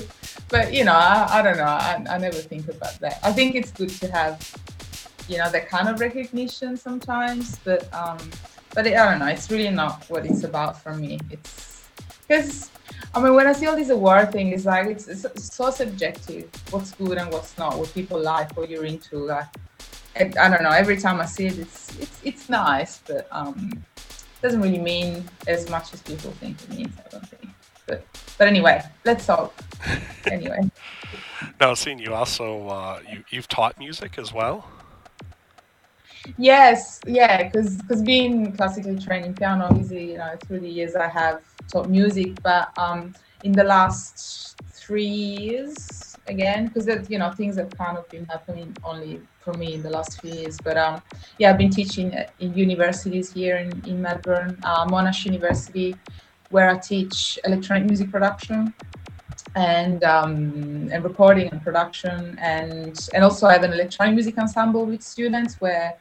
But 0.50 0.74
you 0.74 0.84
know, 0.84 0.94
I, 0.94 1.40
I 1.40 1.42
don't 1.42 1.58
know. 1.58 1.64
I, 1.64 2.04
I 2.10 2.18
never 2.18 2.38
think 2.38 2.68
about 2.68 3.00
that. 3.00 3.20
I 3.24 3.32
think 3.32 3.56
it's 3.56 3.72
good 3.72 3.90
to 3.90 4.12
have 4.12 4.36
you 5.28 5.38
know 5.38 5.50
that 5.52 5.70
kind 5.70 5.88
of 5.88 6.00
recognition 6.00 6.78
sometimes. 6.78 7.58
But 7.60 7.94
um, 7.94 8.18
but 8.74 8.86
it, 8.86 8.96
I 8.98 9.10
don't 9.10 9.20
know. 9.20 9.28
It's 9.28 9.50
really 9.50 9.70
not 9.70 10.06
what 10.10 10.26
it's 10.26 10.44
about 10.44 10.82
for 10.82 10.94
me. 10.94 11.20
It's 11.32 11.88
because 12.28 12.70
I 13.14 13.22
mean, 13.22 13.34
when 13.34 13.48
I 13.48 13.54
see 13.54 13.66
all 13.68 13.76
these 13.76 13.90
award 13.90 14.32
things, 14.32 14.54
it's 14.54 14.66
like 14.66 14.88
it's, 14.88 15.08
it's, 15.08 15.54
so 15.54 15.72
subjective. 15.72 16.50
What's 16.72 16.92
good 16.92 17.18
and 17.18 17.32
what's 17.32 17.58
not. 17.58 17.78
What 17.78 17.94
people 17.94 18.20
like, 18.20 18.56
what 18.58 18.70
you're 18.70 18.86
into. 18.86 19.18
Like, 19.18 19.48
I, 20.16 20.50
don't 20.50 20.64
know. 20.64 20.72
Every 20.72 20.98
time 20.98 21.20
I 21.22 21.26
see 21.26 21.48
it, 21.48 21.58
it's 21.58 21.98
it's 22.00 22.20
it's 22.24 22.50
nice, 22.50 23.00
but 23.08 23.28
um, 23.32 23.72
doesn't 24.42 24.62
really 24.62 24.80
mean 24.80 25.24
as 25.48 25.70
much 25.70 25.94
as 25.94 26.02
people 26.02 26.32
think 26.32 26.62
it 26.64 26.70
means. 26.70 26.94
I 27.06 27.10
don't 27.10 27.28
think. 27.28 27.57
But 27.88 28.06
but 28.38 28.48
anyway, 28.48 28.82
let's 29.06 29.26
talk. 29.26 29.54
anyway. 30.30 30.70
Now, 31.60 31.74
seeing 31.74 32.00
you 32.00 32.14
also 32.14 32.68
uh, 32.68 33.00
you 33.12 33.24
you've 33.32 33.48
taught 33.48 33.78
music 33.80 34.18
as 34.18 34.34
well. 34.34 34.66
Yes, 36.38 37.02
yeah, 37.06 37.44
because 37.44 37.78
because 37.82 38.02
being 38.04 38.52
classically 38.54 38.98
trained 39.00 39.26
in 39.26 39.34
piano, 39.34 39.66
obviously, 39.66 40.12
you 40.12 40.18
know, 40.18 40.38
through 40.46 40.60
the 40.62 40.70
years 40.70 40.96
I 40.96 41.08
have 41.08 41.42
taught 41.72 41.90
music, 41.90 42.42
but 42.44 42.70
um, 42.78 43.14
in 43.44 43.56
the 43.56 43.64
last 43.64 44.58
three 44.74 45.06
years, 45.06 46.18
again, 46.28 46.68
because 46.68 46.86
that 46.86 47.10
you 47.10 47.18
know 47.18 47.32
things 47.32 47.58
have 47.58 47.76
kind 47.78 47.98
of 47.98 48.10
been 48.12 48.26
happening 48.26 48.76
only 48.84 49.22
for 49.42 49.54
me 49.54 49.76
in 49.76 49.84
the 49.84 49.90
last 49.90 50.20
few 50.20 50.32
years. 50.32 50.60
But 50.60 50.78
um, 50.78 51.02
yeah, 51.38 51.52
I've 51.52 51.58
been 51.58 51.72
teaching 51.72 52.14
in 52.40 52.54
universities 52.54 53.32
here 53.32 53.58
in 53.58 53.72
in 53.86 54.02
Melbourne, 54.02 54.58
uh, 54.64 54.86
Monash 54.86 55.26
University, 55.26 55.98
where 56.50 56.70
I 56.70 56.78
teach 56.78 57.40
electronic 57.46 57.86
music 57.86 58.12
production 58.12 58.74
and 59.58 60.04
um, 60.04 60.90
and 60.92 61.04
recording 61.04 61.48
and 61.50 61.62
production. 61.62 62.38
And 62.40 62.96
and 63.14 63.24
also 63.24 63.48
I 63.48 63.54
have 63.54 63.64
an 63.64 63.74
electronic 63.74 64.14
music 64.14 64.38
ensemble 64.38 64.86
with 64.86 65.02
students 65.02 65.56
where 65.56 65.96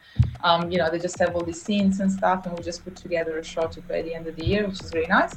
um, 0.44 0.70
you 0.70 0.78
know 0.78 0.90
they 0.90 0.98
just 0.98 1.18
have 1.18 1.34
all 1.34 1.42
these 1.42 1.62
synths 1.62 2.00
and 2.00 2.10
stuff 2.10 2.46
and 2.46 2.56
we 2.56 2.62
just 2.62 2.84
put 2.84 2.96
together 2.96 3.38
a 3.38 3.44
show 3.44 3.66
to 3.66 3.80
play 3.82 4.00
at 4.00 4.04
the 4.04 4.14
end 4.14 4.26
of 4.26 4.36
the 4.36 4.44
year 4.44 4.66
which 4.66 4.82
is 4.82 4.92
really 4.94 5.08
nice. 5.08 5.34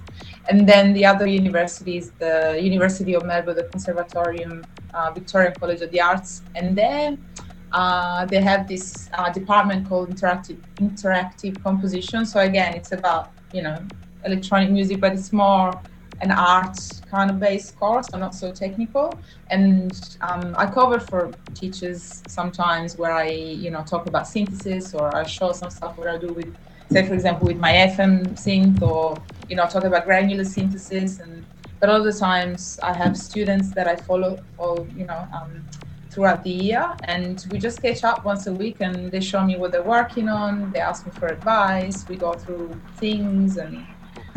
And 0.49 0.67
then 0.67 0.93
the 0.93 1.05
other 1.05 1.27
universities 1.27 2.11
the 2.19 2.59
University 2.61 3.13
of 3.15 3.25
Melbourne 3.25 3.55
the 3.55 3.63
Conservatorium 3.63 4.65
uh, 4.93 5.11
Victorian 5.11 5.53
College 5.53 5.81
of 5.81 5.91
the 5.91 6.01
Arts. 6.01 6.41
And 6.55 6.77
then 6.77 7.23
uh, 7.71 8.25
they 8.25 8.41
have 8.41 8.67
this 8.67 9.09
uh, 9.13 9.31
department 9.31 9.87
called 9.87 10.09
interactive 10.09 10.57
interactive 10.77 11.61
composition. 11.63 12.25
So 12.25 12.39
again 12.39 12.73
it's 12.73 12.91
about 12.91 13.31
you 13.53 13.61
know 13.61 13.77
electronic 14.25 14.69
music 14.69 14.99
but 14.99 15.13
it's 15.13 15.31
more 15.31 15.79
an 16.21 16.31
art 16.31 16.77
kind 17.09 17.29
of 17.31 17.39
based 17.39 17.75
course, 17.75 18.07
so 18.09 18.17
not 18.17 18.35
so 18.35 18.51
technical. 18.51 19.19
And 19.49 20.17
um, 20.21 20.53
I 20.57 20.65
cover 20.65 20.99
for 20.99 21.33
teachers 21.53 22.23
sometimes 22.27 22.97
where 22.97 23.13
I, 23.13 23.29
you 23.29 23.71
know, 23.71 23.83
talk 23.83 24.05
about 24.05 24.27
synthesis 24.27 24.93
or 24.93 25.15
I 25.15 25.23
show 25.23 25.51
some 25.53 25.69
stuff 25.69 25.97
what 25.97 26.07
I 26.07 26.17
do 26.17 26.33
with, 26.33 26.53
say, 26.91 27.05
for 27.07 27.13
example, 27.13 27.47
with 27.47 27.57
my 27.57 27.71
FM 27.71 28.31
synth 28.33 28.81
or, 28.81 29.21
you 29.47 29.55
know, 29.55 29.65
talk 29.67 29.85
about 29.85 30.05
granular 30.05 30.43
synthesis. 30.43 31.19
And 31.19 31.45
but 31.79 31.89
other 31.89 32.11
times 32.11 32.79
I 32.83 32.93
have 32.93 33.15
students 33.15 33.71
that 33.73 33.87
I 33.87 33.95
follow, 33.95 34.43
or 34.57 34.85
you 34.93 35.05
know, 35.05 35.27
um, 35.33 35.63
throughout 36.09 36.43
the 36.43 36.49
year, 36.49 36.97
and 37.03 37.45
we 37.49 37.57
just 37.57 37.81
catch 37.81 38.03
up 38.03 38.25
once 38.25 38.47
a 38.47 38.53
week, 38.53 38.77
and 38.81 39.09
they 39.09 39.21
show 39.21 39.45
me 39.45 39.55
what 39.55 39.71
they're 39.71 39.81
working 39.83 40.27
on. 40.27 40.71
They 40.71 40.79
ask 40.79 41.05
me 41.05 41.13
for 41.17 41.29
advice. 41.29 42.05
We 42.09 42.17
go 42.17 42.33
through 42.33 42.81
things 42.95 43.55
and 43.55 43.87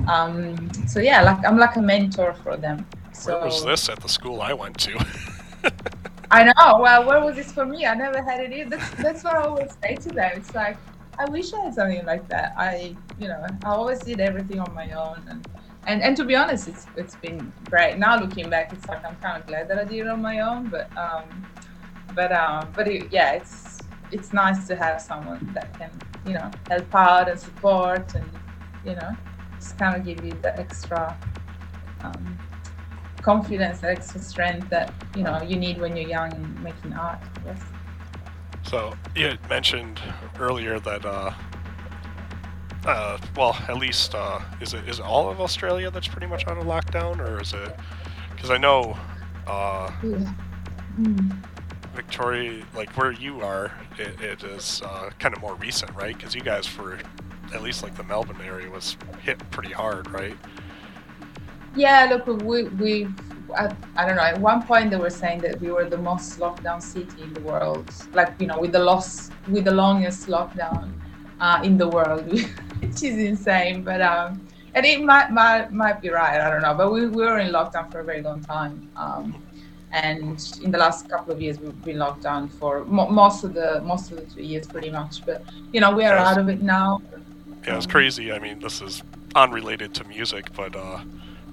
um, 0.08 0.70
so 0.88 1.00
yeah, 1.00 1.22
like 1.22 1.44
I'm 1.44 1.58
like 1.58 1.76
a 1.76 1.82
mentor 1.82 2.34
for 2.34 2.56
them. 2.56 2.86
So, 3.12 3.34
where 3.34 3.46
was 3.46 3.64
this 3.64 3.88
at 3.88 4.00
the 4.00 4.08
school 4.08 4.40
I 4.40 4.52
went 4.52 4.78
to? 4.80 5.06
I 6.30 6.44
know. 6.44 6.78
Well, 6.80 7.06
where 7.06 7.20
was 7.20 7.36
this 7.36 7.52
for 7.52 7.66
me? 7.66 7.84
I 7.86 7.94
never 7.94 8.22
had 8.22 8.40
it 8.40 8.52
either. 8.52 8.76
That's, 8.76 9.02
that's 9.02 9.24
what 9.24 9.34
I 9.34 9.42
always 9.42 9.76
say 9.82 9.96
to 9.96 10.08
them. 10.08 10.32
It's 10.34 10.54
like 10.54 10.78
I 11.18 11.30
wish 11.30 11.52
I 11.52 11.64
had 11.64 11.74
something 11.74 12.04
like 12.06 12.26
that. 12.28 12.54
I, 12.56 12.96
you 13.20 13.28
know, 13.28 13.46
I 13.64 13.68
always 13.68 14.00
did 14.00 14.18
everything 14.18 14.58
on 14.58 14.74
my 14.74 14.90
own, 14.92 15.22
and 15.28 15.46
and, 15.86 16.02
and 16.02 16.16
to 16.16 16.24
be 16.24 16.34
honest, 16.34 16.68
it's 16.68 16.86
it's 16.96 17.16
been 17.16 17.52
great. 17.68 17.98
Now 17.98 18.18
looking 18.18 18.48
back, 18.48 18.72
it's 18.72 18.86
like 18.88 19.04
I'm 19.04 19.16
kind 19.16 19.40
of 19.40 19.46
glad 19.46 19.68
that 19.68 19.78
I 19.78 19.84
did 19.84 20.00
it 20.00 20.08
on 20.08 20.22
my 20.22 20.40
own. 20.40 20.68
But 20.68 20.94
um, 20.96 21.46
but 22.14 22.32
um, 22.32 22.72
but 22.74 22.88
it, 22.88 23.12
yeah, 23.12 23.32
it's 23.32 23.78
it's 24.10 24.32
nice 24.32 24.66
to 24.68 24.76
have 24.76 25.00
someone 25.00 25.50
that 25.54 25.76
can 25.78 25.90
you 26.26 26.34
know 26.34 26.50
help 26.68 26.94
out 26.94 27.28
and 27.28 27.38
support 27.38 28.14
and 28.14 28.28
you 28.84 28.94
know 28.94 29.16
just 29.62 29.78
kind 29.78 29.96
of 29.96 30.04
give 30.04 30.24
you 30.24 30.32
the 30.42 30.58
extra 30.58 31.16
um, 32.02 32.38
confidence, 33.22 33.80
the 33.80 33.90
extra 33.90 34.20
strength 34.20 34.68
that 34.70 34.92
you 35.16 35.22
know 35.22 35.40
you 35.42 35.56
need 35.56 35.80
when 35.80 35.96
you're 35.96 36.08
young 36.08 36.32
and 36.34 36.62
making 36.62 36.92
art. 36.92 37.20
Yes. 37.46 37.60
So 38.64 38.94
you 39.14 39.26
had 39.26 39.48
mentioned 39.48 40.00
earlier 40.38 40.80
that, 40.80 41.04
uh, 41.04 41.32
uh, 42.86 43.18
well, 43.36 43.56
at 43.68 43.76
least 43.76 44.14
uh, 44.14 44.40
is 44.60 44.74
it 44.74 44.88
is 44.88 44.98
it 44.98 45.04
all 45.04 45.30
of 45.30 45.40
Australia 45.40 45.90
that's 45.90 46.08
pretty 46.08 46.26
much 46.26 46.46
on 46.46 46.58
a 46.58 46.64
lockdown, 46.64 47.20
or 47.20 47.40
is 47.40 47.52
it? 47.54 47.76
Because 48.30 48.50
I 48.50 48.58
know 48.58 48.96
uh, 49.46 49.90
yeah. 50.02 50.34
mm. 50.98 51.36
Victoria, 51.94 52.64
like 52.74 52.96
where 52.96 53.12
you 53.12 53.42
are, 53.42 53.70
it, 53.98 54.20
it 54.20 54.42
is 54.42 54.80
uh, 54.82 55.10
kind 55.18 55.34
of 55.34 55.42
more 55.42 55.54
recent, 55.56 55.94
right? 55.94 56.16
Because 56.16 56.34
you 56.34 56.40
guys 56.40 56.66
for 56.66 56.98
at 57.52 57.62
least 57.62 57.82
like 57.82 57.94
the 57.96 58.04
Melbourne 58.04 58.40
area 58.44 58.70
was 58.70 58.96
hit 59.22 59.38
pretty 59.50 59.72
hard, 59.72 60.10
right? 60.10 60.36
Yeah, 61.74 62.06
look, 62.10 62.26
we 62.42 62.64
we 62.64 63.08
I, 63.54 63.74
I, 63.96 64.06
don't 64.06 64.16
know. 64.16 64.22
At 64.22 64.40
one 64.40 64.62
point, 64.62 64.90
they 64.90 64.96
were 64.96 65.10
saying 65.10 65.40
that 65.40 65.60
we 65.60 65.70
were 65.70 65.88
the 65.88 65.98
most 65.98 66.38
lockdown 66.38 66.82
city 66.82 67.22
in 67.22 67.32
the 67.34 67.40
world, 67.40 67.90
like 68.12 68.32
you 68.38 68.46
know, 68.46 68.58
with 68.58 68.72
the 68.72 68.78
loss, 68.78 69.30
with 69.48 69.64
the 69.64 69.74
longest 69.74 70.28
lockdown 70.28 70.92
uh, 71.40 71.60
in 71.62 71.76
the 71.76 71.88
world, 71.88 72.30
which 72.80 73.02
is 73.02 73.18
insane. 73.18 73.82
But 73.84 74.00
um, 74.00 74.46
and 74.74 74.86
it 74.86 75.02
might 75.02 75.30
might 75.30 75.72
might 75.72 76.00
be 76.00 76.10
right. 76.10 76.40
I 76.40 76.50
don't 76.50 76.62
know. 76.62 76.74
But 76.74 76.92
we, 76.92 77.06
we 77.06 77.24
were 77.24 77.38
in 77.38 77.52
lockdown 77.52 77.90
for 77.90 78.00
a 78.00 78.04
very 78.04 78.22
long 78.22 78.42
time. 78.42 78.90
Um, 78.96 79.42
and 79.92 80.42
in 80.62 80.70
the 80.70 80.78
last 80.78 81.10
couple 81.10 81.34
of 81.34 81.42
years, 81.42 81.60
we've 81.60 81.84
been 81.84 81.98
locked 81.98 82.22
down 82.22 82.48
for 82.48 82.82
mo- 82.86 83.10
most 83.10 83.44
of 83.44 83.52
the 83.52 83.82
most 83.82 84.10
of 84.10 84.16
the 84.16 84.24
two 84.34 84.42
years, 84.42 84.66
pretty 84.66 84.90
much. 84.90 85.24
But 85.26 85.42
you 85.72 85.80
know, 85.80 85.90
we 85.94 86.04
are 86.04 86.16
out 86.16 86.38
of 86.38 86.48
it 86.48 86.62
now 86.62 87.02
yeah, 87.66 87.76
it's 87.76 87.86
crazy. 87.86 88.32
I 88.32 88.38
mean, 88.38 88.60
this 88.60 88.80
is 88.80 89.02
unrelated 89.34 89.94
to 89.94 90.04
music, 90.04 90.52
but 90.54 90.74
uh, 90.76 91.00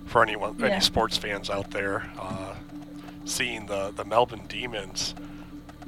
for 0.06 0.24
anyone, 0.24 0.56
yeah. 0.60 0.68
any 0.68 0.82
sports 0.82 1.18
fans 1.18 1.50
out 1.50 1.72
there, 1.72 2.10
uh, 2.20 2.56
seeing 3.26 3.66
the 3.66 3.92
the 3.96 4.06
Melbourne 4.06 4.46
Demons 4.48 5.16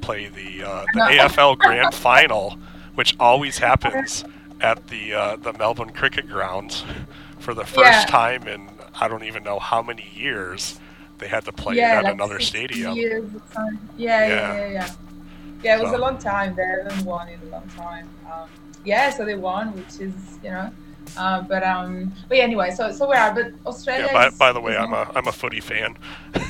play 0.02 0.28
the 0.28 0.64
uh, 0.64 0.86
the 0.94 1.00
AFL 1.00 1.58
Grand 1.58 1.94
Final, 1.94 2.58
which 2.96 3.16
always 3.20 3.58
happens 3.58 4.24
at 4.60 4.88
the 4.88 5.14
uh, 5.14 5.36
the 5.38 5.54
Melbourne 5.54 5.92
Cricket 5.92 6.28
Grounds, 6.28 6.84
for 7.40 7.54
the 7.54 7.66
first 7.66 7.78
yeah. 7.78 8.06
time 8.06 8.48
in 8.48 8.70
I 9.00 9.08
don't 9.08 9.24
even 9.24 9.44
know 9.44 9.60
how 9.60 9.82
many 9.82 10.10
years 10.14 10.80
they 11.18 11.28
had 11.28 11.46
to 11.46 11.52
play 11.52 11.78
yeah, 11.78 12.00
at 12.00 12.04
like 12.04 12.14
another 12.14 12.40
stadium. 12.40 12.96
Yeah, 12.96 13.20
yeah, 13.98 14.28
yeah, 14.28 14.68
yeah, 14.68 14.94
yeah. 15.64 15.78
it 15.78 15.82
was 15.82 15.92
so. 15.92 15.98
a 15.98 16.00
long 16.00 16.18
time. 16.18 16.56
They 16.56 16.64
haven't 16.64 17.06
won 17.06 17.30
in 17.30 17.40
a 17.42 17.46
long 17.46 17.68
time. 17.70 18.10
Um, 18.32 18.50
yeah, 18.84 19.10
so 19.10 19.26
they 19.26 19.36
won, 19.36 19.74
which 19.76 20.00
is 20.00 20.14
you 20.44 20.52
know. 20.52 20.72
Uh, 21.18 21.42
but 21.42 21.64
um, 21.64 22.12
but 22.28 22.38
yeah, 22.38 22.44
anyway, 22.44 22.72
so 22.72 22.92
so 22.92 23.10
we 23.10 23.16
are. 23.16 23.34
But 23.34 23.54
Australia. 23.66 24.06
Yeah, 24.08 24.14
by, 24.14 24.28
is, 24.28 24.38
by 24.38 24.52
the 24.54 24.62
way, 24.62 24.78
I'm 24.78 24.94
a 24.94 25.12
I'm 25.16 25.28
a 25.28 25.32
footy 25.32 25.60
fan. 25.60 25.98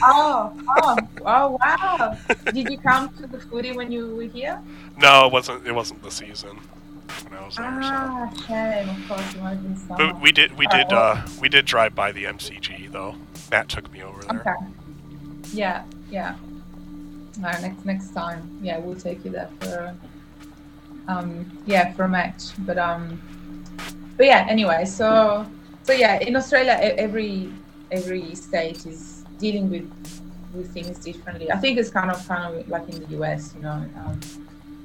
Oh, 0.04 0.54
oh, 0.68 0.98
oh, 1.26 1.58
wow! 1.62 2.18
Did 2.54 2.70
you 2.70 2.78
come 2.78 3.10
to 3.16 3.28
the 3.28 3.40
footy 3.40 3.72
when 3.72 3.92
you 3.92 4.16
were 4.16 4.24
here? 4.24 4.62
No, 4.98 5.26
it 5.26 5.34
wasn't. 5.34 5.66
It 5.66 5.74
wasn't 5.74 6.04
the 6.04 6.12
season 6.12 6.60
when 7.30 7.40
I 7.40 7.46
was 7.46 7.56
there. 7.56 7.66
Ah, 7.68 8.32
so. 8.36 8.44
shame. 8.44 8.90
Of 8.90 9.08
course, 9.08 9.34
it 9.34 9.42
might 9.42 9.78
summer. 9.78 10.14
But 10.14 10.22
we 10.22 10.32
did 10.32 10.58
we 10.58 10.68
All 10.68 10.78
did 10.78 10.92
right, 10.92 11.18
uh 11.18 11.28
we 11.40 11.50
did 11.50 11.66
drive 11.66 11.96
by 11.96 12.12
the 12.12 12.26
MCG 12.26 12.92
though. 12.92 13.16
Matt 13.50 13.70
took 13.70 13.92
me 13.92 14.04
over 14.04 14.22
there. 14.24 14.40
Okay. 14.40 14.66
Yeah, 15.54 15.84
yeah. 16.10 16.36
All 17.38 17.44
right, 17.44 17.62
next 17.62 17.86
next 17.86 18.14
time, 18.14 18.60
yeah, 18.62 18.78
we'll 18.78 18.96
take 18.96 19.24
you 19.26 19.32
there 19.32 19.50
for 19.60 19.96
um, 21.08 21.50
yeah, 21.66 21.94
for 21.94 22.04
a 22.04 22.10
match. 22.10 22.52
But 22.60 22.78
um, 22.78 23.22
but 24.18 24.26
yeah, 24.26 24.46
anyway, 24.50 24.86
so 24.86 25.46
so 25.84 25.94
yeah, 25.94 26.20
in 26.20 26.36
Australia, 26.36 26.78
every 26.82 27.52
every 27.92 28.36
state 28.36 28.86
is 28.86 29.26
dealing 29.38 29.70
with 29.70 29.90
with 30.54 30.74
things 30.74 31.00
differently. 31.00 31.52
I 31.52 31.58
think 31.58 31.78
it's 31.78 31.90
kind 31.90 32.12
of 32.12 32.26
kind 32.28 32.56
of 32.56 32.68
like 32.68 32.88
in 32.90 33.00
the 33.00 33.22
US, 33.22 33.54
you 33.56 33.62
know, 33.62 33.72
um, 33.72 34.20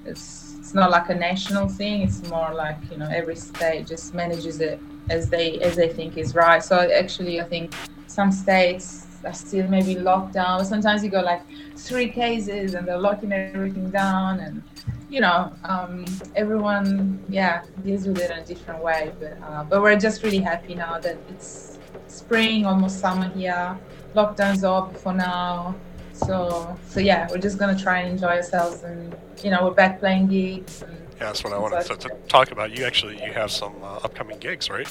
it's 0.05 0.56
it's 0.59 0.74
not 0.74 0.90
like 0.90 1.09
a 1.10 1.14
national 1.14 1.68
thing. 1.68 2.02
It's 2.02 2.22
more 2.28 2.52
like 2.55 2.78
you 2.90 2.97
know 2.97 3.09
every 3.09 3.36
state 3.36 3.86
just 3.86 4.14
manages 4.14 4.60
it 4.60 4.80
as 5.10 5.28
they 5.28 5.60
as 5.60 5.76
they 5.76 5.88
think 5.88 6.16
is 6.16 6.34
right. 6.34 6.62
So 6.62 6.76
actually, 6.90 7.40
I 7.40 7.44
think 7.44 7.74
some 8.06 8.32
states 8.32 9.06
are 9.24 9.32
still 9.32 9.68
maybe 9.68 9.97
locked 9.97 10.32
down. 10.34 10.64
Sometimes 10.64 11.05
you 11.05 11.10
go 11.10 11.20
like 11.20 11.43
three 11.76 12.09
cases 12.09 12.74
and 12.74 12.86
they're 12.86 12.98
locking 12.98 13.32
everything 13.32 13.90
down 13.90 14.40
and 14.40 14.62
you 15.08 15.20
know, 15.20 15.52
um, 15.64 16.04
everyone, 16.34 17.22
yeah, 17.28 17.64
deals 17.84 18.06
with 18.06 18.18
it 18.18 18.30
in 18.30 18.38
a 18.38 18.44
different 18.44 18.82
way. 18.82 19.12
But 19.20 19.38
uh, 19.42 19.64
but 19.64 19.82
we're 19.82 19.98
just 19.98 20.22
really 20.22 20.38
happy 20.38 20.74
now 20.74 20.98
that 20.98 21.16
it's 21.28 21.78
spring, 22.08 22.66
almost 22.66 23.00
summer 23.00 23.28
here. 23.30 23.78
Lockdown's 24.14 24.64
up 24.64 24.96
for 24.96 25.12
now. 25.12 25.74
So 26.12 26.76
so 26.88 27.00
yeah, 27.00 27.28
we're 27.30 27.38
just 27.38 27.58
gonna 27.58 27.78
try 27.78 28.00
and 28.00 28.12
enjoy 28.12 28.36
ourselves, 28.36 28.82
and 28.82 29.14
you 29.42 29.50
know 29.50 29.64
we're 29.64 29.74
back 29.74 30.00
playing 30.00 30.28
gigs. 30.28 30.82
And, 30.82 30.96
Yeah, 31.18 31.26
that's 31.26 31.44
what 31.44 31.52
I 31.52 31.58
wanted 31.58 31.84
to, 31.86 31.96
to 31.96 32.08
talk 32.28 32.50
about. 32.50 32.76
You 32.76 32.84
actually 32.84 33.22
you 33.24 33.32
have 33.32 33.50
some 33.50 33.74
uh, 33.82 34.00
upcoming 34.04 34.38
gigs, 34.38 34.70
right? 34.70 34.90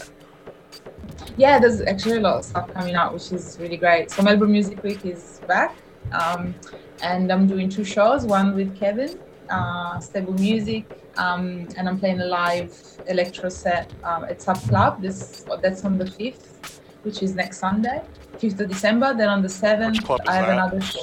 yeah, 1.38 1.60
there's 1.60 1.82
actually 1.82 2.18
a 2.18 2.22
lot 2.22 2.38
of 2.38 2.46
stuff 2.46 2.72
coming 2.74 2.96
out, 2.96 3.14
which 3.14 3.32
is 3.32 3.58
really 3.60 3.78
great. 3.78 4.12
So 4.12 4.22
Melbourne 4.24 4.52
Music 4.52 4.82
Week 4.84 5.06
is 5.06 5.42
back, 5.48 5.76
um, 6.12 6.56
and 7.02 7.32
I'm 7.32 7.48
doing 7.48 7.70
two 7.70 7.84
shows. 7.84 8.26
One 8.26 8.56
with 8.56 8.78
Kevin, 8.78 9.20
uh, 9.50 10.00
Stable 10.00 10.34
Music, 10.34 10.86
um, 11.18 11.68
and 11.78 11.88
I'm 11.88 12.00
playing 12.00 12.22
a 12.22 12.26
live 12.26 12.74
electro 13.08 13.50
set 13.50 13.92
um, 14.04 14.26
at 14.26 14.42
Sub 14.42 14.58
Club. 14.68 15.02
This 15.02 15.46
that's 15.62 15.86
on 15.86 15.98
the 15.98 16.10
fifth, 16.10 16.82
which 17.04 17.22
is 17.24 17.36
next 17.36 17.60
Sunday, 17.60 18.02
fifth 18.38 18.60
of 18.60 18.70
December. 18.70 19.14
Then 19.14 19.30
on 19.30 19.42
the 19.42 19.50
seventh, 19.50 20.04
club 20.04 20.22
I 20.28 20.36
have 20.36 20.48
that? 20.48 20.54
another 20.54 20.82
sh- 20.82 20.98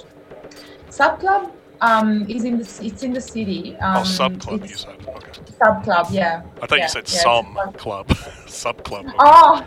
Sub 0.90 1.20
Club. 1.20 1.52
Um, 1.80 2.30
is 2.30 2.44
in 2.44 2.58
the 2.58 2.80
it's 2.80 3.02
in 3.02 3.12
the 3.12 3.20
city. 3.20 3.76
Um, 3.78 4.02
oh, 4.02 4.04
sub 4.04 4.38
club, 4.38 4.62
you 4.62 4.76
said. 4.76 4.94
Okay. 5.08 5.32
Sub 5.58 5.82
Club, 5.82 6.06
yeah. 6.12 6.42
I 6.60 6.66
thought 6.66 6.78
yeah, 6.78 6.84
you 6.84 6.88
said 6.88 7.08
yeah, 7.12 7.18
some 7.18 7.58
club, 7.76 8.08
sub 8.46 8.84
club. 8.84 9.06
Okay. 9.06 9.16
Oh, 9.18 9.66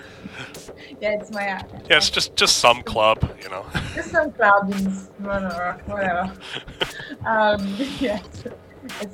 yeah, 1.01 1.11
it's 1.19 1.31
my 1.31 1.43
app. 1.43 1.69
Yeah, 1.89 1.97
it's 1.97 2.09
just 2.09 2.35
just 2.35 2.57
some 2.57 2.83
club, 2.83 3.19
you 3.41 3.49
know. 3.49 3.65
Just 3.93 4.11
some 4.11 4.31
clubs, 4.31 5.09
whatever. 5.19 5.81
whatever. 5.85 6.33
um, 7.25 7.75
yeah, 7.99 8.21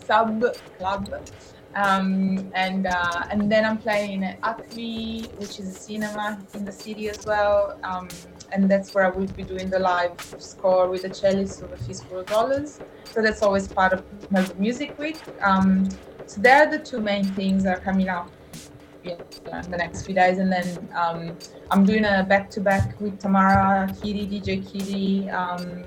sub 0.05 0.43
club. 0.77 1.09
Um, 1.73 2.51
and 2.53 2.85
uh, 2.85 3.23
and 3.29 3.49
then 3.49 3.63
I'm 3.63 3.77
playing 3.77 4.25
at 4.25 4.41
ACMI, 4.41 5.31
which 5.39 5.59
is 5.59 5.67
a 5.69 5.79
cinema 5.79 6.45
in 6.53 6.65
the 6.65 6.71
city 6.71 7.09
as 7.09 7.25
well. 7.25 7.79
Um, 7.83 8.09
and 8.51 8.69
that's 8.69 8.93
where 8.93 9.05
I 9.05 9.09
will 9.09 9.27
be 9.27 9.43
doing 9.43 9.69
the 9.69 9.79
live 9.79 10.19
score 10.39 10.89
with 10.89 11.03
the 11.03 11.13
cellist 11.13 11.61
of 11.61 11.71
a 11.71 11.77
fistful 11.77 12.23
dollars. 12.23 12.79
So 13.05 13.21
that's 13.21 13.41
always 13.41 13.67
part 13.67 13.93
of 13.93 14.03
Melbourne 14.31 14.59
Music 14.59 14.97
Week. 14.99 15.19
Um, 15.41 15.87
so 16.25 16.41
they're 16.41 16.69
the 16.69 16.79
two 16.79 16.99
main 16.99 17.23
things 17.23 17.63
that 17.63 17.77
are 17.77 17.81
coming 17.81 18.09
up 18.09 18.29
yeah, 19.03 19.15
in 19.63 19.71
the 19.71 19.77
next 19.77 20.05
few 20.05 20.15
days. 20.15 20.37
And 20.37 20.51
then 20.51 20.89
um, 20.95 21.37
I'm 21.69 21.85
doing 21.85 22.05
a 22.05 22.23
back 22.27 22.49
to 22.51 22.61
back 22.61 22.99
with 22.99 23.19
Tamara, 23.19 23.93
Kitty, 24.01 24.27
DJ 24.27 24.65
Kitty, 24.71 25.29
um, 25.29 25.83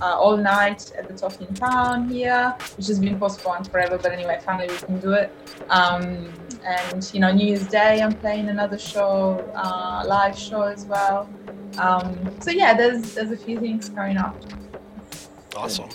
uh, 0.00 0.18
all 0.18 0.36
night 0.36 0.92
at 0.96 1.08
the 1.08 1.14
Talking 1.14 1.52
Town 1.54 2.08
here, 2.08 2.54
which 2.76 2.86
has 2.86 2.98
been 2.98 3.18
postponed 3.18 3.70
forever. 3.70 3.98
But 3.98 4.12
anyway, 4.12 4.40
finally 4.44 4.68
we 4.68 4.78
can 4.78 5.00
do 5.00 5.12
it. 5.12 5.32
Um, 5.68 6.32
and 6.64 7.10
you 7.12 7.20
know, 7.20 7.32
New 7.32 7.46
Year's 7.46 7.66
Day, 7.66 8.00
I'm 8.02 8.14
playing 8.14 8.48
another 8.48 8.78
show, 8.78 9.38
uh, 9.54 10.04
live 10.06 10.38
show 10.38 10.62
as 10.62 10.86
well. 10.86 11.28
Um, 11.78 12.40
so 12.40 12.50
yeah, 12.50 12.74
there's 12.74 13.14
there's 13.14 13.30
a 13.30 13.36
few 13.36 13.60
things 13.60 13.88
coming 13.88 14.16
up. 14.16 14.36
Awesome. 15.56 15.88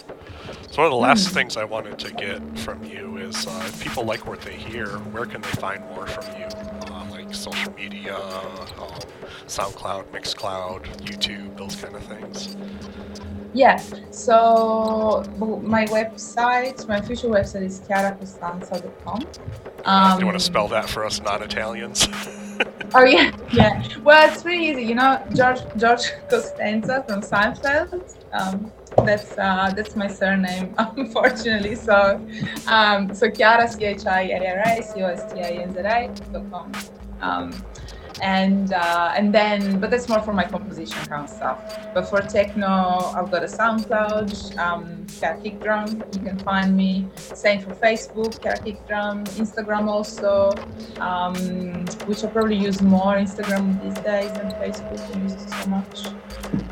So 0.72 0.84
one 0.84 0.86
of 0.86 0.92
the 0.92 0.98
last 0.98 1.30
things 1.30 1.58
I 1.58 1.64
wanted 1.64 1.98
to 1.98 2.12
get 2.14 2.60
from 2.60 2.84
you 2.84 3.18
is 3.18 3.48
uh, 3.48 3.64
if 3.66 3.82
people 3.82 4.04
like 4.06 4.28
what 4.28 4.42
they 4.42 4.54
hear, 4.54 4.88
where 5.10 5.26
can 5.26 5.42
they 5.42 5.50
find 5.50 5.84
more 5.86 6.06
from 6.06 6.26
you? 6.40 6.46
Uh, 6.46 7.08
like 7.10 7.34
social 7.34 7.74
media, 7.74 8.16
um, 8.16 9.00
SoundCloud, 9.48 10.06
Mixcloud, 10.12 10.86
YouTube, 11.06 11.58
those 11.58 11.76
kind 11.76 11.96
of 11.96 12.04
things. 12.04 12.56
Yeah, 13.52 13.78
so 14.12 15.24
my 15.64 15.86
website, 15.86 16.88
my 16.88 16.98
official 16.98 17.32
website 17.32 17.64
is 17.64 17.80
chiaracostanza.com. 17.82 19.26
Uh, 19.86 20.14
do 20.14 20.20
you 20.20 20.26
want 20.28 20.38
to 20.38 20.46
spell 20.46 20.68
that 20.68 20.88
for 20.88 21.04
us 21.04 21.20
non-Italians? 21.20 22.08
Oh 22.94 23.06
yeah, 23.06 23.32
yeah. 23.54 23.88
Well, 24.04 24.30
it's 24.30 24.42
pretty 24.42 24.64
easy. 24.66 24.84
You 24.84 24.96
know, 24.96 25.24
George 25.34 25.60
George 25.78 26.12
Costanza 26.28 27.06
from 27.08 27.22
Seinfeld. 27.22 28.18
Um, 28.34 28.74
that's 29.02 29.38
uh, 29.38 29.72
that's 29.76 29.96
my 29.96 30.08
surname, 30.08 30.74
unfortunately. 30.78 31.76
So, 31.76 32.20
um, 32.68 33.14
so 33.14 33.30
Chiara 33.30 33.68
C 33.68 33.86
H 33.86 34.06
I 34.06 34.22
A 34.22 34.56
R 34.56 34.64
A 34.66 34.84
C 34.84 35.02
O 35.02 35.08
S 35.08 35.32
T 35.32 35.40
A 35.40 35.62
N 35.62 35.74
Z 35.74 35.80
A 35.80 36.08
dot 36.32 36.52
com. 36.52 36.72
Um, 37.22 37.52
and 38.22 38.74
uh, 38.74 39.14
and 39.16 39.34
then, 39.34 39.80
but 39.80 39.90
that's 39.92 40.10
more 40.10 40.22
for 40.22 40.34
my 40.34 40.44
composition 40.44 41.00
kind 41.06 41.24
of 41.24 41.30
stuff. 41.30 41.58
But 41.94 42.10
for 42.10 42.22
techno, 42.22 43.12
I've 43.16 43.32
got 43.32 43.44
a 43.44 43.48
SoundCloud, 43.48 44.58
um, 44.58 45.06
Kickdrum. 45.08 46.16
You 46.16 46.22
can 46.22 46.40
find 46.40 46.76
me. 46.76 47.08
Same 47.16 47.62
for 47.62 47.72
Facebook, 47.76 48.40
Kickdrum. 48.40 49.26
Instagram 49.40 49.88
also 49.88 50.52
um, 51.00 51.36
which 52.06 52.24
I 52.24 52.28
probably 52.28 52.58
use 52.58 52.82
more 52.82 53.16
Instagram 53.16 53.82
these 53.84 54.04
days 54.04 54.32
than 54.34 54.52
Facebook. 54.54 55.16
I 55.16 55.22
use 55.22 55.34
it 55.34 55.50
so 55.50 55.70
much. 55.70 56.08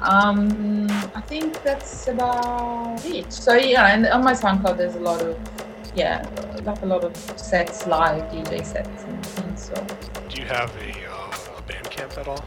Um, 0.01 0.87
I 1.15 1.21
think 1.21 1.61
that's 1.63 2.07
about 2.07 3.05
it. 3.05 3.31
So 3.31 3.55
yeah, 3.55 3.93
and 3.93 4.05
on 4.07 4.23
my 4.23 4.33
SoundCloud 4.33 4.77
there's 4.77 4.95
a 4.95 4.99
lot 4.99 5.21
of 5.21 5.37
yeah, 5.95 6.27
like 6.63 6.81
a 6.83 6.85
lot 6.85 7.03
of 7.03 7.15
sets, 7.39 7.87
live 7.87 8.23
DJ 8.31 8.63
sets 8.65 9.03
and 9.03 9.25
things. 9.25 9.65
So 9.65 9.87
do 10.29 10.41
you 10.41 10.47
have 10.47 10.75
a 10.77 10.96
Bandcamp 11.67 12.17
at 12.17 12.27
all? 12.27 12.43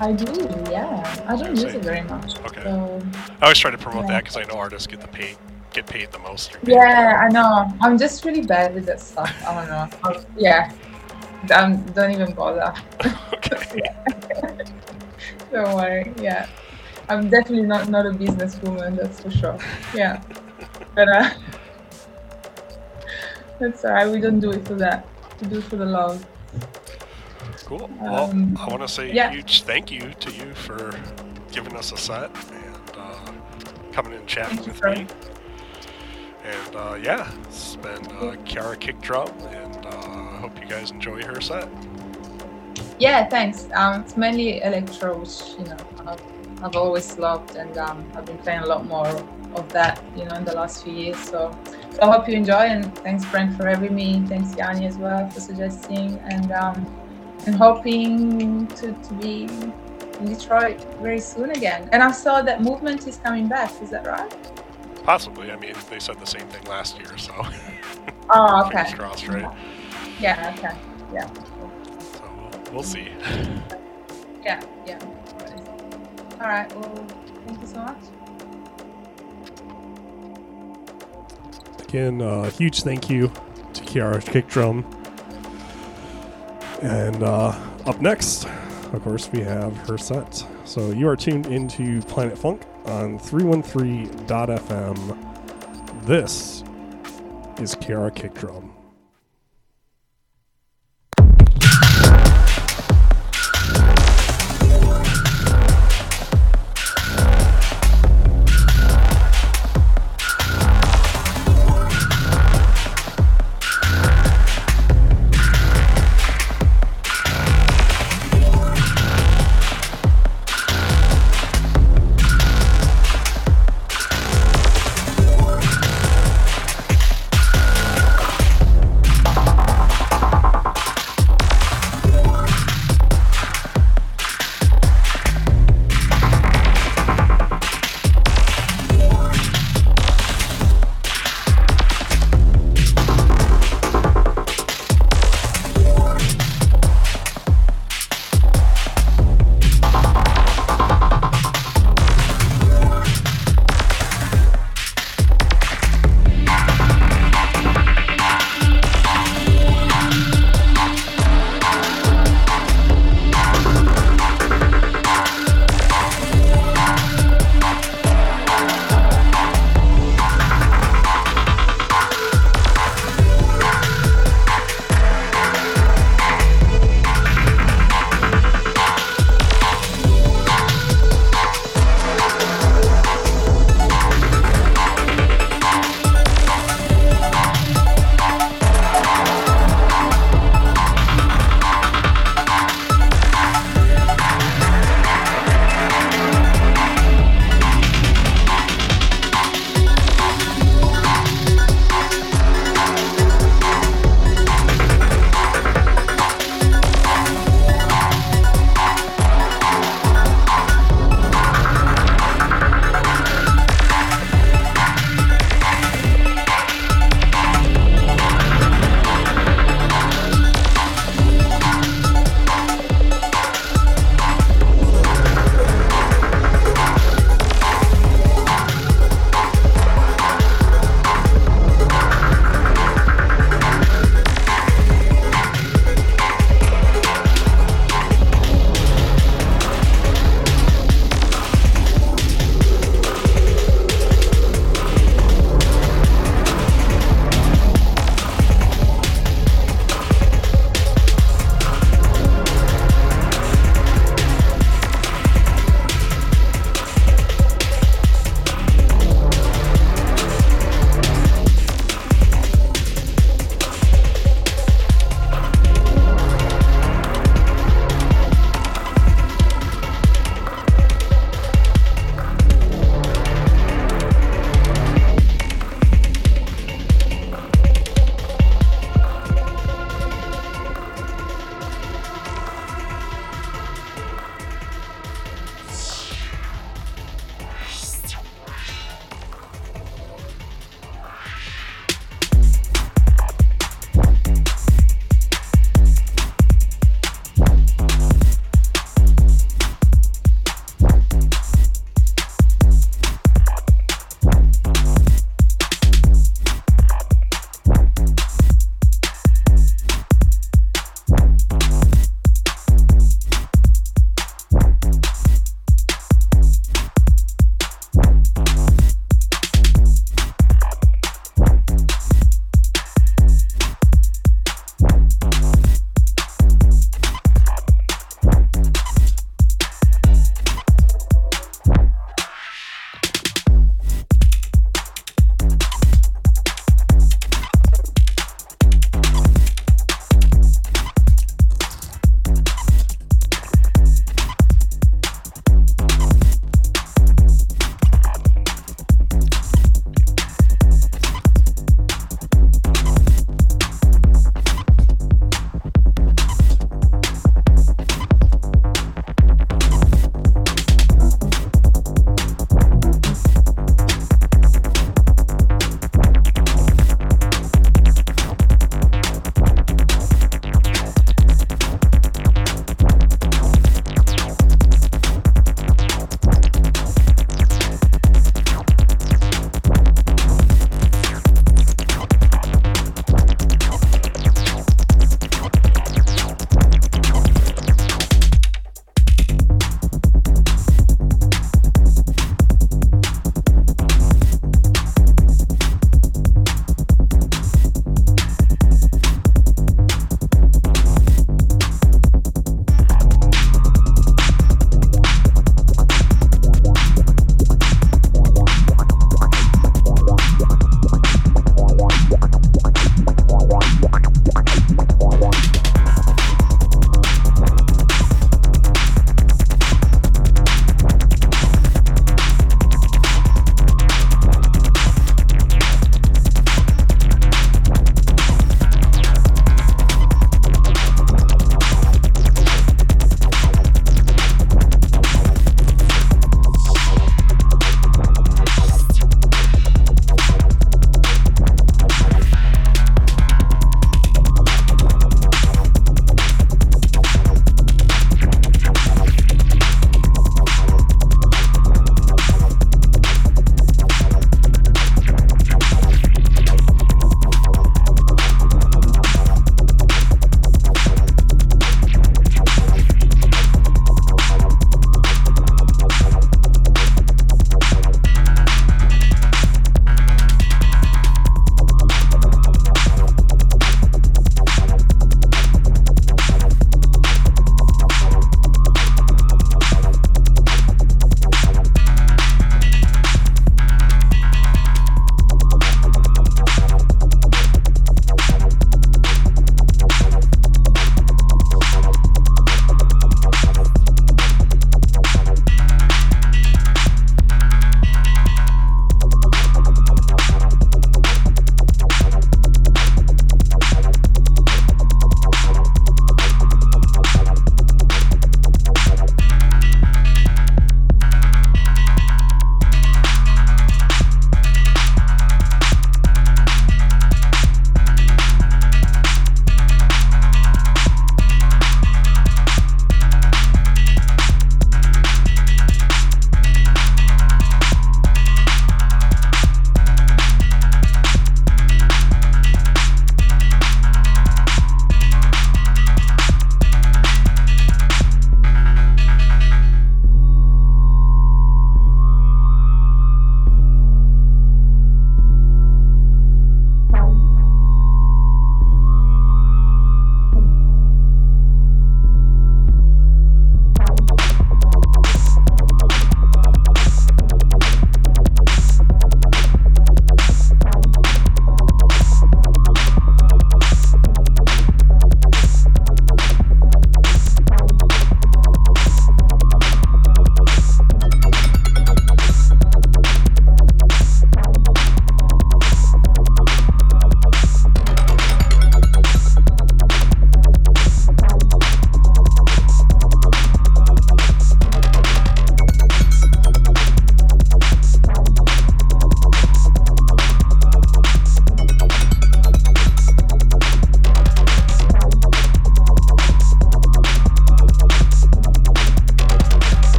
I 0.00 0.12
do, 0.12 0.24
yeah. 0.70 1.24
I 1.28 1.36
don't 1.36 1.50
use 1.56 1.74
it 1.74 1.82
very 1.82 2.02
much. 2.02 2.38
Okay. 2.40 2.62
So 2.64 3.00
I 3.40 3.44
always 3.44 3.58
try 3.58 3.70
to 3.70 3.78
promote 3.78 4.04
Yeah. 4.04 4.12
that 4.14 4.24
because 4.24 4.36
I 4.36 4.44
know 4.44 4.58
artists 4.58 4.86
get 4.86 5.00
the 5.00 5.08
paid 5.08 5.36
get 5.72 5.86
paid 5.86 6.10
the 6.12 6.18
most. 6.18 6.58
yeah, 6.64 7.20
I 7.24 7.28
know. 7.28 7.72
I'm 7.80 7.96
just 7.96 8.24
really 8.26 8.42
bad 8.42 8.74
with 8.74 8.84
that 8.86 9.00
stuff. 9.00 9.32
I 9.46 9.54
don't 9.54 9.68
know. 9.68 9.88
I- 10.04 10.24
yeah. 10.36 10.70
Um, 11.54 11.82
don't 11.92 12.10
even 12.10 12.32
bother. 12.34 12.74
Okay. 13.34 13.82
Don't 15.52 15.74
worry. 15.74 16.12
Yeah, 16.20 16.46
I'm 17.08 17.28
definitely 17.30 17.66
not 17.66 17.88
not 17.88 18.06
a 18.06 18.10
businesswoman. 18.10 18.96
That's 18.96 19.20
for 19.20 19.30
sure. 19.30 19.58
Yeah, 19.94 20.22
but 20.94 21.08
uh, 21.08 21.30
that's 23.58 23.84
alright. 23.84 24.10
We 24.10 24.20
don't 24.20 24.40
do 24.40 24.50
it 24.52 24.66
for 24.66 24.74
that. 24.74 25.06
We 25.40 25.48
do 25.48 25.58
it 25.58 25.64
for 25.64 25.76
the 25.76 25.86
love. 25.86 26.24
Cool. 27.64 27.90
Well, 28.00 28.30
Um, 28.30 28.56
I 28.58 28.68
want 28.68 28.82
to 28.82 28.88
say 28.88 29.12
yeah. 29.12 29.28
a 29.28 29.32
huge 29.32 29.62
thank 29.62 29.90
you 29.90 30.12
to 30.20 30.30
you 30.30 30.54
for 30.54 30.92
giving 31.52 31.76
us 31.76 31.92
a 31.92 31.96
set 31.96 32.30
and 32.52 32.96
uh, 32.96 33.32
coming 33.92 34.12
in 34.12 34.18
and 34.20 34.28
chatting 34.28 34.58
Thank 34.58 34.82
with 34.82 34.98
me. 34.98 35.06
And 36.44 36.76
uh, 36.76 36.98
yeah, 37.00 37.30
it's 37.44 37.76
been 37.76 38.04
uh, 38.06 38.34
Kiara 38.44 38.76
Kickdrum, 38.76 39.30
and 39.62 39.86
uh, 39.86 39.90
I 40.34 40.38
hope 40.40 40.58
you 40.60 40.66
guys 40.68 40.90
enjoy 40.90 41.22
her 41.22 41.40
set. 41.40 41.68
Yeah, 42.98 43.28
thanks. 43.28 43.68
Um, 43.74 44.00
it's 44.02 44.16
mainly 44.16 44.62
electro, 44.62 45.18
which 45.18 45.40
you 45.58 45.64
know 45.64 45.76
I've, 46.06 46.22
I've 46.64 46.76
always 46.76 47.16
loved, 47.18 47.56
and 47.56 47.76
um, 47.78 48.04
I've 48.16 48.24
been 48.26 48.38
playing 48.38 48.62
a 48.62 48.66
lot 48.66 48.86
more 48.86 49.06
of 49.54 49.68
that, 49.72 50.02
you 50.16 50.24
know, 50.24 50.34
in 50.36 50.44
the 50.44 50.54
last 50.54 50.82
few 50.82 50.92
years. 50.92 51.18
So, 51.18 51.56
so 51.90 52.02
I 52.02 52.10
hope 52.10 52.28
you 52.28 52.34
enjoy, 52.34 52.54
and 52.74 52.92
thanks 52.98 53.24
Brent 53.26 53.56
for 53.56 53.66
having 53.68 53.94
me. 53.94 54.24
Thanks 54.26 54.56
Jani 54.56 54.86
as 54.86 54.96
well 54.96 55.28
for 55.30 55.40
suggesting, 55.40 56.18
and 56.30 56.50
um, 56.52 56.86
and 57.46 57.54
hoping 57.54 58.66
to, 58.68 58.92
to 58.92 59.14
be 59.14 59.44
in 59.44 60.24
Detroit 60.26 60.80
very 61.00 61.20
soon 61.20 61.50
again. 61.50 61.88
And 61.92 62.02
I 62.02 62.12
saw 62.12 62.42
that 62.42 62.62
movement 62.62 63.06
is 63.06 63.16
coming 63.18 63.48
back. 63.48 63.70
Is 63.82 63.90
that 63.90 64.06
right? 64.06 64.32
Possibly. 65.04 65.50
I 65.50 65.56
mean, 65.56 65.74
they 65.90 65.98
said 65.98 66.18
the 66.20 66.26
same 66.26 66.46
thing 66.48 66.64
last 66.64 66.98
year, 66.98 67.18
so 67.18 67.32
Oh, 68.30 68.68
fingers 68.70 68.86
okay. 68.88 68.96
crossed, 68.96 69.28
right? 69.28 69.52
Yeah. 70.20 70.54
Okay. 70.56 70.76
Yeah. 71.12 71.26
So 71.32 72.22
we'll, 72.38 72.72
we'll 72.74 72.82
see. 72.82 73.08
Yeah. 74.44 74.60
Yeah. 74.84 74.98
All 76.40 76.48
right. 76.48 76.68
Well, 76.74 77.06
thank 77.46 77.60
you 77.60 77.66
so 77.68 77.76
much. 77.76 77.96
Again, 81.88 82.20
uh, 82.20 82.50
huge 82.50 82.82
thank 82.82 83.08
you 83.08 83.28
to 83.74 83.84
Kiara 83.84 84.20
Kickdrum. 84.20 84.84
And 86.82 87.22
uh, 87.22 87.56
up 87.86 88.00
next, 88.00 88.44
of 88.92 89.02
course, 89.04 89.30
we 89.30 89.40
have 89.40 89.76
her 89.88 89.96
set. 89.96 90.44
So 90.64 90.90
you 90.90 91.08
are 91.08 91.14
tuned 91.14 91.46
into 91.46 92.02
Planet 92.02 92.36
Funk 92.36 92.62
on 92.86 93.20
313.fm. 93.20 95.16
This 96.04 96.64
is 97.60 97.76
Kiara 97.76 98.12
Kick 98.12 98.34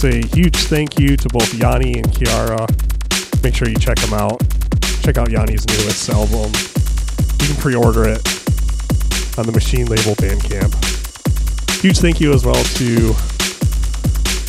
say 0.00 0.22
huge 0.32 0.56
thank 0.56 0.98
you 0.98 1.14
to 1.14 1.28
both 1.28 1.52
Jani 1.52 1.92
and 1.98 2.06
Kiara. 2.06 2.64
Make 3.44 3.54
sure 3.54 3.68
you 3.68 3.76
check 3.76 3.98
them 3.98 4.14
out. 4.14 4.40
Check 5.02 5.18
out 5.18 5.28
Jani's 5.28 5.66
newest 5.68 6.08
album. 6.08 6.50
You 7.38 7.52
can 7.52 7.56
pre-order 7.60 8.08
it 8.08 8.26
on 9.36 9.44
the 9.44 9.52
Machine 9.52 9.84
Label 9.84 10.14
Bandcamp. 10.16 10.72
Huge 11.82 11.98
thank 11.98 12.18
you 12.18 12.32
as 12.32 12.46
well 12.46 12.54
to 12.54 13.12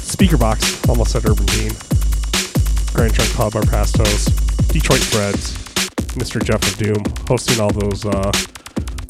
Speakerbox, 0.08 0.88
almost 0.88 1.14
at 1.18 1.26
Urban 1.26 1.46
Bean, 1.48 1.74
Grand 2.94 3.14
Trunk 3.14 3.34
Pub, 3.34 3.54
our 3.54 3.70
past 3.70 3.98
host, 3.98 4.30
Detroit 4.70 5.02
Threads, 5.02 5.52
Mr. 6.16 6.42
Jeff 6.42 6.64
of 6.64 6.78
Doom, 6.78 7.04
hosting 7.28 7.60
all 7.60 7.72
those 7.72 8.06
uh, 8.06 8.32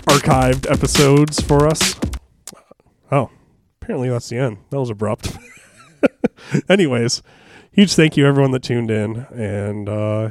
archived 0.10 0.68
episodes 0.72 1.40
for 1.40 1.68
us. 1.68 1.96
Oh, 3.12 3.30
apparently 3.80 4.10
that's 4.10 4.30
the 4.30 4.38
end. 4.38 4.58
That 4.72 4.80
was 4.80 4.90
abrupt. 4.90 5.38
Anyways, 6.72 7.22
huge 7.74 7.94
thank 7.96 8.16
you 8.16 8.26
everyone 8.26 8.52
that 8.52 8.64
tuned 8.64 8.90
in, 8.90 9.26
and 9.34 9.90
uh, 9.90 10.30